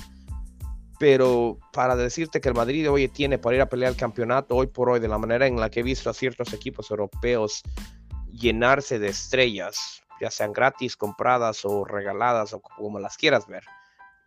pero 0.99 1.59
para 1.73 1.97
decirte 1.97 2.41
que 2.41 2.49
el 2.49 2.55
Madrid 2.55 2.91
hoy 2.91 3.09
tiene 3.09 3.39
para 3.39 3.57
ir 3.57 3.63
a 3.63 3.69
pelear 3.69 3.93
el 3.93 3.99
campeonato 3.99 4.57
hoy 4.57 4.67
por 4.67 4.91
hoy, 4.91 5.01
de 5.01 5.09
la 5.09 5.19
manera 5.19 5.47
en 5.47 5.61
la 5.61 5.71
que 5.71 5.81
he 5.81 5.83
visto 5.83 6.11
a 6.11 6.15
ciertos 6.15 6.53
equipos 6.53 6.91
europeos 6.91 7.63
llenarse 8.33 8.99
de 8.99 9.09
estrellas, 9.09 10.03
ya 10.21 10.31
sean 10.31 10.53
gratis, 10.53 10.97
compradas 10.97 11.65
o 11.65 11.85
regaladas 11.85 12.53
o 12.53 12.61
como 12.61 12.99
las 12.99 13.17
quieras 13.17 13.47
ver. 13.47 13.65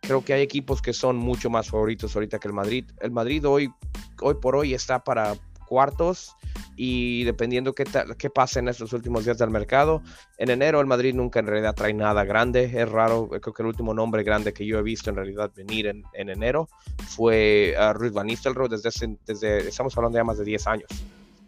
Creo 0.02 0.24
que 0.24 0.32
hay 0.32 0.42
equipos 0.42 0.80
que 0.80 0.92
son 0.92 1.16
mucho 1.16 1.50
más 1.50 1.68
favoritos 1.68 2.14
ahorita 2.14 2.38
que 2.38 2.48
el 2.48 2.54
Madrid. 2.54 2.90
El 3.00 3.10
Madrid 3.10 3.46
hoy, 3.46 3.72
hoy 4.22 4.34
por 4.40 4.56
hoy 4.56 4.74
está 4.74 5.04
para 5.04 5.34
cuartos 5.70 6.36
y 6.74 7.22
dependiendo 7.22 7.76
qué, 7.76 7.84
qué 8.18 8.28
pase 8.28 8.58
en 8.58 8.66
estos 8.66 8.92
últimos 8.92 9.24
días 9.24 9.38
del 9.38 9.50
mercado. 9.50 10.02
En 10.36 10.50
enero 10.50 10.80
el 10.80 10.86
Madrid 10.88 11.14
nunca 11.14 11.38
en 11.38 11.46
realidad 11.46 11.76
trae 11.76 11.94
nada 11.94 12.24
grande, 12.24 12.64
es 12.64 12.88
raro, 12.88 13.28
creo 13.28 13.54
que 13.54 13.62
el 13.62 13.68
último 13.68 13.94
nombre 13.94 14.24
grande 14.24 14.52
que 14.52 14.66
yo 14.66 14.80
he 14.80 14.82
visto 14.82 15.10
en 15.10 15.16
realidad 15.16 15.52
venir 15.54 15.86
en, 15.86 16.02
en 16.12 16.28
enero 16.28 16.68
fue 17.06 17.76
uh, 17.78 17.92
Ruth 17.92 18.12
Van 18.12 18.26
Nistelrooy, 18.26 18.68
desde, 18.68 18.90
desde, 19.24 19.68
estamos 19.68 19.96
hablando 19.96 20.18
de 20.18 20.24
más 20.24 20.38
de 20.38 20.44
10 20.44 20.66
años. 20.66 20.88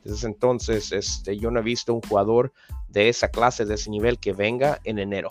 Desde 0.05 0.29
entonces 0.29 0.93
este, 0.93 1.37
yo 1.37 1.51
no 1.51 1.59
he 1.59 1.65
visto 1.65 1.93
un 1.93 2.03
jugador 2.03 2.53
de 2.89 3.09
esa 3.09 3.27
clase, 3.27 3.65
de 3.65 3.75
ese 3.75 3.91
nivel 3.91 4.21
que 4.21 4.33
venga 4.33 4.79
en 4.85 5.01
enero. 5.01 5.31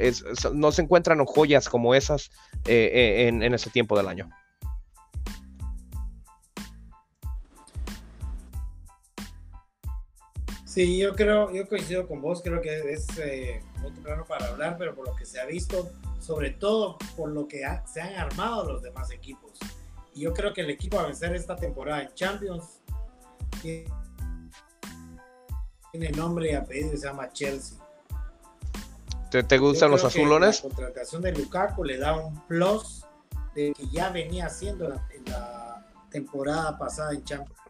Es, 0.00 0.24
no 0.54 0.72
se 0.72 0.82
encuentran 0.82 1.22
joyas 1.26 1.68
como 1.68 1.94
esas 1.94 2.30
eh, 2.66 2.90
eh, 2.94 3.28
en 3.28 3.42
ese 3.42 3.68
tiempo 3.68 3.96
del 3.96 4.06
año. 4.06 4.30
Sí, 10.72 10.96
yo 10.96 11.14
creo, 11.14 11.52
yo 11.52 11.68
coincido 11.68 12.08
con 12.08 12.22
vos, 12.22 12.40
creo 12.42 12.62
que 12.62 12.94
es 12.94 13.06
eh, 13.18 13.62
muy 13.82 13.92
temprano 13.92 14.24
para 14.24 14.46
hablar, 14.46 14.76
pero 14.78 14.94
por 14.94 15.06
lo 15.06 15.14
que 15.14 15.26
se 15.26 15.38
ha 15.38 15.44
visto, 15.44 15.90
sobre 16.18 16.52
todo 16.52 16.96
por 17.14 17.28
lo 17.28 17.46
que 17.46 17.60
se 17.92 18.00
han 18.00 18.14
armado 18.14 18.72
los 18.72 18.82
demás 18.82 19.10
equipos. 19.10 19.52
Y 20.14 20.22
yo 20.22 20.32
creo 20.32 20.54
que 20.54 20.62
el 20.62 20.70
equipo 20.70 20.98
a 20.98 21.04
vencer 21.04 21.34
esta 21.34 21.56
temporada 21.56 22.04
en 22.04 22.14
Champions 22.14 22.80
tiene 23.60 23.84
nombre 26.16 26.52
y 26.52 26.54
apellido, 26.54 26.96
se 26.96 27.06
llama 27.06 27.30
Chelsea. 27.30 27.76
¿Te, 29.30 29.42
te 29.42 29.58
gustan 29.58 29.90
los 29.90 30.02
azulones? 30.02 30.64
La 30.64 30.70
contratación 30.70 31.20
de 31.20 31.32
Lukaku 31.32 31.84
le 31.84 31.98
da 31.98 32.16
un 32.16 32.40
plus 32.46 33.04
de 33.54 33.74
que 33.74 33.86
ya 33.88 34.08
venía 34.08 34.46
haciendo 34.46 34.86
en 34.86 35.24
la 35.26 35.86
temporada 36.08 36.78
pasada 36.78 37.12
en 37.12 37.22
Champions. 37.24 37.61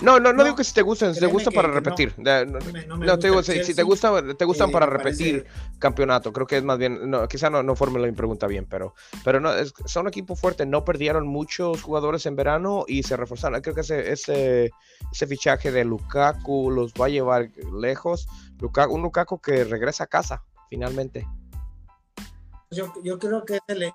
No, 0.00 0.18
no, 0.18 0.32
no, 0.32 0.42
digo 0.42 0.56
que 0.56 0.64
si 0.64 0.74
te 0.74 0.82
gustan, 0.82 1.14
si 1.14 1.20
te 1.20 1.26
gusta 1.26 1.50
para 1.50 1.68
repetir. 1.68 2.14
No, 2.18 3.18
te 3.18 3.28
digo, 3.28 3.42
si, 3.42 3.74
te 3.74 3.82
gusta, 3.82 4.22
te 4.36 4.44
gustan 4.44 4.70
para 4.70 4.86
repetir 4.86 5.46
campeonato. 5.78 6.32
Creo 6.32 6.46
que 6.46 6.56
es 6.56 6.64
más 6.64 6.78
bien, 6.78 7.08
no, 7.08 7.26
quizá 7.28 7.48
no, 7.48 7.62
no 7.62 7.76
forme 7.76 8.00
la 8.00 8.12
pregunta 8.12 8.46
bien, 8.46 8.66
pero, 8.68 8.94
pero 9.24 9.40
no, 9.40 9.52
es, 9.54 9.72
son 9.84 10.02
un 10.02 10.08
equipo 10.08 10.34
fuerte. 10.34 10.66
No 10.66 10.84
perdieron 10.84 11.26
muchos 11.26 11.82
jugadores 11.82 12.26
en 12.26 12.34
verano 12.34 12.84
y 12.88 13.04
se 13.04 13.16
reforzaron. 13.16 13.60
Creo 13.60 13.74
que 13.74 13.82
ese, 13.82 14.12
ese, 14.12 14.70
ese 15.12 15.26
fichaje 15.26 15.70
de 15.70 15.84
Lukaku 15.84 16.70
los 16.70 16.92
va 16.92 17.06
a 17.06 17.10
llevar 17.10 17.50
lejos. 17.72 18.26
Lukaku, 18.60 18.94
un 18.94 19.02
Lukaku 19.02 19.40
que 19.40 19.64
regresa 19.64 20.04
a 20.04 20.08
casa, 20.08 20.42
finalmente. 20.68 21.26
Yo, 22.70 22.92
yo 23.04 23.18
creo 23.18 23.44
que 23.44 23.54
es 23.54 23.60
el, 23.68 23.92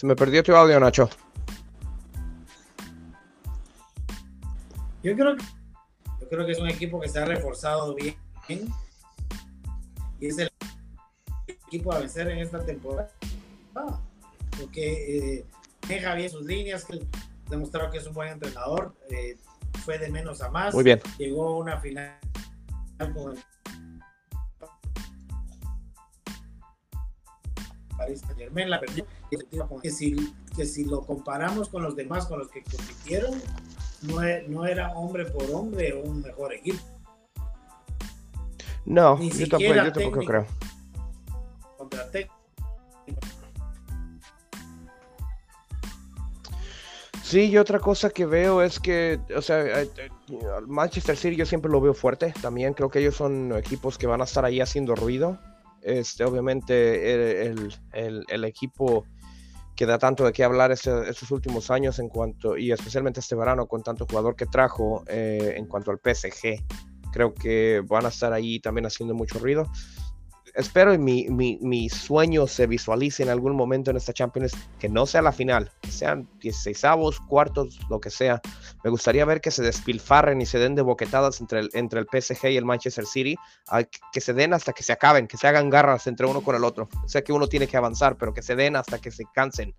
Se 0.00 0.06
me 0.06 0.16
perdió 0.16 0.42
tu 0.42 0.56
audio, 0.56 0.80
Nacho. 0.80 1.10
Yo 5.02 5.14
creo 5.14 5.36
que, 5.36 5.44
yo 6.22 6.28
creo 6.30 6.46
que 6.46 6.52
es 6.52 6.58
un 6.58 6.70
equipo 6.70 6.98
que 6.98 7.06
se 7.06 7.18
ha 7.18 7.26
reforzado 7.26 7.94
bien 7.94 8.16
y 10.18 10.26
es 10.26 10.38
el 10.38 10.50
equipo 11.46 11.92
a 11.92 11.98
vencer 11.98 12.30
en 12.30 12.38
esta 12.38 12.64
temporada. 12.64 13.12
porque 14.58 15.36
eh, 15.36 15.44
deja 15.86 16.14
bien 16.14 16.30
sus 16.30 16.46
líneas, 16.46 16.86
que 16.86 17.06
demostrado 17.50 17.90
que 17.90 17.98
es 17.98 18.06
un 18.06 18.14
buen 18.14 18.30
entrenador, 18.30 18.94
eh, 19.10 19.36
fue 19.84 19.98
de 19.98 20.08
menos 20.08 20.40
a 20.40 20.48
más. 20.48 20.72
Muy 20.72 20.82
bien. 20.82 21.02
Llegó 21.18 21.46
a 21.46 21.58
una 21.58 21.78
final 21.78 22.18
con 23.12 23.36
el 23.36 23.44
Paris 28.10 28.20
Saint 28.20 28.38
Germain, 28.38 28.70
la 28.70 28.80
perdió 28.80 29.06
que 29.82 29.90
si, 29.90 30.32
que 30.56 30.66
si 30.66 30.84
lo 30.84 31.02
comparamos 31.02 31.68
con 31.68 31.82
los 31.82 31.94
demás, 31.96 32.26
con 32.26 32.38
los 32.38 32.48
que 32.48 32.62
compitieron, 32.62 33.40
no, 34.02 34.22
e, 34.22 34.44
no 34.48 34.66
era 34.66 34.92
hombre 34.94 35.26
por 35.26 35.44
hombre 35.52 35.94
un 35.94 36.22
mejor 36.22 36.52
equipo. 36.52 36.78
No, 38.84 39.18
Ni 39.18 39.30
yo, 39.30 39.48
tampoco, 39.48 39.74
yo 39.74 39.92
tampoco 39.92 40.24
creo. 40.24 40.46
Sí, 47.22 47.44
y 47.44 47.58
otra 47.58 47.78
cosa 47.78 48.10
que 48.10 48.26
veo 48.26 48.60
es 48.60 48.80
que, 48.80 49.20
o 49.36 49.40
sea, 49.40 49.82
eh, 49.82 49.88
eh, 49.96 50.10
Manchester 50.66 51.16
City 51.16 51.36
yo 51.36 51.46
siempre 51.46 51.70
lo 51.70 51.80
veo 51.80 51.94
fuerte 51.94 52.34
también. 52.42 52.74
Creo 52.74 52.90
que 52.90 52.98
ellos 52.98 53.14
son 53.14 53.56
equipos 53.56 53.98
que 53.98 54.08
van 54.08 54.20
a 54.20 54.24
estar 54.24 54.44
ahí 54.44 54.60
haciendo 54.60 54.96
ruido. 54.96 55.38
Este, 55.82 56.24
obviamente, 56.24 57.46
el, 57.46 58.24
el, 58.28 58.44
equipo 58.44 59.04
que 59.74 59.86
da 59.86 59.98
tanto 59.98 60.24
de 60.24 60.32
qué 60.32 60.44
hablar 60.44 60.72
estos 60.72 61.30
últimos 61.30 61.70
años 61.70 61.98
en 61.98 62.08
cuanto, 62.08 62.56
y 62.56 62.70
especialmente 62.70 63.20
este 63.20 63.34
verano 63.34 63.66
con 63.66 63.82
tanto 63.82 64.06
jugador 64.06 64.36
que 64.36 64.46
trajo 64.46 65.04
eh, 65.06 65.54
en 65.56 65.66
cuanto 65.66 65.90
al 65.90 65.98
PSG. 65.98 66.62
Creo 67.12 67.34
que 67.34 67.82
van 67.88 68.06
a 68.06 68.10
estar 68.10 68.32
ahí 68.32 68.60
también 68.60 68.86
haciendo 68.86 69.14
mucho 69.14 69.38
ruido 69.38 69.66
espero 70.54 70.94
y 70.94 70.98
mi, 70.98 71.26
mi, 71.28 71.88
sueño 71.88 72.46
se 72.46 72.66
visualice 72.66 73.22
en 73.22 73.28
algún 73.28 73.54
momento 73.54 73.90
en 73.90 73.96
esta 73.96 74.12
Champions, 74.12 74.52
que 74.78 74.88
no 74.88 75.06
sea 75.06 75.22
la 75.22 75.32
final, 75.32 75.70
sean 75.88 76.28
16 76.40 76.84
avos, 76.84 77.20
cuartos, 77.20 77.78
lo 77.88 78.00
que 78.00 78.10
sea. 78.10 78.40
Me 78.84 78.90
gustaría 78.90 79.24
ver 79.24 79.40
que 79.40 79.50
se 79.50 79.62
despilfarren 79.62 80.40
y 80.40 80.46
se 80.46 80.58
den 80.58 80.74
de 80.74 80.82
boquetadas 80.82 81.40
entre 81.40 81.60
el, 81.60 81.70
entre 81.74 82.00
el 82.00 82.06
PSG 82.06 82.50
y 82.50 82.56
el 82.56 82.64
Manchester 82.64 83.06
City, 83.06 83.36
que 84.12 84.20
se 84.20 84.32
den 84.32 84.54
hasta 84.54 84.72
que 84.72 84.82
se 84.82 84.92
acaben, 84.92 85.26
que 85.26 85.36
se 85.36 85.48
hagan 85.48 85.70
garras 85.70 86.06
entre 86.06 86.26
uno 86.26 86.42
con 86.42 86.54
el 86.54 86.64
otro. 86.64 86.88
Sé 87.06 87.22
que 87.22 87.32
uno 87.32 87.46
tiene 87.46 87.66
que 87.66 87.76
avanzar, 87.76 88.16
pero 88.16 88.32
que 88.32 88.42
se 88.42 88.56
den 88.56 88.76
hasta 88.76 88.98
que 88.98 89.10
se 89.10 89.24
cansen. 89.34 89.74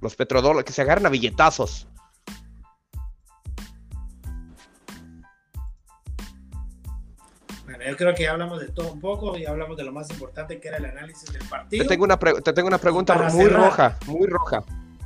Los 0.00 0.14
petrodólares, 0.14 0.64
que 0.64 0.72
se 0.72 0.82
agarren 0.82 1.06
a 1.06 1.10
billetazos. 1.10 1.88
Yo 7.88 7.96
creo 7.96 8.14
que 8.14 8.28
hablamos 8.28 8.60
de 8.60 8.68
todo 8.68 8.92
un 8.92 9.00
poco 9.00 9.36
y 9.36 9.46
hablamos 9.46 9.76
de 9.76 9.84
lo 9.84 9.92
más 9.92 10.10
importante 10.10 10.60
que 10.60 10.68
era 10.68 10.76
el 10.76 10.84
análisis 10.84 11.32
del 11.32 11.42
partido. 11.48 11.82
Te 11.82 11.88
tengo 11.88 12.04
una, 12.04 12.18
te 12.18 12.52
tengo 12.52 12.68
una 12.68 12.78
pregunta 12.78 13.14
muy 13.30 13.48
roja, 13.48 13.98
muy 14.06 14.26
roja. 14.26 14.62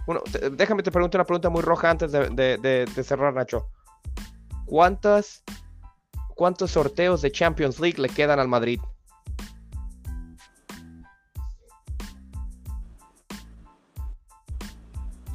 Bueno, 0.06 0.22
déjame 0.52 0.82
te 0.82 0.90
preguntar 0.90 1.20
una 1.20 1.26
pregunta 1.26 1.48
muy 1.48 1.62
roja 1.62 1.90
antes 1.90 2.10
de, 2.10 3.02
cerrar, 3.04 3.34
Nacho. 3.34 3.68
¿Cuántas, 4.66 5.44
¿Cuántos 6.34 6.72
sorteos 6.72 7.22
de 7.22 7.30
Champions 7.30 7.78
League 7.78 8.00
le 8.00 8.08
quedan 8.08 8.40
al 8.40 8.48
Madrid? 8.48 8.80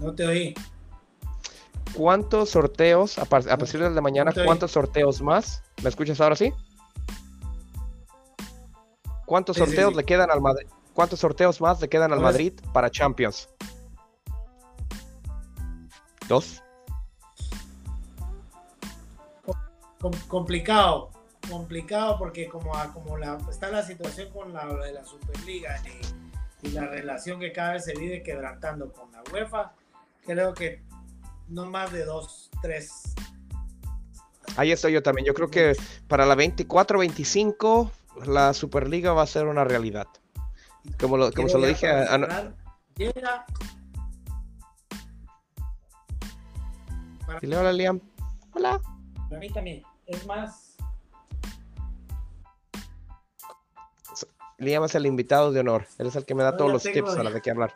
No 0.01 0.13
te 0.13 0.27
oí. 0.27 0.53
¿Cuántos 1.93 2.49
sorteos, 2.49 3.17
a, 3.17 3.25
partir 3.25 3.89
de 3.89 4.01
mañana, 4.01 4.31
cuántos 4.45 4.71
sorteos 4.71 5.21
más? 5.21 5.63
¿Me 5.81 5.89
escuchas 5.89 6.19
ahora 6.19 6.35
sí? 6.35 6.53
¿Cuántos 9.27 9.57
sorteos 9.57 9.93
le 9.93 10.05
quedan 10.05 10.31
al 10.31 10.39
Madrid? 10.39 10.67
¿Cuántos 10.93 11.19
sorteos 11.19 11.59
más 11.59 11.81
le 11.81 11.89
quedan 11.89 12.13
al 12.13 12.21
Madrid 12.21 12.53
para 12.71 12.89
Champions? 12.89 13.49
¿Dos? 16.29 16.63
complicado, 20.29 21.09
complicado 21.49 22.17
porque 22.17 22.47
como, 22.47 22.71
como 22.93 23.17
la, 23.17 23.37
está 23.51 23.69
la 23.69 23.83
situación 23.83 24.29
con 24.31 24.53
la 24.53 24.65
de 24.65 24.93
la 24.93 25.03
Superliga 25.03 25.75
y, 26.63 26.69
la 26.69 26.85
relación 26.85 27.39
que 27.41 27.51
cada 27.51 27.73
vez 27.73 27.83
se 27.83 27.95
vive 27.95 28.23
quebrantando 28.23 28.93
con 28.93 29.11
la 29.11 29.23
UEFA, 29.31 29.73
creo 30.25 30.53
que 30.53 30.81
no 31.49 31.65
más 31.65 31.91
de 31.91 32.05
dos, 32.05 32.49
tres. 32.61 33.13
Ahí 34.55 34.71
estoy 34.71 34.93
yo 34.93 35.03
también. 35.03 35.25
Yo 35.25 35.33
creo 35.33 35.49
que 35.49 35.75
para 36.07 36.25
la 36.25 36.35
24-25 36.35 37.91
la 38.25 38.53
Superliga 38.53 39.13
va 39.13 39.23
a 39.23 39.27
ser 39.27 39.47
una 39.47 39.63
realidad. 39.63 40.07
Como, 40.99 41.17
lo, 41.17 41.31
como 41.31 41.49
se 41.49 41.57
lo 41.57 41.67
dije 41.67 41.89
a, 41.89 42.53
Llega. 42.95 43.45
Dile 47.41 47.57
hola, 47.57 47.71
Liam. 47.71 48.01
Hola. 48.53 48.81
Para 49.29 49.39
mí 49.39 49.49
también. 49.49 49.83
Es 50.07 50.25
más. 50.25 50.77
Liam 54.57 54.83
es 54.85 54.95
el 54.95 55.05
invitado 55.05 55.51
de 55.51 55.59
honor. 55.59 55.85
Él 55.99 56.07
es 56.07 56.15
el 56.15 56.25
que 56.25 56.33
me 56.33 56.43
da 56.43 56.57
todos 56.57 56.71
los 56.71 56.83
tips 56.83 57.15
a 57.15 57.23
la 57.23 57.29
de 57.29 57.41
qué 57.41 57.51
hablar. 57.51 57.75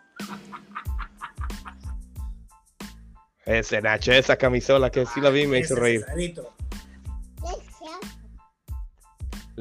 Ese 3.46 3.82
Nacho, 3.82 4.12
esa 4.12 4.38
camisola 4.38 4.89
que 4.89 5.06
sí 5.06 5.22
la 5.22 5.30
vi 5.30 5.46
me 5.46 5.60
hizo 5.60 5.76
reír. 5.76 6.06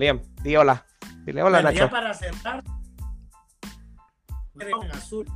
Liam, 0.01 0.19
di 0.43 0.57
hola. 0.57 0.83
Dile 1.27 1.43
hola, 1.43 1.61
Nacho. 1.61 1.81
Ya 1.81 1.91
para 1.91 2.15
cerrar, 2.15 2.65
azul. 4.95 5.27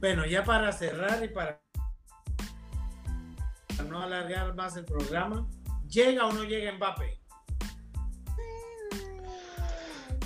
Bueno, 0.00 0.24
ya 0.24 0.42
para 0.42 0.72
cerrar 0.72 1.22
y 1.22 1.28
para 1.28 1.60
no 3.90 4.00
alargar 4.00 4.54
más 4.54 4.74
el 4.78 4.86
programa, 4.86 5.46
¿llega 5.86 6.24
o 6.24 6.32
no 6.32 6.44
llega 6.44 6.72
Mbappé? 6.72 7.20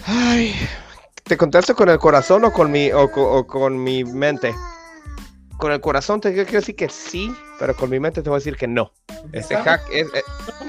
Ay, 0.06 0.54
¿te 1.24 1.36
contesto 1.36 1.74
con 1.74 1.88
el 1.88 1.98
corazón 1.98 2.44
o 2.44 2.52
con 2.52 2.70
mi, 2.70 2.92
o 2.92 3.10
con 3.44 3.82
mi 3.82 4.04
mente? 4.04 4.54
con 5.58 5.72
el 5.72 5.80
corazón 5.80 6.20
te 6.20 6.32
quiero 6.32 6.52
decir 6.52 6.76
que 6.76 6.88
sí, 6.88 7.34
pero 7.58 7.74
con 7.74 7.90
mi 7.90 7.98
mente 7.98 8.22
te 8.22 8.30
voy 8.30 8.36
a 8.36 8.38
decir 8.38 8.56
que 8.56 8.68
no. 8.68 8.92
Ese, 9.32 9.56
hack, 9.56 9.82
eh, 9.92 10.06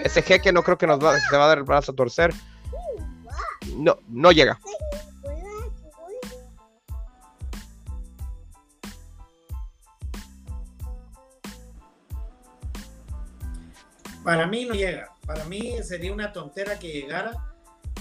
ese 0.03 0.21
jeque 0.21 0.51
no 0.51 0.63
creo 0.63 0.77
que 0.77 0.87
nos 0.87 1.03
va, 1.03 1.17
se 1.19 1.37
va 1.37 1.45
a 1.45 1.47
dar 1.47 1.57
el 1.57 1.63
brazo 1.63 1.91
a 1.91 1.95
torcer. 1.95 2.33
No, 3.75 3.97
no 4.07 4.31
llega. 4.31 4.59
Para 14.23 14.47
mí 14.47 14.65
no 14.65 14.73
llega. 14.73 15.09
Para 15.25 15.45
mí 15.45 15.75
sería 15.83 16.11
una 16.11 16.31
tontera 16.33 16.77
que 16.77 16.87
llegara, 16.87 17.31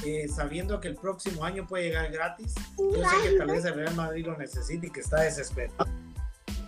eh, 0.05 0.29
sabiendo 0.29 0.81
que 0.81 0.89
el 0.89 0.97
próximo 0.97 1.45
año 1.45 1.67
puede 1.67 1.85
llegar 1.85 2.11
gratis. 2.11 2.55
Yo 2.77 3.09
sé 3.09 3.31
que 3.31 3.37
tal 3.37 3.49
vez 3.49 3.65
el 3.65 3.75
Real 3.75 3.95
Madrid 3.95 4.27
lo 4.27 4.37
necesite 4.37 4.89
y 4.89 4.91
que 4.91 5.01
está 5.01 5.23
desesperado 5.23 5.87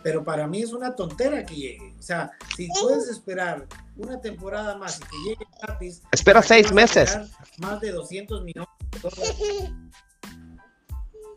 pero 0.03 0.25
para 0.25 0.47
mí 0.47 0.63
es 0.63 0.73
una 0.73 0.95
tontera 0.95 1.45
que 1.45 1.55
llegue. 1.55 1.95
O 1.99 2.03
sea, 2.03 2.31
si 2.57 2.69
puedes 2.81 3.09
esperar 3.09 3.67
una 3.97 4.21
temporada 4.21 4.77
más 4.77 4.99
y 4.99 5.03
que 5.03 5.17
llegue 5.29 5.47
gratis. 5.63 6.03
Espera 6.13 6.43
seis 6.43 6.73
meses. 6.73 7.19
Más 7.59 7.81
de 7.81 7.93
200 7.93 8.43
millones 8.43 8.69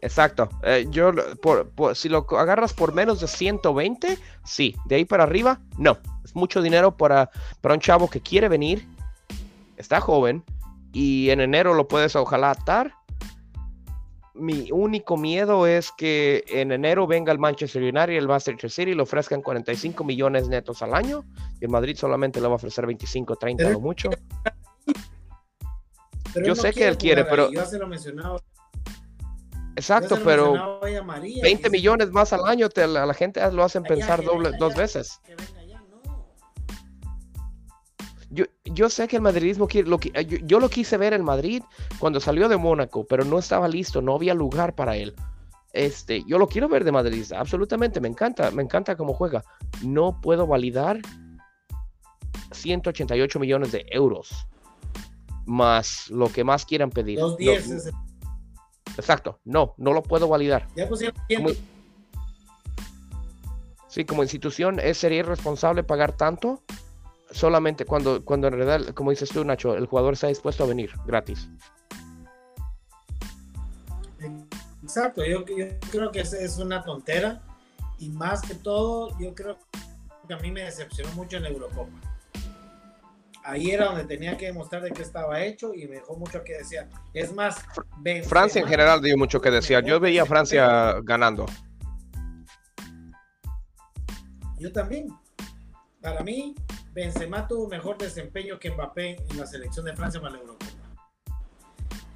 Exacto. 0.02 0.50
Eh, 0.64 0.86
yo, 0.90 1.12
si 1.94 2.10
lo 2.10 2.28
agarras 2.38 2.74
por 2.74 2.94
menos 2.94 3.22
de 3.22 3.28
120, 3.28 4.18
sí. 4.44 4.76
De 4.86 4.96
ahí 4.96 5.06
para 5.06 5.24
arriba, 5.24 5.62
no. 5.78 5.98
Es 6.26 6.36
mucho 6.36 6.62
dinero 6.62 6.98
para, 6.98 7.30
para 7.62 7.76
un 7.76 7.80
chavo 7.80 8.10
que 8.10 8.20
quiere 8.20 8.50
venir, 8.50 8.86
está 9.78 10.02
joven, 10.02 10.44
y 10.92 11.30
en 11.30 11.40
enero 11.40 11.74
lo 11.74 11.88
puedes 11.88 12.18
ojalá 12.18 12.52
atar 12.52 12.94
mi 14.34 14.72
único 14.72 15.16
miedo 15.16 15.68
es 15.68 15.92
que 15.92 16.44
en 16.48 16.72
enero 16.72 17.06
venga 17.06 17.32
el 17.32 17.40
Manchester 17.40 17.82
United 17.82 18.10
y 18.10 18.16
el 18.18 18.28
Manchester 18.28 18.70
City 18.70 18.92
y 18.92 18.96
le 18.96 19.04
ofrezcan 19.04 19.42
45 19.42 20.04
millones 20.04 20.48
netos 20.48 20.82
al 20.82 20.96
año 20.96 21.24
y 21.60 21.66
el 21.66 21.72
Madrid 21.72 21.96
solamente 21.96 22.42
le 22.42 22.48
va 22.48 22.54
a 22.54 22.56
ofrecer 22.56 22.86
25, 22.86 23.36
30 23.36 23.70
lo 23.70 23.80
mucho. 23.80 24.10
yo 26.44 26.56
sé 26.56 26.74
que 26.74 26.88
él 26.88 26.98
quiere, 26.98 27.26
pero... 27.26 27.50
Exacto, 29.76 30.20
pero 30.24 30.80
20 30.82 31.70
millones 31.70 32.12
más 32.12 32.32
al 32.32 32.46
año 32.46 32.70
te, 32.70 32.84
a 32.84 32.88
la 32.88 33.14
gente 33.14 33.42
lo 33.52 33.64
hacen 33.64 33.84
pensar 33.84 34.24
doble, 34.24 34.52
dos 34.60 34.76
veces. 34.76 35.20
Yo, 38.34 38.90
sé 38.90 39.08
que 39.08 39.18
el 39.18 39.22
madridismo 39.22 39.68
quiere, 39.68 39.88
lo, 39.88 40.00
yo, 40.00 40.38
yo, 40.44 40.60
lo 40.60 40.70
quise 40.70 40.98
ver 40.98 41.14
en 41.14 41.24
Madrid 41.24 41.62
cuando 42.00 42.20
salió 42.20 42.50
de 42.50 42.58
Mónaco, 42.58 43.06
pero 43.06 43.24
no 43.24 43.38
estaba 43.38 43.68
listo, 43.68 44.02
no 44.02 44.16
había 44.16 44.34
lugar 44.34 44.74
para 44.74 44.96
él. 44.96 45.14
Este, 45.72 46.24
yo 46.26 46.38
lo 46.38 46.48
quiero 46.48 46.68
ver 46.68 46.84
de 46.84 46.92
Madrid, 46.92 47.26
absolutamente, 47.32 48.00
me 48.00 48.08
encanta, 48.08 48.50
me 48.52 48.64
encanta 48.64 48.96
cómo 48.96 49.14
juega. 49.14 49.44
No 49.84 50.20
puedo 50.22 50.48
validar 50.48 51.00
188 52.52 53.40
millones 53.40 53.72
de 53.72 53.86
euros 53.92 54.48
más 55.46 56.10
lo 56.10 56.32
que 56.32 56.44
más 56.44 56.66
quieran 56.66 56.90
pedir. 56.90 57.20
Exacto, 58.98 59.40
no, 59.44 59.74
no 59.78 59.94
lo 59.94 60.04
puedo 60.04 60.28
validar. 60.28 60.68
Ya 60.76 60.88
sí, 63.88 64.06
como 64.06 64.24
institución, 64.24 64.80
¿es, 64.80 64.98
¿sería 64.98 65.20
irresponsable 65.20 65.84
pagar 65.84 66.16
tanto? 66.16 66.64
Solamente 67.34 67.86
cuando, 67.86 68.24
cuando 68.24 68.48
en 68.48 68.54
realidad, 68.54 68.94
como 68.94 69.12
dices 69.12 69.30
tú, 69.30 69.44
Nacho, 69.44 69.76
el 69.76 69.88
jugador 69.88 70.14
está 70.14 70.28
dispuesto 70.28 70.64
a 70.64 70.68
venir 70.68 70.92
gratis. 71.06 71.50
Exacto, 74.82 75.24
yo, 75.26 75.44
creo 75.92 76.12
que 76.12 76.22
es, 76.22 76.34
es, 76.34 76.58
una 76.58 76.84
tontera 76.84 77.42
y 78.00 78.10
más 78.10 78.42
que 78.42 78.54
todo, 78.54 79.18
yo 79.20 79.34
creo 79.34 79.58
que 80.28 80.34
a 80.34 80.38
mí 80.38 80.52
me 80.52 80.64
decepcionó 80.64 81.12
mucho 81.14 81.38
en 81.38 81.44
la 81.44 81.50
Eurocopa. 81.50 81.92
Ahí 83.46 83.72
era 83.72 83.86
donde 83.86 84.06
tenía 84.06 84.38
que 84.38 84.46
demostrar 84.46 84.82
de 84.84 84.92
qué 84.92 85.02
estaba 85.02 85.44
hecho 85.44 85.74
y 85.74 85.86
me 85.88 85.96
dejó 85.96 86.16
mucho 86.16 86.44
que 86.44 86.54
decir. 86.54 86.88
Es 87.14 87.34
más, 87.34 87.62
Francia 88.26 88.62
en 88.62 88.68
general 88.68 89.02
dio 89.02 89.18
mucho 89.18 89.42
que 89.42 89.52
decir. 89.52 89.84
Yo 89.84 90.00
veía 90.00 90.24
a 90.24 90.26
Francia 90.26 90.96
ganando. 91.04 91.46
Yo 94.60 94.72
también. 94.72 95.08
Para 96.02 96.22
mí, 96.22 96.56
Benzema 96.94 97.48
tuvo 97.48 97.68
mejor 97.68 97.98
desempeño 97.98 98.60
que 98.60 98.70
Mbappé 98.70 99.18
en 99.30 99.40
la 99.40 99.48
selección 99.48 99.86
de 99.86 99.96
Francia 99.96 100.22
para 100.22 100.34
la 100.34 100.40
Eurocopa. 100.40 100.66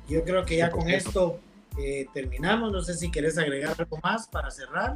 Yo 0.07 0.23
creo 0.23 0.45
que 0.45 0.57
ya 0.57 0.69
con 0.69 0.89
esto 0.89 1.39
eh, 1.77 2.05
terminamos. 2.13 2.71
No 2.71 2.81
sé 2.81 2.93
si 2.93 3.11
querés 3.11 3.37
agregar 3.37 3.75
algo 3.77 3.99
más 4.03 4.27
para 4.27 4.51
cerrar. 4.51 4.93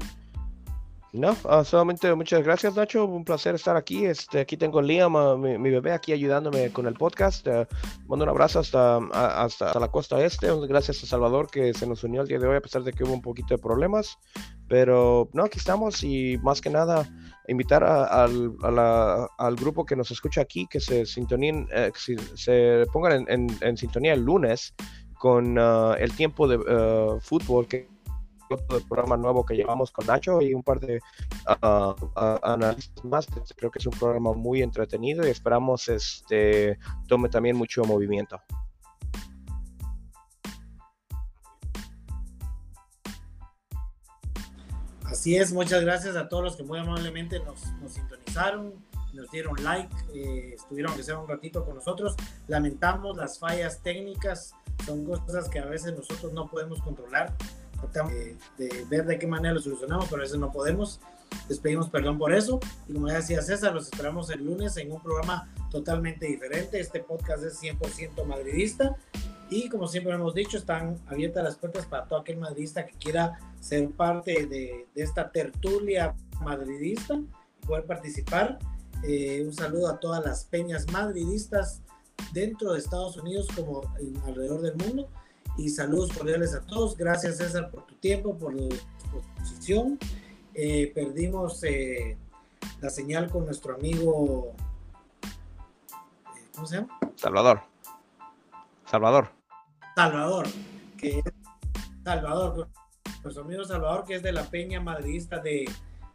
No, 1.13 1.35
ah, 1.43 1.65
solamente 1.65 2.13
muchas 2.15 2.41
gracias 2.41 2.73
Nacho, 2.73 3.03
un 3.03 3.25
placer 3.25 3.55
estar 3.55 3.75
aquí. 3.75 4.05
Este, 4.05 4.39
aquí 4.39 4.55
tengo 4.55 4.79
a 4.79 4.81
Liam, 4.81 5.17
ah, 5.17 5.35
mi, 5.35 5.69
bebé, 5.69 5.91
aquí 5.91 6.13
ayudándome 6.13 6.71
con 6.71 6.87
el 6.87 6.93
podcast. 6.93 7.45
Uh, 7.47 7.65
mando 8.07 8.23
un 8.23 8.29
abrazo 8.29 8.59
hasta, 8.59 8.97
hasta, 9.11 9.77
la 9.77 9.89
costa 9.89 10.23
este. 10.23 10.47
Gracias 10.67 11.03
a 11.03 11.07
Salvador 11.07 11.49
que 11.51 11.73
se 11.73 11.85
nos 11.85 12.05
unió 12.05 12.21
el 12.21 12.29
día 12.29 12.39
de 12.39 12.47
hoy 12.47 12.55
a 12.55 12.61
pesar 12.61 12.83
de 12.83 12.93
que 12.93 13.03
hubo 13.03 13.13
un 13.13 13.21
poquito 13.21 13.55
de 13.55 13.57
problemas. 13.57 14.17
Pero 14.69 15.29
no, 15.33 15.43
aquí 15.43 15.57
estamos 15.57 16.01
y 16.01 16.37
más 16.43 16.61
que 16.61 16.69
nada 16.69 17.09
invitar 17.47 17.83
al, 17.83 18.53
al, 19.37 19.55
grupo 19.55 19.85
que 19.85 19.95
nos 19.95 20.11
escucha 20.11 20.41
aquí 20.41 20.67
que 20.67 20.79
se 20.79 21.05
sintoníen, 21.05 21.67
eh, 21.73 21.91
se 22.35 22.85
pongan 22.93 23.25
en, 23.27 23.77
sintonía 23.77 24.13
el 24.13 24.21
lunes 24.21 24.73
con 25.17 25.57
el 25.57 26.15
tiempo 26.15 26.47
de 26.47 26.57
fútbol 27.21 27.67
que 27.67 27.87
del 28.57 28.83
programa 28.87 29.17
nuevo 29.17 29.45
que 29.45 29.55
llevamos 29.55 29.91
con 29.91 30.05
Nacho 30.07 30.41
y 30.41 30.53
un 30.53 30.63
par 30.63 30.79
de 30.79 30.99
uh, 31.63 31.93
analistas 32.43 33.03
más. 33.05 33.27
Creo 33.55 33.71
que 33.71 33.79
es 33.79 33.85
un 33.85 33.93
programa 33.93 34.33
muy 34.33 34.61
entretenido 34.61 35.25
y 35.25 35.29
esperamos 35.29 35.87
este 35.89 36.77
tome 37.07 37.29
también 37.29 37.55
mucho 37.55 37.83
movimiento. 37.83 38.41
Así 45.21 45.35
es, 45.35 45.53
muchas 45.53 45.83
gracias 45.83 46.15
a 46.15 46.27
todos 46.27 46.43
los 46.43 46.55
que 46.55 46.63
muy 46.63 46.79
amablemente 46.79 47.37
nos, 47.41 47.71
nos 47.79 47.93
sintonizaron, 47.93 48.73
nos 49.13 49.29
dieron 49.29 49.53
like, 49.63 49.95
eh, 50.15 50.55
estuvieron 50.55 50.95
que 50.95 51.03
sea 51.03 51.19
un 51.19 51.27
ratito 51.27 51.63
con 51.63 51.75
nosotros. 51.75 52.15
Lamentamos 52.47 53.15
las 53.17 53.37
fallas 53.37 53.83
técnicas, 53.83 54.55
son 54.83 55.05
cosas 55.05 55.47
que 55.47 55.59
a 55.59 55.65
veces 55.65 55.95
nosotros 55.95 56.33
no 56.33 56.49
podemos 56.49 56.81
controlar 56.81 57.35
tratamos 57.81 58.13
de, 58.57 58.85
ver 58.89 59.05
de 59.05 59.19
qué 59.19 59.27
manera 59.27 59.53
lo 59.53 59.61
solucionamos, 59.61 60.05
pero 60.05 60.21
a 60.21 60.23
veces 60.23 60.37
no 60.37 60.51
podemos. 60.51 60.99
Les 61.47 61.59
pedimos 61.59 61.89
perdón 61.89 62.17
por 62.17 62.33
eso. 62.33 62.59
Y 62.87 62.93
como 62.93 63.07
ya 63.07 63.15
decía 63.15 63.41
César, 63.41 63.73
los 63.73 63.85
esperamos 63.85 64.29
el 64.29 64.43
lunes 64.43 64.75
en 64.77 64.91
un 64.91 65.01
programa 65.01 65.49
totalmente 65.69 66.25
diferente. 66.25 66.79
Este 66.79 66.99
podcast 66.99 67.43
es 67.43 67.61
100% 67.61 68.25
madridista. 68.25 68.95
Y 69.51 69.67
como 69.67 69.85
siempre 69.85 70.13
hemos 70.13 70.33
dicho, 70.33 70.57
están 70.57 70.97
abiertas 71.07 71.43
las 71.43 71.57
puertas 71.57 71.85
para 71.85 72.05
todo 72.05 72.21
aquel 72.21 72.37
madridista 72.37 72.85
que 72.85 72.93
quiera 72.93 73.37
ser 73.59 73.91
parte 73.91 74.45
de, 74.45 74.87
esta 74.95 75.29
tertulia 75.29 76.15
madridista 76.39 77.15
y 77.15 77.65
poder 77.67 77.85
participar. 77.85 78.57
Eh, 79.03 79.43
un 79.45 79.51
saludo 79.51 79.89
a 79.89 79.99
todas 79.99 80.23
las 80.23 80.45
peñas 80.45 80.89
madridistas 80.89 81.81
dentro 82.31 82.71
de 82.71 82.79
Estados 82.79 83.17
Unidos 83.17 83.49
como 83.53 83.81
alrededor 84.25 84.61
del 84.61 84.77
mundo 84.77 85.09
y 85.57 85.67
saludos 85.67 86.13
cordiales 86.17 86.55
a 86.55 86.61
todos. 86.61 86.95
Gracias 86.95 87.39
César 87.39 87.69
por 87.71 87.85
tu 87.85 87.95
tiempo, 87.95 88.37
por 88.37 88.55
tu 88.55 88.69
exposición. 89.17 89.99
Eh, 90.53 90.93
perdimos 90.95 91.61
eh, 91.65 92.17
la 92.79 92.89
señal 92.89 93.29
con 93.29 93.43
nuestro 93.43 93.75
amigo, 93.75 94.53
¿cómo 96.55 96.65
se 96.65 96.77
llama? 96.77 96.97
Salvador. 97.17 97.63
Salvador. 98.85 99.40
Salvador, 99.95 100.47
que 100.97 101.19
es 101.19 101.23
Salvador, 102.03 102.67
nuestro 103.23 103.43
amigo 103.43 103.63
Salvador, 103.63 104.05
que 104.05 104.15
es 104.15 104.23
de 104.23 104.31
la 104.31 104.43
Peña 104.43 104.79
Madridista 104.79 105.39
de, 105.39 105.69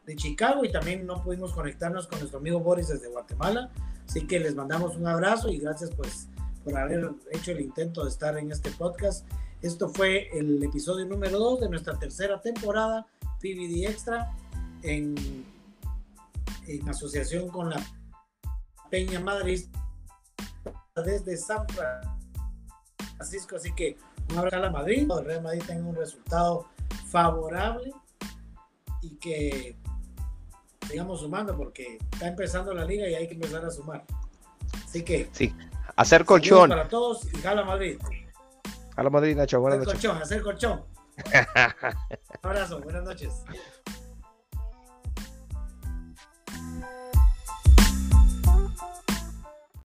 de 0.06 0.16
Chicago 0.16 0.64
y 0.64 0.72
también 0.72 1.06
no 1.06 1.22
pudimos 1.22 1.52
conectarnos 1.52 2.06
con 2.06 2.18
nuestro 2.18 2.38
amigo 2.38 2.60
Boris 2.60 2.88
desde 2.88 3.08
Guatemala. 3.08 3.70
Así 4.08 4.26
que 4.26 4.38
les 4.38 4.54
mandamos 4.54 4.96
un 4.96 5.06
abrazo 5.06 5.48
y 5.48 5.58
gracias 5.58 5.90
pues 5.96 6.28
por 6.64 6.76
haber 6.76 7.10
hecho 7.32 7.52
el 7.52 7.60
intento 7.60 8.04
de 8.04 8.10
estar 8.10 8.36
en 8.38 8.50
este 8.50 8.70
podcast. 8.72 9.26
Esto 9.62 9.88
fue 9.88 10.28
el 10.36 10.62
episodio 10.62 11.06
número 11.06 11.38
2 11.38 11.60
de 11.60 11.68
nuestra 11.68 11.98
tercera 11.98 12.40
temporada, 12.40 13.06
PVD 13.40 13.86
Extra, 13.88 14.32
en, 14.82 15.14
en 16.66 16.88
asociación 16.88 17.48
con 17.48 17.70
la 17.70 17.84
Peña 18.90 19.20
Madrid 19.20 19.66
desde 21.04 21.36
San 21.36 21.66
Francisco. 21.68 22.15
Así 23.18 23.38
que 23.74 23.96
un 24.30 24.38
abrazo 24.38 24.56
a 24.56 24.60
la 24.60 24.70
Madrid, 24.70 25.08
el 25.10 25.24
Real 25.24 25.42
Madrid 25.42 25.62
tenga 25.66 25.88
un 25.88 25.96
resultado 25.96 26.68
favorable 27.08 27.92
y 29.02 29.16
que 29.16 29.76
sigamos 30.88 31.20
sumando 31.20 31.56
porque 31.56 31.98
está 32.12 32.28
empezando 32.28 32.74
la 32.74 32.84
liga 32.84 33.08
y 33.08 33.14
hay 33.14 33.26
que 33.26 33.34
empezar 33.34 33.64
a 33.64 33.70
sumar. 33.70 34.04
Así 34.84 35.02
que 35.02 35.28
sí. 35.32 35.54
Hacer 35.96 36.24
colchón. 36.24 36.68
Para 36.68 36.88
todos 36.88 37.32
y 37.32 37.36
jala 37.38 37.64
Madrid. 37.64 37.98
Jala 38.94 39.10
Madrid, 39.10 39.36
Nacho. 39.36 39.60
Buenas 39.60 39.80
hacer 39.80 39.92
colchón, 39.94 40.22
hacer 40.22 40.42
colchón. 40.42 40.84
Un 41.16 42.40
abrazo, 42.42 42.80
buenas 42.80 43.04
noches. 43.04 43.32